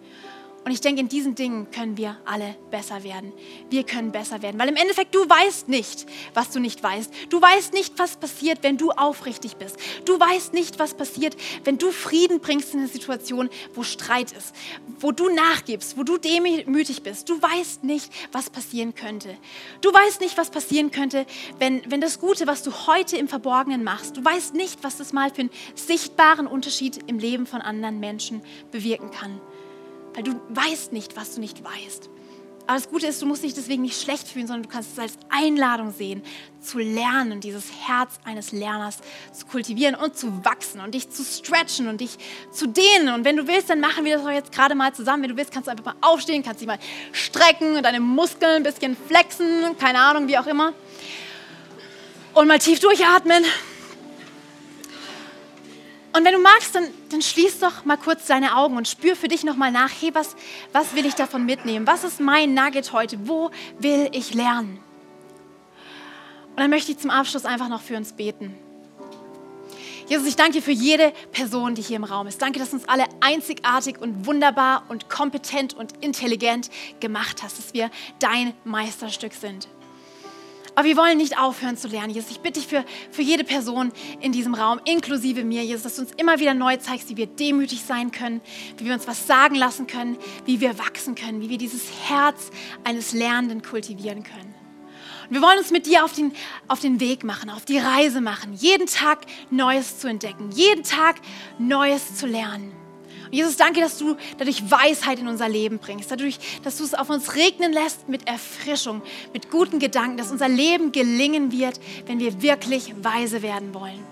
Und 0.62 0.72
ich 0.72 0.82
denke, 0.82 1.00
in 1.00 1.08
diesen 1.08 1.34
Dingen 1.34 1.70
können 1.70 1.96
wir 1.96 2.18
alle 2.26 2.54
besser 2.70 3.02
werden. 3.02 3.32
Wir 3.70 3.82
können 3.82 4.12
besser 4.12 4.42
werden, 4.42 4.60
weil 4.60 4.68
im 4.68 4.76
Endeffekt 4.76 5.14
du 5.14 5.26
weißt 5.26 5.68
nicht, 5.68 6.04
was 6.34 6.50
du 6.50 6.60
nicht 6.60 6.82
weißt. 6.82 7.10
Du 7.30 7.40
weißt 7.40 7.72
nicht, 7.72 7.98
was 7.98 8.16
passiert, 8.16 8.58
wenn 8.62 8.76
du 8.76 8.90
aufrichtig 8.90 9.56
bist. 9.56 9.78
Du 10.04 10.20
weißt 10.20 10.52
nicht, 10.52 10.78
was 10.78 10.92
passiert, 10.92 11.34
wenn 11.64 11.78
du 11.78 11.90
Frieden 11.90 12.40
bringst 12.40 12.74
in 12.74 12.80
eine 12.80 12.88
Situation, 12.88 13.48
wo 13.74 13.84
Streit 13.84 14.32
ist, 14.32 14.54
wo 14.98 15.12
du 15.12 15.30
nachgibst, 15.30 15.96
wo 15.96 16.02
du 16.02 16.18
demütig 16.18 17.02
bist. 17.02 17.30
Du 17.30 17.40
weißt 17.40 17.82
nicht, 17.84 18.12
was 18.32 18.50
passieren 18.50 18.94
könnte. 18.94 19.34
Du 19.80 19.90
weißt 19.90 20.20
nicht, 20.20 20.36
was 20.36 20.50
passieren 20.50 20.90
könnte, 20.90 21.24
wenn, 21.58 21.82
wenn 21.90 22.02
das 22.02 22.20
Gute, 22.20 22.46
was 22.46 22.62
du 22.62 22.70
heute 22.86 23.16
im 23.16 23.28
Verborgenen 23.28 23.82
machst, 23.82 24.18
du 24.18 24.24
weißt 24.24 24.52
nicht, 24.52 24.84
was 24.84 24.98
das 24.98 25.14
mal 25.14 25.30
für 25.30 25.40
einen 25.40 25.50
sichtbaren 25.74 26.46
Unterschied 26.46 26.98
im 27.06 27.18
Leben 27.18 27.46
von 27.46 27.62
anderen 27.62 27.98
Menschen 27.98 28.42
bewirken 28.70 29.10
kann 29.10 29.40
weil 30.14 30.22
du 30.22 30.40
weißt 30.50 30.92
nicht, 30.92 31.16
was 31.16 31.34
du 31.34 31.40
nicht 31.40 31.62
weißt. 31.62 32.10
Aber 32.70 32.78
das 32.78 32.88
Gute 32.88 33.08
ist, 33.08 33.20
du 33.20 33.26
musst 33.26 33.42
dich 33.42 33.52
deswegen 33.52 33.82
nicht 33.82 34.00
schlecht 34.00 34.28
fühlen, 34.28 34.46
sondern 34.46 34.62
du 34.62 34.68
kannst 34.68 34.92
es 34.92 34.98
als 35.00 35.14
Einladung 35.28 35.92
sehen, 35.92 36.22
zu 36.60 36.78
lernen 36.78 37.40
dieses 37.40 37.64
Herz 37.84 38.20
eines 38.24 38.52
Lerners 38.52 38.98
zu 39.32 39.44
kultivieren 39.46 39.96
und 39.96 40.16
zu 40.16 40.44
wachsen 40.44 40.80
und 40.80 40.94
dich 40.94 41.10
zu 41.10 41.24
stretchen 41.24 41.88
und 41.88 42.00
dich 42.00 42.16
zu 42.52 42.68
dehnen. 42.68 43.12
Und 43.12 43.24
wenn 43.24 43.36
du 43.36 43.48
willst, 43.48 43.70
dann 43.70 43.80
machen 43.80 44.04
wir 44.04 44.18
das 44.18 44.24
auch 44.24 44.30
jetzt 44.30 44.52
gerade 44.52 44.76
mal 44.76 44.94
zusammen. 44.94 45.24
Wenn 45.24 45.30
du 45.30 45.36
willst, 45.36 45.52
kannst 45.52 45.66
du 45.66 45.72
einfach 45.72 45.84
mal 45.84 45.96
aufstehen, 46.00 46.44
kannst 46.44 46.60
dich 46.60 46.68
mal 46.68 46.78
strecken 47.10 47.74
und 47.74 47.82
deine 47.82 47.98
Muskeln 47.98 48.58
ein 48.58 48.62
bisschen 48.62 48.96
flexen, 49.08 49.76
keine 49.76 49.98
Ahnung, 49.98 50.28
wie 50.28 50.38
auch 50.38 50.46
immer. 50.46 50.72
Und 52.34 52.46
mal 52.46 52.60
tief 52.60 52.78
durchatmen. 52.78 53.42
Und 56.20 56.26
wenn 56.26 56.34
du 56.34 56.40
magst, 56.40 56.74
dann, 56.74 56.84
dann 57.08 57.22
schließ 57.22 57.60
doch 57.60 57.86
mal 57.86 57.96
kurz 57.96 58.26
deine 58.26 58.54
Augen 58.54 58.76
und 58.76 58.86
spür 58.86 59.16
für 59.16 59.26
dich 59.26 59.42
nochmal 59.42 59.72
nach, 59.72 59.90
hey, 60.02 60.10
was, 60.12 60.36
was 60.70 60.94
will 60.94 61.06
ich 61.06 61.14
davon 61.14 61.46
mitnehmen? 61.46 61.86
Was 61.86 62.04
ist 62.04 62.20
mein 62.20 62.52
Nugget 62.52 62.92
heute? 62.92 63.26
Wo 63.26 63.50
will 63.78 64.10
ich 64.12 64.34
lernen? 64.34 64.80
Und 66.50 66.58
dann 66.58 66.68
möchte 66.68 66.92
ich 66.92 66.98
zum 66.98 67.08
Abschluss 67.08 67.46
einfach 67.46 67.70
noch 67.70 67.80
für 67.80 67.96
uns 67.96 68.12
beten. 68.12 68.54
Jesus, 70.08 70.26
ich 70.26 70.36
danke 70.36 70.52
dir 70.52 70.62
für 70.62 70.72
jede 70.72 71.14
Person, 71.32 71.74
die 71.74 71.80
hier 71.80 71.96
im 71.96 72.04
Raum 72.04 72.26
ist. 72.26 72.42
Danke, 72.42 72.58
dass 72.58 72.68
du 72.68 72.76
uns 72.76 72.86
alle 72.86 73.06
einzigartig 73.20 73.98
und 73.98 74.26
wunderbar 74.26 74.82
und 74.90 75.08
kompetent 75.08 75.72
und 75.72 76.04
intelligent 76.04 76.68
gemacht 77.00 77.42
hast, 77.42 77.56
dass 77.56 77.72
wir 77.72 77.90
dein 78.18 78.52
Meisterstück 78.64 79.32
sind. 79.32 79.68
Aber 80.80 80.88
wir 80.88 80.96
wollen 80.96 81.18
nicht 81.18 81.38
aufhören 81.38 81.76
zu 81.76 81.88
lernen, 81.88 82.08
Jesus. 82.08 82.30
Ich 82.30 82.40
bitte 82.40 82.58
dich 82.58 82.66
für, 82.66 82.86
für 83.10 83.20
jede 83.20 83.44
Person 83.44 83.92
in 84.22 84.32
diesem 84.32 84.54
Raum, 84.54 84.80
inklusive 84.86 85.44
mir, 85.44 85.62
Jesus, 85.62 85.82
dass 85.82 85.96
du 85.96 86.00
uns 86.00 86.12
immer 86.12 86.38
wieder 86.38 86.54
neu 86.54 86.78
zeigst, 86.78 87.10
wie 87.10 87.18
wir 87.18 87.26
demütig 87.26 87.82
sein 87.82 88.10
können, 88.12 88.40
wie 88.78 88.86
wir 88.86 88.94
uns 88.94 89.06
was 89.06 89.26
sagen 89.26 89.56
lassen 89.56 89.86
können, 89.86 90.16
wie 90.46 90.62
wir 90.62 90.78
wachsen 90.78 91.14
können, 91.16 91.42
wie 91.42 91.50
wir 91.50 91.58
dieses 91.58 91.82
Herz 92.08 92.48
eines 92.82 93.12
Lernenden 93.12 93.60
kultivieren 93.60 94.22
können. 94.22 94.54
Und 95.28 95.34
wir 95.34 95.42
wollen 95.42 95.58
uns 95.58 95.70
mit 95.70 95.84
dir 95.84 96.02
auf 96.02 96.14
den, 96.14 96.32
auf 96.66 96.80
den 96.80 96.98
Weg 96.98 97.24
machen, 97.24 97.50
auf 97.50 97.66
die 97.66 97.76
Reise 97.76 98.22
machen, 98.22 98.54
jeden 98.54 98.86
Tag 98.86 99.26
Neues 99.50 99.98
zu 99.98 100.08
entdecken, 100.08 100.50
jeden 100.50 100.82
Tag 100.82 101.16
Neues 101.58 102.16
zu 102.16 102.26
lernen. 102.26 102.79
Und 103.30 103.36
Jesus, 103.36 103.56
danke, 103.56 103.80
dass 103.80 103.96
du 103.96 104.16
dadurch 104.38 104.68
Weisheit 104.68 105.20
in 105.20 105.28
unser 105.28 105.48
Leben 105.48 105.78
bringst, 105.78 106.10
dadurch, 106.10 106.40
dass 106.64 106.78
du 106.78 106.84
es 106.84 106.94
auf 106.94 107.10
uns 107.10 107.36
regnen 107.36 107.72
lässt 107.72 108.08
mit 108.08 108.26
Erfrischung, 108.26 109.02
mit 109.32 109.52
guten 109.52 109.78
Gedanken, 109.78 110.16
dass 110.16 110.32
unser 110.32 110.48
Leben 110.48 110.90
gelingen 110.90 111.52
wird, 111.52 111.78
wenn 112.06 112.18
wir 112.18 112.42
wirklich 112.42 112.92
weise 113.02 113.42
werden 113.42 113.72
wollen. 113.72 114.04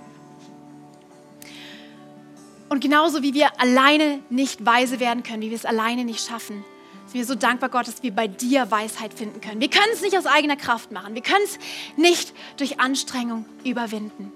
Und 2.69 2.81
genauso 2.81 3.23
wie 3.25 3.35
wir 3.35 3.61
alleine 3.61 4.21
nicht 4.31 4.65
weise 4.65 5.01
werden 5.01 5.25
können, 5.25 5.43
wie 5.43 5.51
wir 5.51 5.57
es 5.57 5.65
alleine 5.65 6.05
nicht 6.05 6.25
schaffen, 6.25 6.65
sind 7.07 7.15
wir 7.15 7.25
so 7.25 7.35
dankbar, 7.35 7.71
Gott, 7.71 7.89
dass 7.89 8.03
wir 8.05 8.13
bei 8.13 8.29
dir 8.29 8.71
Weisheit 8.71 9.15
finden 9.15 9.41
können. 9.41 9.61
Wir 9.61 9.71
können 9.71 9.91
es 9.95 10.03
nicht 10.03 10.17
aus 10.17 10.27
eigener 10.27 10.57
Kraft 10.57 10.93
machen. 10.93 11.15
Wir 11.15 11.23
können 11.23 11.45
es 11.45 11.59
nicht 11.97 12.35
durch 12.57 12.79
Anstrengung 12.79 13.47
überwinden. 13.65 14.31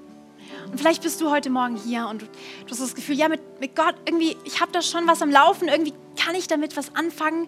Und 0.72 0.78
vielleicht 0.78 1.02
bist 1.02 1.20
du 1.20 1.30
heute 1.30 1.50
Morgen 1.50 1.76
hier 1.76 2.08
und 2.08 2.22
du, 2.22 2.26
hast 2.70 2.80
das 2.80 2.94
Gefühl, 2.94 3.14
ja, 3.14 3.28
mit, 3.28 3.60
mit 3.60 3.76
Gott, 3.76 3.94
irgendwie, 4.06 4.38
ich 4.44 4.62
habe 4.62 4.72
da 4.72 4.80
schon 4.80 5.06
was 5.06 5.20
am 5.20 5.30
Laufen, 5.30 5.68
irgendwie 5.68 5.92
kann 6.16 6.34
ich 6.34 6.48
damit 6.48 6.78
was 6.78 6.96
anfangen, 6.96 7.46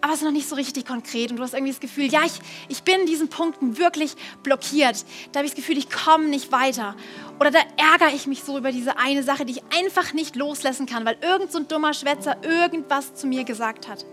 aber 0.00 0.12
es 0.12 0.18
ist 0.18 0.24
noch 0.24 0.32
nicht 0.32 0.48
so 0.48 0.56
richtig 0.56 0.84
konkret. 0.84 1.30
Und 1.30 1.36
du 1.36 1.44
hast 1.44 1.54
irgendwie 1.54 1.70
das 1.70 1.80
Gefühl, 1.80 2.06
ja, 2.06 2.22
ich, 2.26 2.32
ich 2.68 2.82
bin 2.82 3.02
in 3.02 3.06
diesen 3.06 3.28
Punkten 3.28 3.78
wirklich 3.78 4.16
blockiert. 4.42 5.04
Da 5.30 5.38
habe 5.38 5.46
ich 5.46 5.52
das 5.52 5.56
Gefühl, 5.56 5.78
ich 5.78 5.88
komme 5.88 6.24
nicht 6.24 6.50
weiter. 6.50 6.96
Oder 7.38 7.52
da 7.52 7.60
ärgere 7.76 8.14
ich 8.14 8.26
mich 8.26 8.42
so 8.42 8.58
über 8.58 8.72
diese 8.72 8.98
eine 8.98 9.22
Sache, 9.22 9.44
die 9.44 9.52
ich 9.52 9.62
einfach 9.78 10.12
nicht 10.12 10.34
loslassen 10.34 10.86
kann, 10.86 11.06
weil 11.06 11.16
irgend 11.22 11.52
so 11.52 11.58
ein 11.58 11.68
dummer 11.68 11.94
Schwätzer 11.94 12.36
irgendwas 12.42 13.14
zu 13.14 13.28
mir 13.28 13.44
gesagt 13.44 13.88
hat. 13.88 14.04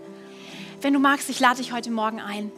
Wenn 0.80 0.94
du 0.94 1.00
magst, 1.00 1.28
ich 1.28 1.40
lade 1.40 1.56
dich 1.56 1.72
heute 1.72 1.90
Morgen 1.90 2.20
ein 2.20 2.52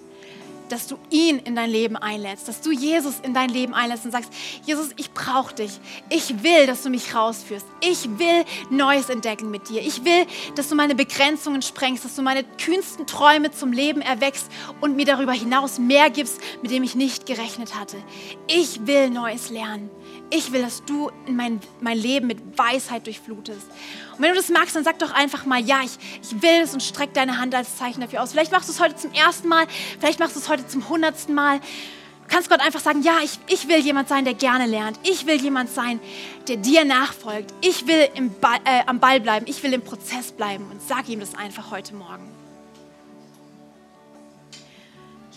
dass 0.68 0.86
du 0.86 0.96
ihn 1.10 1.38
in 1.38 1.56
dein 1.56 1.70
Leben 1.70 1.96
einlädst, 1.96 2.48
dass 2.48 2.60
du 2.60 2.72
Jesus 2.72 3.20
in 3.22 3.34
dein 3.34 3.48
Leben 3.48 3.74
einlädst 3.74 4.04
und 4.04 4.12
sagst, 4.12 4.32
Jesus, 4.64 4.90
ich 4.96 5.12
brauche 5.12 5.54
dich. 5.54 5.80
Ich 6.10 6.42
will, 6.42 6.66
dass 6.66 6.82
du 6.82 6.90
mich 6.90 7.14
rausführst. 7.14 7.66
Ich 7.80 8.18
will 8.18 8.44
Neues 8.70 9.08
entdecken 9.08 9.50
mit 9.50 9.68
dir. 9.68 9.82
Ich 9.82 10.04
will, 10.04 10.26
dass 10.56 10.68
du 10.68 10.74
meine 10.74 10.94
Begrenzungen 10.94 11.62
sprengst, 11.62 12.04
dass 12.04 12.16
du 12.16 12.22
meine 12.22 12.44
kühnsten 12.44 13.06
Träume 13.06 13.50
zum 13.50 13.72
Leben 13.72 14.00
erweckst 14.00 14.50
und 14.80 14.96
mir 14.96 15.06
darüber 15.06 15.32
hinaus 15.32 15.78
mehr 15.78 16.10
gibst, 16.10 16.40
mit 16.62 16.70
dem 16.70 16.82
ich 16.82 16.94
nicht 16.94 17.26
gerechnet 17.26 17.74
hatte. 17.78 17.96
Ich 18.46 18.86
will 18.86 19.10
Neues 19.10 19.50
lernen. 19.50 19.90
Ich 20.36 20.50
will, 20.50 20.62
dass 20.62 20.84
du 20.84 21.12
in 21.26 21.36
mein, 21.36 21.60
mein 21.80 21.96
Leben 21.96 22.26
mit 22.26 22.58
Weisheit 22.58 23.06
durchflutest. 23.06 23.68
Und 24.16 24.18
wenn 24.20 24.30
du 24.30 24.36
das 24.36 24.48
magst, 24.48 24.74
dann 24.74 24.82
sag 24.82 24.98
doch 24.98 25.12
einfach 25.12 25.46
mal, 25.46 25.60
ja, 25.60 25.78
ich, 25.84 25.96
ich 26.22 26.42
will 26.42 26.62
es 26.62 26.74
und 26.74 26.82
streck 26.82 27.14
deine 27.14 27.38
Hand 27.38 27.54
als 27.54 27.76
Zeichen 27.76 28.00
dafür 28.00 28.20
aus. 28.20 28.32
Vielleicht 28.32 28.50
machst 28.50 28.68
du 28.68 28.72
es 28.72 28.80
heute 28.80 28.96
zum 28.96 29.12
ersten 29.12 29.46
Mal, 29.46 29.66
vielleicht 30.00 30.18
machst 30.18 30.34
du 30.34 30.40
es 30.40 30.48
heute 30.48 30.66
zum 30.66 30.88
hundertsten 30.88 31.36
Mal. 31.36 31.60
Du 31.60 32.28
kannst 32.28 32.50
Gott 32.50 32.58
einfach 32.58 32.80
sagen, 32.80 33.02
ja, 33.02 33.18
ich, 33.22 33.38
ich 33.46 33.68
will 33.68 33.78
jemand 33.78 34.08
sein, 34.08 34.24
der 34.24 34.34
gerne 34.34 34.66
lernt. 34.66 34.98
Ich 35.04 35.24
will 35.24 35.40
jemand 35.40 35.70
sein, 35.70 36.00
der 36.48 36.56
dir 36.56 36.84
nachfolgt. 36.84 37.54
Ich 37.60 37.86
will 37.86 38.08
Ball, 38.40 38.58
äh, 38.64 38.82
am 38.86 38.98
Ball 38.98 39.20
bleiben. 39.20 39.46
Ich 39.48 39.62
will 39.62 39.72
im 39.72 39.82
Prozess 39.82 40.32
bleiben. 40.32 40.68
Und 40.68 40.82
sag 40.82 41.08
ihm 41.08 41.20
das 41.20 41.36
einfach 41.36 41.70
heute 41.70 41.94
Morgen. 41.94 42.28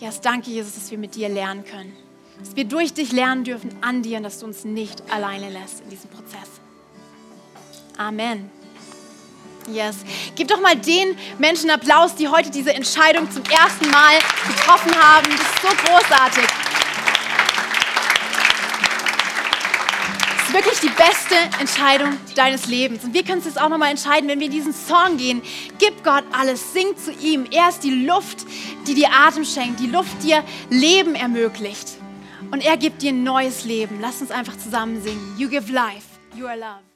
Ja, 0.00 0.08
yes, 0.08 0.20
danke, 0.20 0.50
Jesus, 0.50 0.74
dass 0.74 0.90
wir 0.90 0.98
mit 0.98 1.14
dir 1.14 1.28
lernen 1.28 1.64
können. 1.64 2.07
Dass 2.38 2.56
wir 2.56 2.64
durch 2.64 2.94
dich 2.94 3.12
lernen 3.12 3.44
dürfen 3.44 3.70
an 3.80 4.02
dir 4.02 4.18
und 4.18 4.22
dass 4.22 4.38
du 4.38 4.46
uns 4.46 4.64
nicht 4.64 5.02
alleine 5.10 5.50
lässt 5.50 5.80
in 5.80 5.90
diesem 5.90 6.10
Prozess. 6.10 6.48
Amen. 7.96 8.50
Yes. 9.72 9.96
Gib 10.34 10.48
doch 10.48 10.60
mal 10.60 10.76
den 10.76 11.16
Menschen 11.38 11.68
Applaus, 11.70 12.14
die 12.14 12.28
heute 12.28 12.50
diese 12.50 12.72
Entscheidung 12.72 13.30
zum 13.30 13.42
ersten 13.44 13.90
Mal 13.90 14.14
getroffen 14.48 14.94
haben. 14.94 15.28
Das 15.30 15.40
ist 15.40 15.62
so 15.62 15.68
großartig. 15.84 16.44
Das 20.38 20.48
ist 20.48 20.54
wirklich 20.54 20.80
die 20.80 20.88
beste 20.88 21.60
Entscheidung 21.60 22.16
deines 22.34 22.66
Lebens. 22.66 23.04
Und 23.04 23.12
wir 23.12 23.22
können 23.22 23.40
es 23.40 23.44
jetzt 23.44 23.60
auch 23.60 23.68
nochmal 23.68 23.90
entscheiden, 23.90 24.28
wenn 24.30 24.38
wir 24.38 24.46
in 24.46 24.52
diesen 24.52 24.72
Song 24.72 25.18
gehen. 25.18 25.42
Gib 25.78 26.02
Gott 26.02 26.24
alles, 26.32 26.72
sing 26.72 26.96
zu 26.96 27.12
ihm. 27.12 27.46
Er 27.50 27.68
ist 27.68 27.80
die 27.80 28.06
Luft, 28.06 28.46
die 28.86 28.94
dir 28.94 29.10
Atem 29.12 29.44
schenkt, 29.44 29.80
die 29.80 29.88
Luft, 29.88 30.22
die 30.22 30.28
dir 30.28 30.44
Leben 30.70 31.14
ermöglicht. 31.14 31.97
Und 32.50 32.64
er 32.64 32.76
gibt 32.76 33.02
dir 33.02 33.12
ein 33.12 33.22
neues 33.22 33.64
Leben. 33.64 33.98
Lass 34.00 34.20
uns 34.20 34.30
einfach 34.30 34.56
zusammen 34.56 35.02
singen. 35.02 35.36
You 35.38 35.48
give 35.48 35.72
life, 35.72 36.06
you 36.34 36.46
are 36.46 36.56
love. 36.56 36.87